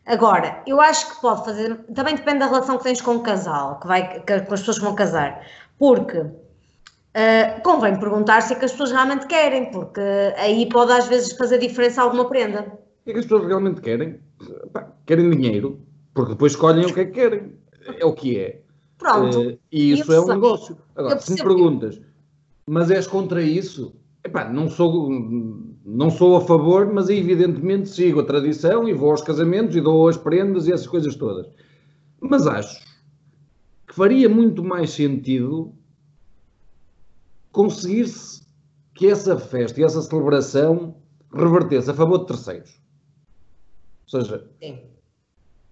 Agora, 0.05 0.61
eu 0.67 0.81
acho 0.81 1.15
que 1.15 1.21
pode 1.23 1.45
fazer, 1.45 1.77
também 1.95 2.17
depende 2.17 2.41
da 2.41 2.47
relação 2.47 2.77
que 2.77 2.83
tens 2.83 3.01
com 3.01 3.15
o 3.15 3.23
casal, 3.23 3.79
que 3.79 3.87
vai, 3.87 4.21
que, 4.21 4.41
com 4.41 4.55
as 4.55 4.61
pessoas 4.61 4.79
que 4.81 4.85
vão 4.85 4.97
casar, 4.97 5.47
porque 5.79 6.27
Uh, 7.15 7.61
convém 7.63 7.99
perguntar 7.99 8.41
se 8.41 8.55
é 8.55 8.57
que 8.57 8.65
as 8.65 8.73
pessoas 8.73 8.91
realmente 8.91 9.27
querem, 9.27 9.71
porque 9.71 10.01
aí 10.39 10.67
pode 10.67 10.93
às 10.93 11.07
vezes 11.09 11.33
fazer 11.33 11.59
diferença 11.59 12.01
alguma 12.01 12.27
prenda. 12.27 12.61
O 12.63 13.05
que 13.05 13.11
é 13.11 13.13
que 13.13 13.19
as 13.19 13.27
pessoas 13.27 13.47
realmente 13.47 13.83
querem? 13.83 14.19
Pá, 14.73 14.91
querem 15.05 15.29
dinheiro, 15.31 15.79
porque 16.15 16.33
depois 16.33 16.53
escolhem 16.53 16.87
o 16.87 16.95
que 16.95 17.01
é 17.01 17.05
que 17.05 17.13
querem. 17.13 17.53
É 17.99 18.07
o 18.07 18.15
que 18.15 18.39
é. 18.39 18.63
Pronto. 18.97 19.41
Uh, 19.41 19.59
e 19.71 19.93
isso 19.93 20.11
é 20.11 20.21
um 20.21 20.27
negócio. 20.27 20.79
Agora, 20.97 21.21
se 21.21 21.33
me 21.33 21.43
perguntas, 21.43 22.01
mas 22.67 22.91
és 22.91 23.07
contra 23.07 23.43
isso? 23.43 23.95
Epá, 24.25 24.49
não 24.49 24.71
sou, 24.71 25.11
não 25.85 26.09
sou 26.09 26.37
a 26.37 26.41
favor, 26.41 26.87
mas 26.91 27.11
evidentemente 27.11 27.91
sigo 27.91 28.21
a 28.21 28.25
tradição 28.25 28.89
e 28.89 28.95
vou 28.95 29.11
aos 29.11 29.21
casamentos 29.21 29.77
e 29.77 29.81
dou 29.83 30.09
as 30.09 30.17
prendas 30.17 30.67
e 30.67 30.73
essas 30.73 30.87
coisas 30.87 31.15
todas. 31.17 31.47
Mas 32.21 32.47
acho 32.47 32.81
que 33.87 33.95
faria 33.95 34.29
muito 34.29 34.65
mais 34.65 34.93
sentido 34.93 35.75
conseguir-se 37.53 38.43
que 38.95 39.07
essa 39.07 39.39
festa 39.39 39.81
e 39.81 39.85
essa 39.85 40.03
celebração 40.03 40.97
revertesse 41.33 41.91
a 41.91 41.95
favor 41.95 42.19
de 42.19 42.27
terceiros. 42.27 42.81
Ou 44.13 44.21
seja, 44.21 44.45
sim. 44.61 44.79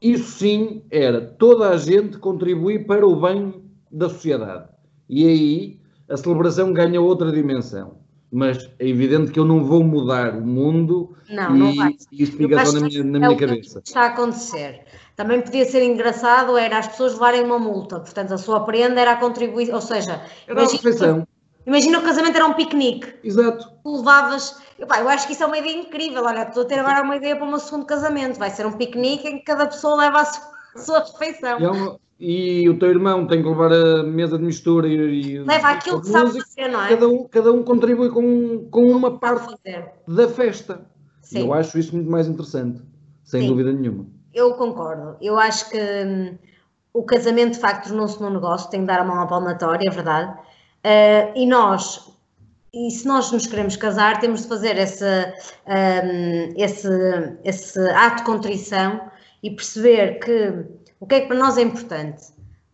isso 0.01 0.39
sim 0.39 0.83
era 0.91 1.21
toda 1.21 1.71
a 1.71 1.77
gente 1.77 2.19
contribuir 2.19 2.87
para 2.87 3.07
o 3.07 3.21
bem 3.21 3.63
da 3.91 4.09
sociedade. 4.09 4.69
E 5.09 5.27
aí 5.27 5.81
a 6.09 6.17
celebração 6.17 6.73
ganha 6.73 7.01
outra 7.01 7.33
dimensão. 7.33 7.99
Mas 8.33 8.71
é 8.79 8.87
evidente 8.87 9.33
que 9.33 9.41
eu 9.41 9.45
não 9.45 9.65
vou 9.65 9.83
mudar 9.83 10.37
o 10.37 10.47
mundo 10.47 11.17
não, 11.29 11.57
e, 11.57 11.59
não 11.59 11.75
vai. 11.75 11.97
isto 12.13 12.37
fica 12.37 12.65
só 12.65 12.79
na 12.79 12.87
minha, 12.87 13.03
na 13.03 13.19
minha 13.19 13.33
é 13.33 13.37
cabeça. 13.37 13.83
está 13.85 14.03
a 14.03 14.07
acontecer. 14.07 14.85
Também 15.17 15.41
podia 15.41 15.65
ser 15.65 15.83
engraçado 15.83 16.57
era 16.57 16.79
as 16.79 16.87
pessoas 16.87 17.15
levarem 17.15 17.43
uma 17.43 17.59
multa, 17.59 17.99
portanto 17.99 18.33
a 18.33 18.39
sua 18.39 18.61
prenda 18.61 19.01
era 19.01 19.13
a 19.13 19.17
contribuir, 19.17 19.75
ou 19.75 19.81
seja, 19.81 20.23
era 20.47 20.63
imagina, 20.63 21.27
imagina 21.71 22.01
o 22.01 22.03
casamento 22.03 22.37
era 22.37 22.47
um 22.47 22.55
piquenique. 22.55 23.15
Exato. 23.23 23.73
Tu 23.83 23.97
levavas, 23.97 24.61
eu, 24.79 24.87
pá, 24.87 25.01
eu 25.01 25.09
acho 25.09 25.27
que 25.27 25.33
isso 25.33 25.43
é 25.43 25.47
uma 25.47 25.59
ideia 25.59 25.77
incrível, 25.77 26.25
olha, 26.25 26.43
estou 26.43 26.65
a 26.65 26.67
ter 26.67 26.79
agora 26.79 27.03
uma 27.03 27.17
ideia 27.17 27.37
para 27.37 27.45
o 27.45 27.49
meu 27.49 27.61
segundo 27.61 27.87
casamento, 27.87 28.39
vai 28.39 28.51
ser 28.51 28.67
um 28.67 28.73
piquenique 28.73 29.29
em 29.29 29.39
que 29.39 29.45
cada 29.45 29.67
pessoa 29.67 29.95
leva 29.95 30.21
a 30.21 30.25
sua, 30.25 30.51
a 30.75 30.79
sua 30.79 30.99
refeição. 30.99 31.59
É 31.59 31.71
uma, 31.71 32.01
e 32.19 32.69
o 32.69 32.79
teu 32.79 32.91
irmão 32.91 33.27
tem 33.27 33.43
que 33.43 33.49
levar 33.49 33.73
a 33.73 34.03
mesa 34.03 34.37
de 34.37 34.45
mistura 34.45 34.87
e. 34.87 35.39
Leva 35.39 35.69
aquilo 35.69 36.03
que 36.03 36.09
sabe 36.09 36.33
fazer, 36.33 36.69
não 36.69 36.83
é? 36.83 36.89
Cada 36.91 37.09
um, 37.09 37.29
cada 37.29 37.53
um 37.53 37.63
contribui 37.63 38.11
com, 38.11 38.69
com 38.71 38.91
uma 38.91 39.19
parte 39.19 39.55
da 40.07 40.29
festa. 40.29 40.87
Sim. 41.23 41.47
Eu 41.47 41.55
acho 41.55 41.79
isso 41.79 41.95
muito 41.95 42.11
mais 42.11 42.29
interessante, 42.29 42.83
sem 43.25 43.43
Sim. 43.43 43.47
dúvida 43.47 43.73
nenhuma. 43.73 44.07
Eu 44.35 44.53
concordo. 44.55 45.17
Eu 45.21 45.39
acho 45.39 45.71
que 45.71 45.79
hum, 45.79 46.37
o 46.93 47.03
casamento 47.05 47.53
de 47.53 47.61
facto 47.61 47.89
tornou-se 47.89 48.21
num 48.21 48.31
negócio, 48.31 48.69
tem 48.71 48.81
que 48.81 48.87
dar 48.87 49.01
a 49.01 49.05
mão 49.05 49.19
à 49.21 49.27
palmatória, 49.27 49.89
é 49.89 49.91
verdade. 49.91 50.37
Uh, 50.85 51.33
e 51.37 51.47
nós, 51.47 52.11
e 52.73 52.91
se 52.91 53.07
nós 53.07 53.31
nos 53.33 53.47
queremos 53.47 53.77
casar, 53.77 54.21
temos 54.21 54.43
de 54.43 54.49
fazer 54.49 54.79
esse, 54.79 55.05
um, 55.05 56.55
esse, 56.57 56.89
esse 57.45 57.79
ato 57.91 58.19
de 58.19 58.25
contrição 58.25 59.11
e 59.43 59.51
perceber 59.51 60.19
que 60.21 60.65
o 60.99 61.07
que 61.07 61.15
é 61.17 61.21
que 61.21 61.27
para 61.27 61.37
nós 61.37 61.59
é 61.59 61.63
importante? 61.63 62.23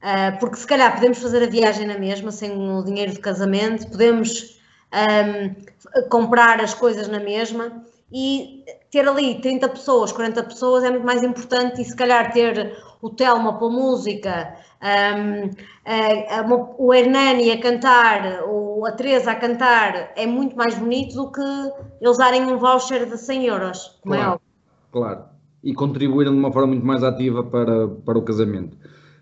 Uh, 0.02 0.38
porque 0.38 0.56
se 0.56 0.66
calhar 0.66 0.94
podemos 0.94 1.18
fazer 1.18 1.42
a 1.42 1.46
viagem 1.46 1.86
na 1.86 1.98
mesma, 1.98 2.30
sem 2.30 2.52
o 2.52 2.82
dinheiro 2.82 3.12
de 3.12 3.18
casamento, 3.18 3.88
podemos 3.88 4.60
um, 4.92 6.08
comprar 6.08 6.60
as 6.60 6.74
coisas 6.74 7.08
na 7.08 7.18
mesma 7.18 7.82
e 8.12 8.64
ter 8.90 9.08
ali 9.08 9.40
30 9.40 9.68
pessoas, 9.70 10.12
40 10.12 10.42
pessoas 10.44 10.84
é 10.84 10.90
muito 10.90 11.04
mais 11.04 11.22
importante 11.22 11.80
e 11.80 11.84
se 11.84 11.96
calhar 11.96 12.32
ter 12.32 12.76
o 13.02 13.10
Telma 13.10 13.58
para 13.58 13.68
música, 13.68 14.56
um, 14.82 15.50
a, 15.84 16.40
a, 16.40 16.74
o 16.78 16.94
Hernani 16.94 17.50
a 17.50 17.60
cantar 17.60 18.42
ou 18.48 18.86
a 18.86 18.92
Teresa 18.92 19.32
a 19.32 19.34
cantar 19.34 20.12
é 20.16 20.26
muito 20.26 20.56
mais 20.56 20.78
bonito 20.78 21.14
do 21.14 21.32
que 21.32 21.72
eles 22.00 22.18
darem 22.18 22.42
um 22.44 22.58
voucher 22.58 23.06
de 23.06 23.16
100 23.16 23.46
euros, 23.46 23.98
como 24.02 24.14
é 24.14 24.18
claro, 24.18 24.34
é. 24.34 24.92
Claro 24.92 25.36
e 25.66 25.74
contribuíram 25.74 26.32
de 26.32 26.38
uma 26.38 26.52
forma 26.52 26.68
muito 26.68 26.86
mais 26.86 27.02
ativa 27.02 27.42
para, 27.42 27.88
para 27.88 28.16
o 28.16 28.22
casamento. 28.22 28.76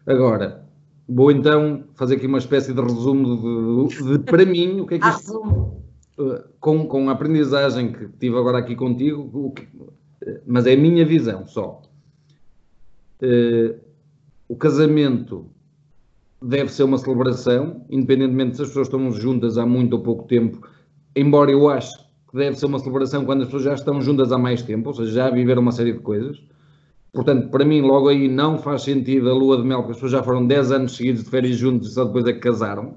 Agora, 0.06 0.62
vou 1.08 1.30
então 1.30 1.84
fazer 1.94 2.16
aqui 2.16 2.26
uma 2.26 2.36
espécie 2.36 2.74
de 2.74 2.82
resumo 2.82 3.88
de, 3.88 3.96
de, 3.96 4.18
de 4.18 4.24
para 4.24 4.44
mim, 4.44 4.80
o 4.80 4.86
que 4.86 4.96
é 4.96 4.98
que 4.98 5.08
isto, 5.08 5.38
uh, 5.38 6.44
com, 6.60 6.86
com 6.86 7.08
a 7.08 7.12
aprendizagem 7.12 7.92
que 7.92 8.08
tive 8.18 8.36
agora 8.36 8.58
aqui 8.58 8.76
contigo, 8.76 9.30
o 9.32 9.52
que, 9.52 9.66
mas 10.46 10.66
é 10.66 10.74
a 10.74 10.76
minha 10.76 11.06
visão 11.06 11.46
só. 11.46 11.80
Uh, 13.22 13.78
o 14.48 14.56
casamento 14.56 15.46
deve 16.42 16.70
ser 16.70 16.82
uma 16.82 16.98
celebração, 16.98 17.84
independentemente 17.88 18.56
se 18.56 18.62
as 18.62 18.68
pessoas 18.68 18.88
estão 18.88 19.10
juntas 19.12 19.56
há 19.56 19.64
muito 19.64 19.94
ou 19.94 20.02
pouco 20.02 20.24
tempo, 20.24 20.66
embora 21.16 21.50
eu 21.50 21.68
ache 21.68 21.96
que 22.30 22.36
deve 22.36 22.58
ser 22.58 22.66
uma 22.66 22.78
celebração 22.78 23.24
quando 23.24 23.42
as 23.42 23.46
pessoas 23.46 23.62
já 23.62 23.74
estão 23.74 24.00
juntas 24.00 24.30
há 24.32 24.38
mais 24.38 24.62
tempo, 24.62 24.88
ou 24.88 24.94
seja, 24.94 25.12
já 25.12 25.30
viveram 25.30 25.62
uma 25.62 25.72
série 25.72 25.92
de 25.92 26.00
coisas. 26.00 26.42
Portanto, 27.12 27.48
para 27.48 27.64
mim, 27.64 27.80
logo 27.80 28.08
aí 28.08 28.28
não 28.28 28.58
faz 28.58 28.82
sentido 28.82 29.30
a 29.30 29.32
lua 29.32 29.56
de 29.56 29.62
mel, 29.62 29.78
porque 29.78 29.92
as 29.92 29.96
pessoas 29.98 30.12
já 30.12 30.22
foram 30.22 30.44
10 30.44 30.72
anos 30.72 30.96
seguidos 30.96 31.22
de 31.22 31.30
férias 31.30 31.56
juntos 31.56 31.90
e 31.90 31.94
só 31.94 32.04
depois 32.04 32.26
é 32.26 32.32
que 32.32 32.40
casaram. 32.40 32.96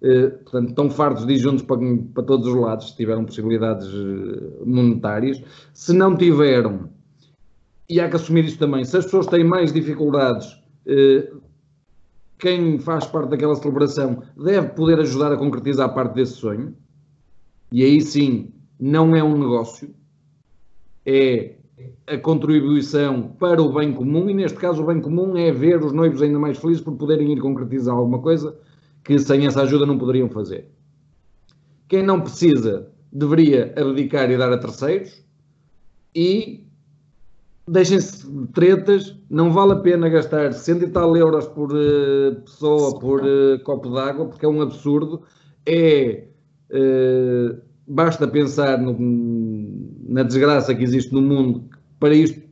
Uh, 0.00 0.30
portanto, 0.44 0.68
estão 0.70 0.88
fartos 0.88 1.26
de 1.26 1.34
ir 1.34 1.38
juntos 1.38 1.62
para, 1.62 1.78
para 2.14 2.22
todos 2.22 2.46
os 2.46 2.54
lados, 2.54 2.90
se 2.90 2.96
tiveram 2.96 3.24
possibilidades 3.24 3.88
eh, 3.88 4.64
monetárias. 4.64 5.42
Se 5.74 5.92
não 5.92 6.16
tiveram, 6.16 6.88
e 7.90 8.00
há 8.00 8.08
que 8.08 8.14
assumir 8.14 8.44
isso 8.44 8.56
também, 8.56 8.84
se 8.84 8.96
as 8.96 9.04
pessoas 9.04 9.26
têm 9.26 9.42
mais 9.42 9.72
dificuldades, 9.72 10.52
uh, 10.86 11.40
quem 12.38 12.78
faz 12.78 13.04
parte 13.04 13.30
daquela 13.30 13.56
celebração 13.56 14.22
deve 14.36 14.68
poder 14.68 15.00
ajudar 15.00 15.32
a 15.32 15.36
concretizar 15.36 15.92
parte 15.92 16.14
desse 16.14 16.34
sonho. 16.34 16.72
E 17.72 17.82
aí 17.82 18.00
sim, 18.00 18.52
não 18.78 19.14
é 19.16 19.22
um 19.22 19.36
negócio, 19.36 19.92
é 21.04 21.56
a 22.06 22.16
contribuição 22.16 23.34
para 23.38 23.60
o 23.60 23.72
bem 23.72 23.92
comum, 23.92 24.30
e 24.30 24.34
neste 24.34 24.58
caso 24.58 24.82
o 24.82 24.86
bem 24.86 25.00
comum 25.00 25.36
é 25.36 25.50
ver 25.50 25.84
os 25.84 25.92
noivos 25.92 26.22
ainda 26.22 26.38
mais 26.38 26.58
felizes 26.58 26.82
por 26.82 26.94
poderem 26.94 27.32
ir 27.32 27.40
concretizar 27.40 27.96
alguma 27.96 28.20
coisa 28.20 28.56
que 29.02 29.18
sem 29.18 29.46
essa 29.46 29.62
ajuda 29.62 29.84
não 29.84 29.98
poderiam 29.98 30.28
fazer. 30.28 30.68
Quem 31.88 32.04
não 32.04 32.20
precisa 32.20 32.88
deveria 33.12 33.74
abdicar 33.76 34.30
e 34.30 34.38
dar 34.38 34.52
a 34.52 34.58
terceiros 34.58 35.24
e 36.14 36.69
deixem-se 37.70 38.26
de 38.28 38.46
tretas, 38.48 39.16
não 39.30 39.52
vale 39.52 39.72
a 39.72 39.76
pena 39.76 40.08
gastar 40.08 40.52
100 40.52 40.78
e 40.78 40.88
tal 40.88 41.16
euros 41.16 41.46
por 41.46 41.72
uh, 41.72 42.34
pessoa, 42.42 42.98
por 42.98 43.20
uh, 43.20 43.62
copo 43.62 43.90
d'água, 43.90 44.26
porque 44.26 44.44
é 44.44 44.48
um 44.48 44.60
absurdo. 44.60 45.22
É 45.64 46.24
uh, 46.70 47.60
basta 47.86 48.26
pensar 48.26 48.78
no, 48.78 48.96
na 50.08 50.24
desgraça 50.24 50.74
que 50.74 50.82
existe 50.82 51.12
no 51.12 51.22
mundo 51.22 51.64
para 52.00 52.14
isto 52.14 52.42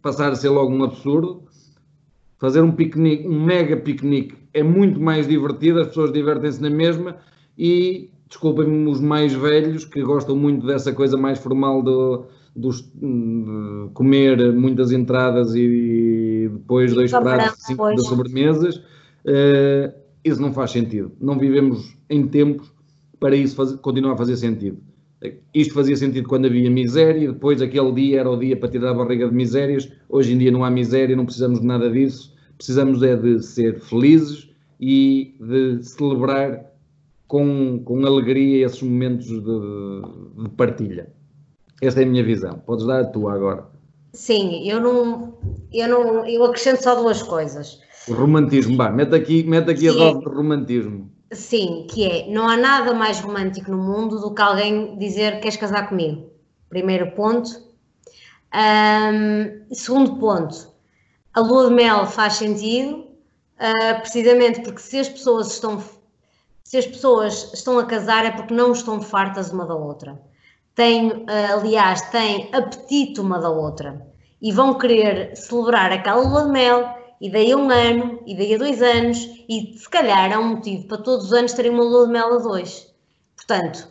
passar 0.00 0.30
a 0.30 0.36
ser 0.36 0.50
logo 0.50 0.72
um 0.72 0.84
absurdo. 0.84 1.42
Fazer 2.38 2.60
um 2.60 2.72
piquenique, 2.72 3.26
um 3.26 3.44
mega 3.44 3.76
piquenique, 3.76 4.36
é 4.52 4.64
muito 4.64 5.00
mais 5.00 5.28
divertido, 5.28 5.80
as 5.80 5.88
pessoas 5.88 6.12
divertem-se 6.12 6.60
na 6.60 6.70
mesma 6.70 7.16
e, 7.56 8.10
desculpem-me 8.28 8.90
os 8.90 9.00
mais 9.00 9.32
velhos, 9.32 9.84
que 9.84 10.02
gostam 10.02 10.34
muito 10.34 10.66
dessa 10.66 10.92
coisa 10.92 11.16
mais 11.16 11.38
formal 11.38 11.82
do, 11.82 12.26
dos, 12.54 12.82
de 12.82 13.90
comer 13.94 14.52
muitas 14.52 14.92
entradas 14.92 15.54
e 15.54 16.50
depois 16.52 16.92
dois 16.94 17.10
pratos 17.10 17.64
cinco 17.64 17.94
de 17.94 18.02
sobremesas, 18.06 18.76
uh, 18.76 19.92
isso 20.24 20.40
não 20.40 20.52
faz 20.52 20.70
sentido. 20.70 21.12
Não 21.20 21.38
vivemos 21.38 21.96
em 22.08 22.26
tempos 22.26 22.72
para 23.18 23.34
isso 23.34 23.56
fazer, 23.56 23.78
continuar 23.78 24.14
a 24.14 24.16
fazer 24.16 24.36
sentido. 24.36 24.78
Isto 25.54 25.74
fazia 25.74 25.96
sentido 25.96 26.28
quando 26.28 26.46
havia 26.46 26.68
miséria, 26.68 27.32
depois 27.32 27.62
aquele 27.62 27.92
dia 27.92 28.20
era 28.20 28.30
o 28.30 28.36
dia 28.36 28.56
para 28.56 28.68
tirar 28.68 28.90
a 28.90 28.94
barriga 28.94 29.28
de 29.28 29.34
misérias. 29.34 29.88
Hoje 30.08 30.32
em 30.32 30.38
dia 30.38 30.50
não 30.50 30.64
há 30.64 30.70
miséria, 30.70 31.14
não 31.14 31.24
precisamos 31.24 31.60
de 31.60 31.66
nada 31.66 31.88
disso. 31.90 32.34
Precisamos 32.56 33.02
é 33.02 33.16
de 33.16 33.42
ser 33.42 33.78
felizes 33.80 34.50
e 34.80 35.36
de 35.40 35.82
celebrar 35.84 36.72
com, 37.28 37.80
com 37.84 38.04
alegria 38.04 38.66
esses 38.66 38.82
momentos 38.82 39.26
de, 39.26 40.42
de 40.42 40.48
partilha. 40.56 41.08
Esta 41.82 42.00
é 42.00 42.04
a 42.04 42.06
minha 42.06 42.22
visão. 42.22 42.62
Podes 42.64 42.86
dar 42.86 43.00
a 43.00 43.04
tua 43.04 43.34
agora. 43.34 43.66
Sim, 44.12 44.68
eu 44.68 44.80
não, 44.80 45.34
eu 45.72 45.88
não, 45.88 46.24
eu 46.24 46.44
acrescento 46.44 46.80
só 46.80 46.94
duas 46.94 47.24
coisas. 47.24 47.80
O 48.06 48.14
romantismo, 48.14 48.76
vá, 48.76 48.88
mete 48.88 49.14
aqui, 49.16 49.42
mete 49.42 49.68
aqui 49.70 49.88
a 49.88 49.92
dose 49.92 50.20
de 50.20 50.26
romantismo. 50.26 51.10
Sim, 51.32 51.86
que 51.90 52.04
é, 52.04 52.30
não 52.30 52.48
há 52.48 52.56
nada 52.56 52.94
mais 52.94 53.18
romântico 53.18 53.70
no 53.70 53.78
mundo 53.78 54.20
do 54.20 54.32
que 54.32 54.40
alguém 54.40 54.96
dizer 54.96 55.40
queres 55.40 55.56
casar 55.56 55.88
comigo. 55.88 56.30
Primeiro 56.68 57.10
ponto. 57.12 57.50
Um, 58.54 59.74
segundo 59.74 60.16
ponto, 60.18 60.68
a 61.34 61.40
lua 61.40 61.68
de 61.68 61.74
mel 61.74 62.06
faz 62.06 62.34
sentido, 62.34 62.98
uh, 62.98 64.00
precisamente 64.02 64.60
porque 64.60 64.80
se 64.80 64.98
as 64.98 65.08
pessoas 65.08 65.52
estão 65.52 65.82
se 66.62 66.76
as 66.76 66.86
pessoas 66.86 67.52
estão 67.52 67.78
a 67.78 67.84
casar 67.84 68.24
é 68.24 68.30
porque 68.30 68.54
não 68.54 68.72
estão 68.72 69.00
fartas 69.00 69.50
uma 69.50 69.66
da 69.66 69.74
outra. 69.74 70.20
Têm, 70.74 71.08
uh, 71.08 71.26
aliás, 71.58 72.02
têm 72.10 72.48
apetite 72.52 73.20
uma 73.20 73.38
da 73.38 73.50
outra 73.50 74.06
e 74.40 74.50
vão 74.50 74.78
querer 74.78 75.36
celebrar 75.36 75.92
aquela 75.92 76.22
lua 76.22 76.44
de 76.44 76.50
mel 76.50 76.94
e 77.20 77.30
daí 77.30 77.52
a 77.52 77.56
um 77.56 77.70
ano, 77.70 78.20
e 78.26 78.36
daí 78.36 78.54
a 78.54 78.58
dois 78.58 78.82
anos, 78.82 79.18
e 79.48 79.78
se 79.78 79.88
calhar 79.88 80.32
há 80.32 80.38
um 80.40 80.56
motivo 80.56 80.88
para 80.88 80.98
todos 80.98 81.26
os 81.26 81.32
anos 81.32 81.52
terem 81.52 81.70
uma 81.70 81.84
lua 81.84 82.06
de 82.06 82.12
mel 82.12 82.34
a 82.34 82.38
dois. 82.38 82.92
Portanto, 83.36 83.88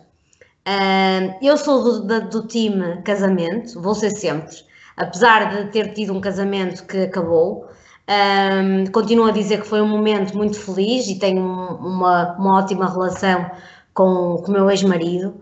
uh, 0.68 1.38
eu 1.42 1.56
sou 1.56 1.84
do, 1.84 2.02
do, 2.02 2.30
do 2.30 2.48
time 2.48 3.02
casamento, 3.04 3.82
vou 3.82 3.96
ser 3.96 4.10
sempre, 4.10 4.58
apesar 4.98 5.50
de 5.50 5.72
ter 5.72 5.94
tido 5.94 6.14
um 6.14 6.20
casamento 6.20 6.86
que 6.86 7.04
acabou, 7.04 7.70
um, 8.12 8.92
continuo 8.92 9.28
a 9.28 9.32
dizer 9.32 9.62
que 9.62 9.68
foi 9.68 9.82
um 9.82 9.88
momento 9.88 10.36
muito 10.36 10.60
feliz 10.60 11.08
e 11.08 11.18
tenho 11.18 11.42
uma, 11.42 12.36
uma 12.38 12.58
ótima 12.58 12.92
relação 12.92 13.50
com, 13.94 14.42
com 14.44 14.50
o 14.50 14.52
meu 14.52 14.70
ex-marido. 14.70 15.42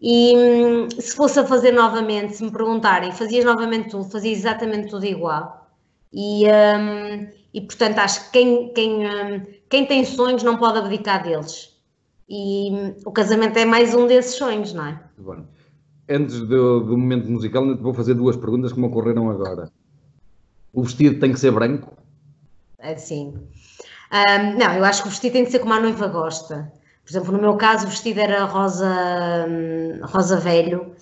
E 0.00 0.36
hum, 0.36 0.88
se 0.90 1.14
fosse 1.16 1.40
a 1.40 1.46
fazer 1.46 1.72
novamente, 1.72 2.36
se 2.36 2.44
me 2.44 2.52
perguntarem, 2.52 3.12
fazias 3.12 3.44
novamente 3.44 3.90
tudo, 3.90 4.08
fazia 4.08 4.32
exatamente 4.32 4.88
tudo 4.88 5.04
igual. 5.04 5.68
E, 6.12 6.44
um, 6.46 7.28
e 7.52 7.60
portanto 7.60 7.98
acho 7.98 8.24
que 8.26 8.30
quem, 8.32 8.72
quem, 8.72 9.06
hum, 9.06 9.42
quem 9.68 9.86
tem 9.86 10.04
sonhos 10.04 10.42
não 10.42 10.56
pode 10.56 10.78
abdicar 10.78 11.22
deles. 11.22 11.76
E 12.28 12.70
hum, 12.70 12.94
o 13.04 13.10
casamento 13.10 13.58
é 13.58 13.64
mais 13.64 13.94
um 13.94 14.06
desses 14.06 14.36
sonhos, 14.36 14.72
não 14.72 14.86
é? 14.86 15.02
Bom, 15.18 15.44
antes 16.08 16.40
do, 16.40 16.80
do 16.80 16.96
momento 16.96 17.28
musical, 17.28 17.76
vou 17.76 17.92
fazer 17.92 18.14
duas 18.14 18.36
perguntas 18.36 18.72
que 18.72 18.80
me 18.80 18.86
ocorreram 18.86 19.28
agora. 19.30 19.70
O 20.72 20.82
vestido 20.82 21.18
tem 21.18 21.32
que 21.32 21.40
ser 21.40 21.50
branco? 21.50 21.92
É, 22.78 22.96
sim. 22.96 23.34
Um, 24.12 24.58
não, 24.58 24.74
eu 24.74 24.84
acho 24.84 25.02
que 25.02 25.08
o 25.08 25.10
vestido 25.10 25.32
tem 25.32 25.44
que 25.44 25.50
ser 25.50 25.58
como 25.58 25.72
a 25.74 25.80
noiva 25.80 26.06
gosta. 26.06 26.72
Por 27.08 27.12
exemplo, 27.12 27.32
no 27.32 27.40
meu 27.40 27.56
caso, 27.56 27.86
o 27.86 27.88
vestido 27.88 28.20
era 28.20 28.44
rosa, 28.44 28.86
hum, 29.48 29.98
rosa 30.02 30.36
velho, 30.36 30.94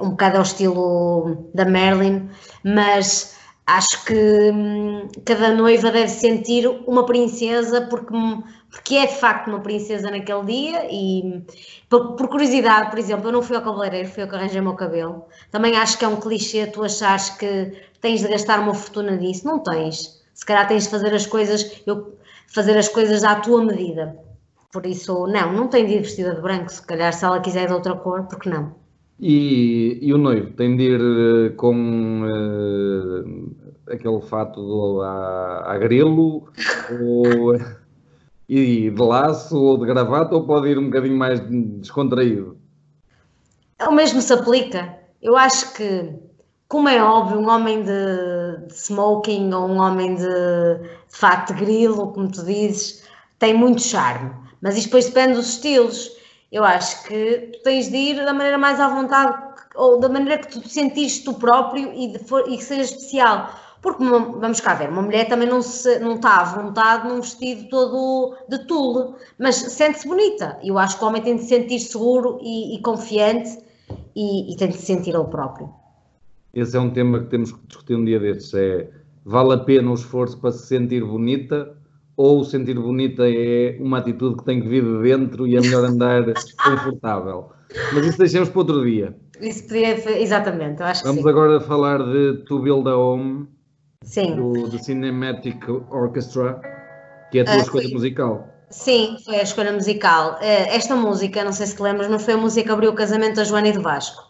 um 0.00 0.10
bocado 0.10 0.36
ao 0.36 0.44
estilo 0.44 1.48
da 1.52 1.64
Marilyn, 1.64 2.28
mas 2.62 3.36
acho 3.66 4.04
que 4.04 4.14
hum, 4.14 5.08
cada 5.24 5.52
noiva 5.52 5.90
deve 5.90 6.08
sentir 6.08 6.68
uma 6.86 7.04
princesa 7.04 7.80
porque, 7.82 8.14
porque 8.70 8.94
é 8.94 9.06
de 9.06 9.16
facto 9.16 9.48
uma 9.48 9.58
princesa 9.58 10.08
naquele 10.08 10.44
dia 10.44 10.86
e 10.88 11.44
por, 11.90 12.14
por 12.14 12.28
curiosidade, 12.28 12.90
por 12.90 13.00
exemplo, 13.00 13.26
eu 13.26 13.32
não 13.32 13.42
fui 13.42 13.56
ao 13.56 13.62
cabeleireiro, 13.62 14.08
fui 14.08 14.22
eu 14.22 14.28
que 14.28 14.36
arranjei 14.36 14.60
o 14.60 14.64
meu 14.64 14.74
cabelo. 14.74 15.24
Também 15.50 15.76
acho 15.76 15.98
que 15.98 16.04
é 16.04 16.08
um 16.08 16.20
clichê 16.20 16.64
tu 16.68 16.84
achares 16.84 17.30
que 17.30 17.72
tens 18.00 18.20
de 18.20 18.28
gastar 18.28 18.60
uma 18.60 18.72
fortuna 18.74 19.16
nisso. 19.16 19.44
Não 19.48 19.58
tens. 19.58 20.22
Se 20.32 20.46
calhar 20.46 20.68
tens 20.68 20.84
de 20.84 20.90
fazer 20.90 21.12
as 21.12 21.26
coisas, 21.26 21.82
eu, 21.84 22.16
fazer 22.46 22.78
as 22.78 22.88
coisas 22.88 23.24
à 23.24 23.34
tua 23.34 23.64
medida. 23.64 24.23
Por 24.74 24.84
isso, 24.86 25.28
não, 25.28 25.52
não 25.52 25.68
tem 25.68 25.86
de 25.86 25.92
ir 25.92 26.00
vestida 26.00 26.34
de 26.34 26.40
branco. 26.40 26.68
Se 26.68 26.84
calhar 26.84 27.12
se 27.12 27.24
ela 27.24 27.38
quiser 27.38 27.68
de 27.68 27.72
outra 27.72 27.94
cor, 27.94 28.24
porque 28.24 28.50
não? 28.50 28.74
E, 29.20 30.00
e 30.02 30.12
o 30.12 30.18
noivo 30.18 30.50
tem 30.54 30.76
de 30.76 30.82
ir 30.82 31.00
uh, 31.00 31.54
com 31.54 32.22
uh, 32.24 33.52
aquele 33.88 34.20
fato 34.22 34.60
do, 34.60 35.00
a, 35.00 35.74
a 35.74 35.78
grelo 35.78 36.48
ou, 37.00 37.54
e 38.48 38.90
de 38.90 39.00
laço 39.00 39.56
ou 39.56 39.78
de 39.78 39.86
gravata 39.86 40.34
ou 40.34 40.44
pode 40.44 40.66
ir 40.66 40.76
um 40.76 40.86
bocadinho 40.86 41.16
mais 41.16 41.38
descontraído? 41.78 42.58
O 43.86 43.92
mesmo 43.92 44.20
se 44.20 44.32
aplica. 44.32 44.98
Eu 45.22 45.36
acho 45.36 45.72
que, 45.74 46.12
como 46.66 46.88
é 46.88 47.00
óbvio, 47.00 47.38
um 47.38 47.48
homem 47.48 47.84
de, 47.84 48.66
de 48.66 48.74
smoking 48.74 49.52
ou 49.52 49.68
um 49.68 49.78
homem 49.78 50.16
de, 50.16 50.24
de 50.24 51.16
fato 51.16 51.54
de 51.54 51.64
grilo, 51.64 52.08
como 52.08 52.28
tu 52.28 52.44
dizes, 52.44 53.04
tem 53.38 53.54
muito 53.54 53.80
charme. 53.80 54.42
Mas 54.64 54.76
isto 54.76 54.86
depois 54.86 55.04
depende 55.06 55.34
dos 55.34 55.50
estilos 55.50 56.10
eu 56.54 56.62
acho 56.62 57.02
que 57.08 57.50
tu 57.52 57.62
tens 57.64 57.90
de 57.90 57.96
ir 57.96 58.24
da 58.24 58.32
maneira 58.32 58.56
mais 58.56 58.78
à 58.78 58.86
vontade 58.86 59.36
ou 59.74 59.98
da 59.98 60.08
maneira 60.08 60.38
que 60.38 60.52
tu 60.52 60.60
te 60.60 60.68
sentiste 60.68 61.24
tu 61.24 61.34
próprio 61.34 61.92
e, 61.92 62.12
de, 62.12 62.20
e 62.46 62.56
que 62.56 62.62
seja 62.62 62.82
especial. 62.82 63.50
Porque, 63.82 64.04
vamos 64.04 64.60
cá 64.60 64.74
ver, 64.74 64.88
uma 64.88 65.02
mulher 65.02 65.26
também 65.28 65.48
não, 65.48 65.60
se, 65.60 65.98
não 65.98 66.14
está 66.14 66.42
à 66.42 66.44
vontade 66.44 67.08
num 67.08 67.20
vestido 67.20 67.68
todo 67.68 68.36
de 68.48 68.66
tule, 68.68 69.14
mas 69.36 69.56
sente-se 69.56 70.06
bonita. 70.06 70.56
Eu 70.62 70.78
acho 70.78 70.96
que 70.96 71.04
o 71.04 71.08
homem 71.08 71.20
tem 71.20 71.34
de 71.34 71.42
se 71.42 71.48
sentir 71.48 71.80
seguro 71.80 72.38
e, 72.40 72.76
e 72.76 72.82
confiante 72.82 73.58
e, 74.14 74.52
e, 74.52 74.56
tem 74.56 74.68
de 74.68 74.76
se 74.76 74.86
sentir 74.86 75.12
ele 75.12 75.24
próprio. 75.24 75.68
Esse 76.54 76.76
é 76.76 76.80
um 76.80 76.90
tema 76.90 77.18
que 77.18 77.30
temos 77.30 77.50
que 77.50 77.66
discutir 77.66 77.96
um 77.96 78.04
dia 78.04 78.20
desses. 78.20 78.54
É, 78.54 78.88
vale 79.24 79.54
a 79.54 79.58
pena 79.58 79.90
o 79.90 79.94
esforço 79.94 80.38
para 80.38 80.52
se 80.52 80.68
sentir 80.68 81.04
bonita 81.04 81.76
ou 82.16 82.44
sentir 82.44 82.74
bonita 82.74 83.24
é 83.26 83.76
uma 83.80 83.98
atitude 83.98 84.36
que 84.36 84.44
tem 84.44 84.60
que 84.60 84.68
vir 84.68 84.82
de 84.84 85.02
dentro 85.02 85.46
e 85.46 85.56
é 85.56 85.60
melhor 85.60 85.84
andar 85.84 86.24
confortável. 86.62 87.50
Mas 87.92 88.06
isso 88.06 88.18
deixamos 88.18 88.48
para 88.48 88.58
outro 88.58 88.84
dia. 88.84 89.16
Isso 89.40 89.64
podia, 89.64 90.20
exatamente, 90.20 90.80
eu 90.80 90.86
acho 90.86 91.02
Vamos 91.02 91.18
que 91.18 91.22
sim. 91.24 91.28
agora 91.28 91.60
falar 91.60 91.98
de 91.98 92.44
To 92.44 92.60
Build 92.60 92.88
a 92.88 92.96
Home, 92.96 93.48
sim. 94.02 94.36
do, 94.36 94.68
do 94.68 94.78
Cinematic 94.78 95.68
Orchestra, 95.90 96.60
que 97.32 97.38
é 97.38 97.42
a 97.42 97.44
tua 97.44 97.56
uh, 97.56 97.60
escolha 97.60 97.88
musical. 97.88 98.48
Sim, 98.70 99.16
foi 99.24 99.36
a 99.36 99.42
escolha 99.42 99.72
musical. 99.72 100.38
Eh, 100.40 100.76
esta 100.76 100.94
música, 100.94 101.44
não 101.44 101.52
sei 101.52 101.66
se 101.66 101.76
te 101.76 101.82
lembras, 101.82 102.08
mas 102.08 102.24
foi 102.24 102.34
a 102.34 102.36
música 102.36 102.66
que 102.66 102.72
abriu 102.72 102.90
o 102.90 102.94
casamento 102.94 103.36
da 103.36 103.44
Joana 103.44 103.68
e 103.68 103.72
do 103.72 103.82
Vasco. 103.82 104.22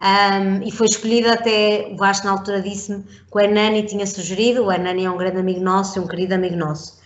Um, 0.00 0.62
e 0.62 0.70
foi 0.70 0.86
escolhida 0.86 1.32
até, 1.32 1.88
o 1.90 1.96
Vasco 1.96 2.26
na 2.26 2.32
altura 2.32 2.60
disse-me 2.60 3.02
que 3.02 3.32
o 3.32 3.40
Hernani 3.40 3.82
tinha 3.84 4.06
sugerido, 4.06 4.64
o 4.64 4.72
Hernani 4.72 5.06
é 5.06 5.10
um 5.10 5.16
grande 5.16 5.38
amigo 5.38 5.60
nosso 5.60 5.98
e 5.98 6.02
um 6.02 6.06
querido 6.06 6.34
amigo 6.34 6.56
nosso. 6.56 7.00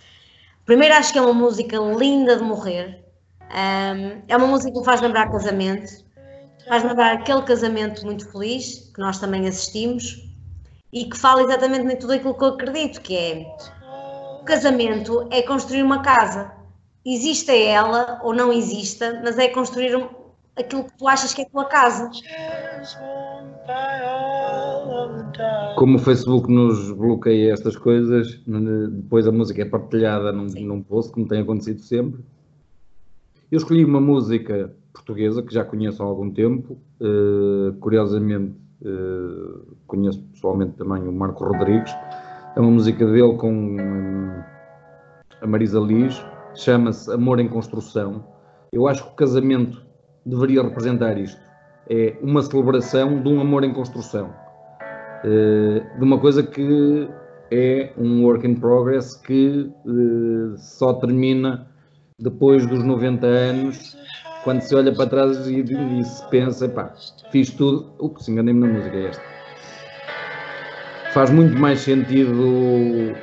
Primeiro, 0.65 0.93
acho 0.95 1.11
que 1.11 1.19
é 1.19 1.21
uma 1.21 1.33
música 1.33 1.77
linda 1.77 2.37
de 2.37 2.43
morrer. 2.43 3.03
Um, 3.41 4.21
é 4.27 4.37
uma 4.37 4.47
música 4.47 4.71
que 4.77 4.85
faz 4.85 5.01
lembrar 5.01 5.29
casamento, 5.29 6.05
faz 6.67 6.83
lembrar 6.83 7.13
aquele 7.13 7.41
casamento 7.41 8.05
muito 8.05 8.31
feliz 8.31 8.91
que 8.93 9.01
nós 9.01 9.19
também 9.19 9.47
assistimos 9.47 10.31
e 10.93 11.05
que 11.05 11.17
fala 11.17 11.41
exatamente 11.43 11.87
de 11.87 11.95
tudo 11.97 12.13
aquilo 12.13 12.37
que 12.37 12.43
eu 12.43 12.49
acredito, 12.49 13.01
que 13.01 13.15
é 13.15 13.45
o 14.41 14.43
casamento 14.43 15.27
é 15.31 15.41
construir 15.41 15.83
uma 15.83 16.01
casa. 16.01 16.51
Exista 17.05 17.51
ela 17.51 18.19
ou 18.23 18.33
não 18.33 18.51
exista, 18.51 19.21
mas 19.23 19.37
é 19.37 19.47
construir 19.47 19.95
aquilo 20.55 20.85
que 20.85 20.97
tu 20.97 21.07
achas 21.07 21.33
que 21.33 21.41
é 21.41 21.45
a 21.45 21.49
tua 21.49 21.65
casa. 21.65 22.09
Como 25.75 25.97
o 25.97 25.99
Facebook 25.99 26.51
nos 26.51 26.91
bloqueia 26.91 27.53
estas 27.53 27.75
coisas, 27.75 28.41
depois 28.91 29.27
a 29.27 29.31
música 29.31 29.61
é 29.61 29.65
partilhada 29.65 30.31
num, 30.31 30.47
num 30.47 30.81
post, 30.81 31.11
como 31.11 31.27
tem 31.27 31.41
acontecido 31.41 31.79
sempre. 31.81 32.21
Eu 33.51 33.57
escolhi 33.57 33.83
uma 33.83 33.99
música 33.99 34.73
portuguesa 34.93 35.41
que 35.41 35.53
já 35.53 35.63
conheço 35.63 36.01
há 36.01 36.05
algum 36.05 36.31
tempo. 36.31 36.77
Uh, 36.99 37.73
curiosamente, 37.79 38.55
uh, 38.81 39.75
conheço 39.87 40.21
pessoalmente 40.33 40.73
também 40.77 41.07
o 41.07 41.11
Marco 41.11 41.43
Rodrigues. 41.43 41.93
É 42.55 42.59
uma 42.59 42.71
música 42.71 43.05
dele 43.05 43.33
com 43.35 43.77
a 45.41 45.47
Marisa 45.47 45.79
Liz, 45.79 46.23
chama-se 46.53 47.11
Amor 47.11 47.39
em 47.39 47.47
Construção. 47.47 48.23
Eu 48.71 48.87
acho 48.87 49.03
que 49.03 49.11
o 49.11 49.15
casamento 49.15 49.81
deveria 50.25 50.61
representar 50.63 51.17
isto. 51.17 51.39
É 51.89 52.17
uma 52.21 52.41
celebração 52.41 53.21
de 53.21 53.27
um 53.27 53.41
amor 53.41 53.63
em 53.63 53.73
construção. 53.73 54.33
Eh, 55.23 55.81
de 55.97 56.03
uma 56.03 56.19
coisa 56.19 56.43
que 56.43 57.07
é 57.51 57.91
um 57.97 58.23
work 58.23 58.47
in 58.47 58.55
progress 58.55 59.15
que 59.15 59.69
eh, 59.85 60.57
só 60.57 60.93
termina 60.93 61.67
depois 62.19 62.65
dos 62.65 62.83
90 62.83 63.25
anos, 63.25 63.97
quando 64.43 64.61
se 64.61 64.75
olha 64.75 64.93
para 64.93 65.09
trás 65.09 65.47
e, 65.47 65.61
e 65.61 66.03
se 66.03 66.27
pensa, 66.29 66.67
pá, 66.69 66.93
fiz 67.31 67.49
tudo. 67.51 67.93
Ups, 67.99 68.27
enganei-me 68.27 68.61
na 68.61 68.67
música, 68.67 68.95
é 68.95 69.07
esta. 69.07 69.23
Faz 71.13 71.29
muito 71.29 71.57
mais 71.59 71.81
sentido 71.81 73.13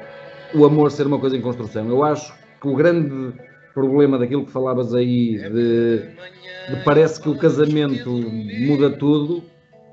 o, 0.55 0.65
amor 0.65 0.91
ser 0.91 1.07
uma 1.07 1.19
coisa 1.19 1.37
em 1.37 1.41
construção. 1.41 1.89
Eu 1.89 2.05
acho 2.05 2.35
que 2.61 2.69
o 2.69 2.75
grande 2.75 3.33
problema 3.73 4.19
daquilo 4.19 4.45
que 4.45 4.53
falavas 4.53 4.95
aí 4.95 5.39
de 5.39 6.19
de 6.69 6.77
parece 6.85 7.21
que 7.21 7.29
o 7.29 7.37
casamento 7.37 8.11
muda 8.11 8.91
tudo, 8.91 9.43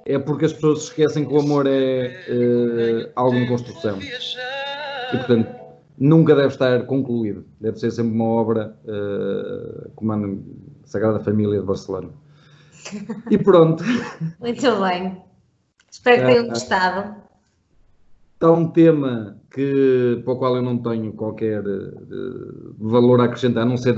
é 0.06 0.20
porque 0.20 0.46
as 0.46 0.54
pessoas 0.54 0.84
se 0.84 0.86
esquecem 0.90 1.26
que 1.26 1.34
o 1.34 1.40
amor 1.40 1.66
é 1.68 2.08
uh, 2.30 3.12
algo 3.16 3.36
em 3.36 3.48
construção. 3.48 3.98
E, 4.00 5.18
portanto, 5.18 5.50
nunca 5.98 6.36
deve 6.36 6.50
estar 6.50 6.86
concluído. 6.86 7.44
Deve 7.60 7.80
ser 7.80 7.92
sempre 7.92 8.14
uma 8.14 8.26
obra 8.26 8.78
uh, 8.86 9.90
como 9.96 10.14
a 10.14 10.20
Sagrada 10.84 11.20
Família 11.20 11.60
de 11.60 11.66
Barcelona. 11.66 12.10
E 13.32 13.38
pronto. 13.38 13.84
Muito 14.40 14.80
bem. 14.82 15.24
Espero 15.90 16.22
que 16.22 16.28
tenham 16.28 16.48
gostado. 16.50 17.16
Está 18.36 18.52
um 18.52 18.68
tema 18.68 19.38
que, 19.50 20.22
para 20.24 20.34
o 20.34 20.38
qual 20.38 20.58
eu 20.58 20.62
não 20.62 20.78
tenho 20.78 21.14
qualquer 21.14 21.66
uh, 21.66 22.76
valor 22.78 23.22
a 23.22 23.24
acrescentar, 23.24 23.64
a 23.64 23.66
não 23.66 23.78
ser 23.78 23.96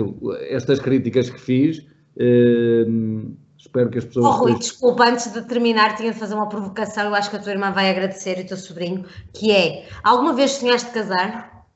estas 0.49 0.79
críticas 0.79 1.29
que 1.29 1.39
fiz 1.39 1.85
Uh, 2.17 3.37
espero 3.67 3.89
que 3.89 3.97
as 3.99 4.05
pessoas. 4.05 4.25
Oh, 4.25 4.39
Rui, 4.39 4.55
desculpa, 4.55 5.09
antes 5.09 5.31
de 5.31 5.41
terminar, 5.43 5.95
tinha 5.95 6.11
de 6.11 6.19
fazer 6.19 6.33
uma 6.33 6.49
provocação. 6.49 7.05
Eu 7.05 7.15
acho 7.15 7.29
que 7.29 7.35
a 7.35 7.39
tua 7.39 7.51
irmã 7.51 7.71
vai 7.71 7.89
agradecer 7.89 8.39
e 8.39 8.41
o 8.41 8.47
teu 8.47 8.57
sobrinho, 8.57 9.05
que 9.33 9.51
é: 9.51 9.87
alguma 10.03 10.33
vez 10.33 10.51
sonhaste 10.51 10.91
casar? 10.91 11.67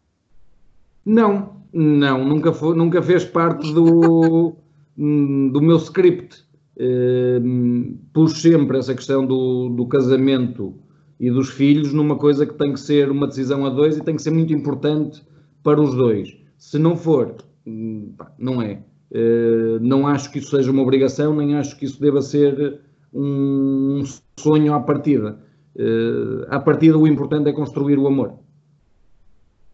Não, 1.05 1.57
não, 1.73 2.23
nunca, 2.25 2.53
foi, 2.53 2.75
nunca 2.75 3.01
fez 3.01 3.25
parte 3.25 3.73
do, 3.73 4.55
do 4.97 5.61
meu 5.61 5.77
script. 5.77 6.49
Uh, 6.77 7.97
pus 8.13 8.41
sempre 8.41 8.79
essa 8.79 8.95
questão 8.95 9.25
do, 9.25 9.69
do 9.69 9.85
casamento 9.85 10.73
e 11.19 11.29
dos 11.29 11.49
filhos 11.49 11.93
numa 11.93 12.15
coisa 12.15 12.45
que 12.45 12.53
tem 12.55 12.73
que 12.73 12.79
ser 12.79 13.11
uma 13.11 13.27
decisão 13.27 13.65
a 13.65 13.69
dois 13.69 13.97
e 13.97 14.01
tem 14.01 14.15
que 14.15 14.21
ser 14.21 14.31
muito 14.31 14.51
importante 14.53 15.21
para 15.61 15.79
os 15.79 15.93
dois. 15.93 16.35
Se 16.57 16.79
não 16.79 16.95
for, 16.95 17.35
hum, 17.67 18.13
não 18.39 18.61
é. 18.61 18.81
Eh, 19.13 19.77
não 19.81 20.07
acho 20.07 20.31
que 20.31 20.39
isso 20.39 20.55
seja 20.55 20.71
uma 20.71 20.81
obrigação, 20.81 21.35
nem 21.35 21.55
acho 21.55 21.77
que 21.77 21.85
isso 21.85 21.99
deva 21.99 22.21
ser 22.21 22.79
um 23.13 24.03
sonho 24.39 24.73
à 24.73 24.79
partida. 24.79 25.37
Uh, 25.73 26.45
à 26.49 26.59
partida, 26.59 26.97
o 26.97 27.07
importante 27.07 27.49
é 27.49 27.53
construir 27.53 27.97
o 27.97 28.05
amor. 28.05 28.33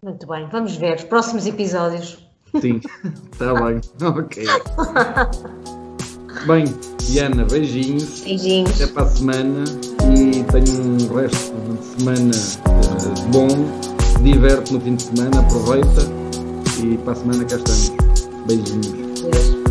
Muito 0.04 0.28
bem, 0.28 0.48
vamos 0.52 0.76
ver 0.78 0.96
os 0.96 1.04
próximos 1.04 1.48
episódios. 1.48 2.20
Sim, 2.62 2.80
está 3.32 3.54
bem. 3.66 3.82
Ok. 4.02 4.46
Bem, 6.46 6.66
Diana, 7.00 7.46
beijinhos. 7.46 8.22
Beijinhos. 8.24 8.80
Até 8.80 8.94
para 8.94 9.04
a 9.04 9.08
semana 9.08 9.64
e 10.16 10.44
tenho 10.44 10.82
um 10.84 11.16
resto 11.16 11.54
de 11.56 11.84
semana 11.84 12.32
uh, 12.68 13.32
bom 13.32 13.48
diverte 14.24 14.74
no 14.74 14.80
fim 14.80 14.96
de 14.96 15.04
semana, 15.04 15.40
aproveita 15.40 16.02
e 16.84 16.98
para 17.00 17.14
a 17.14 17.16
semana 17.16 17.46
cá 17.46 17.56
estamos. 17.56 17.92
Beijinhos. 18.46 19.07
Cheers. 19.34 19.67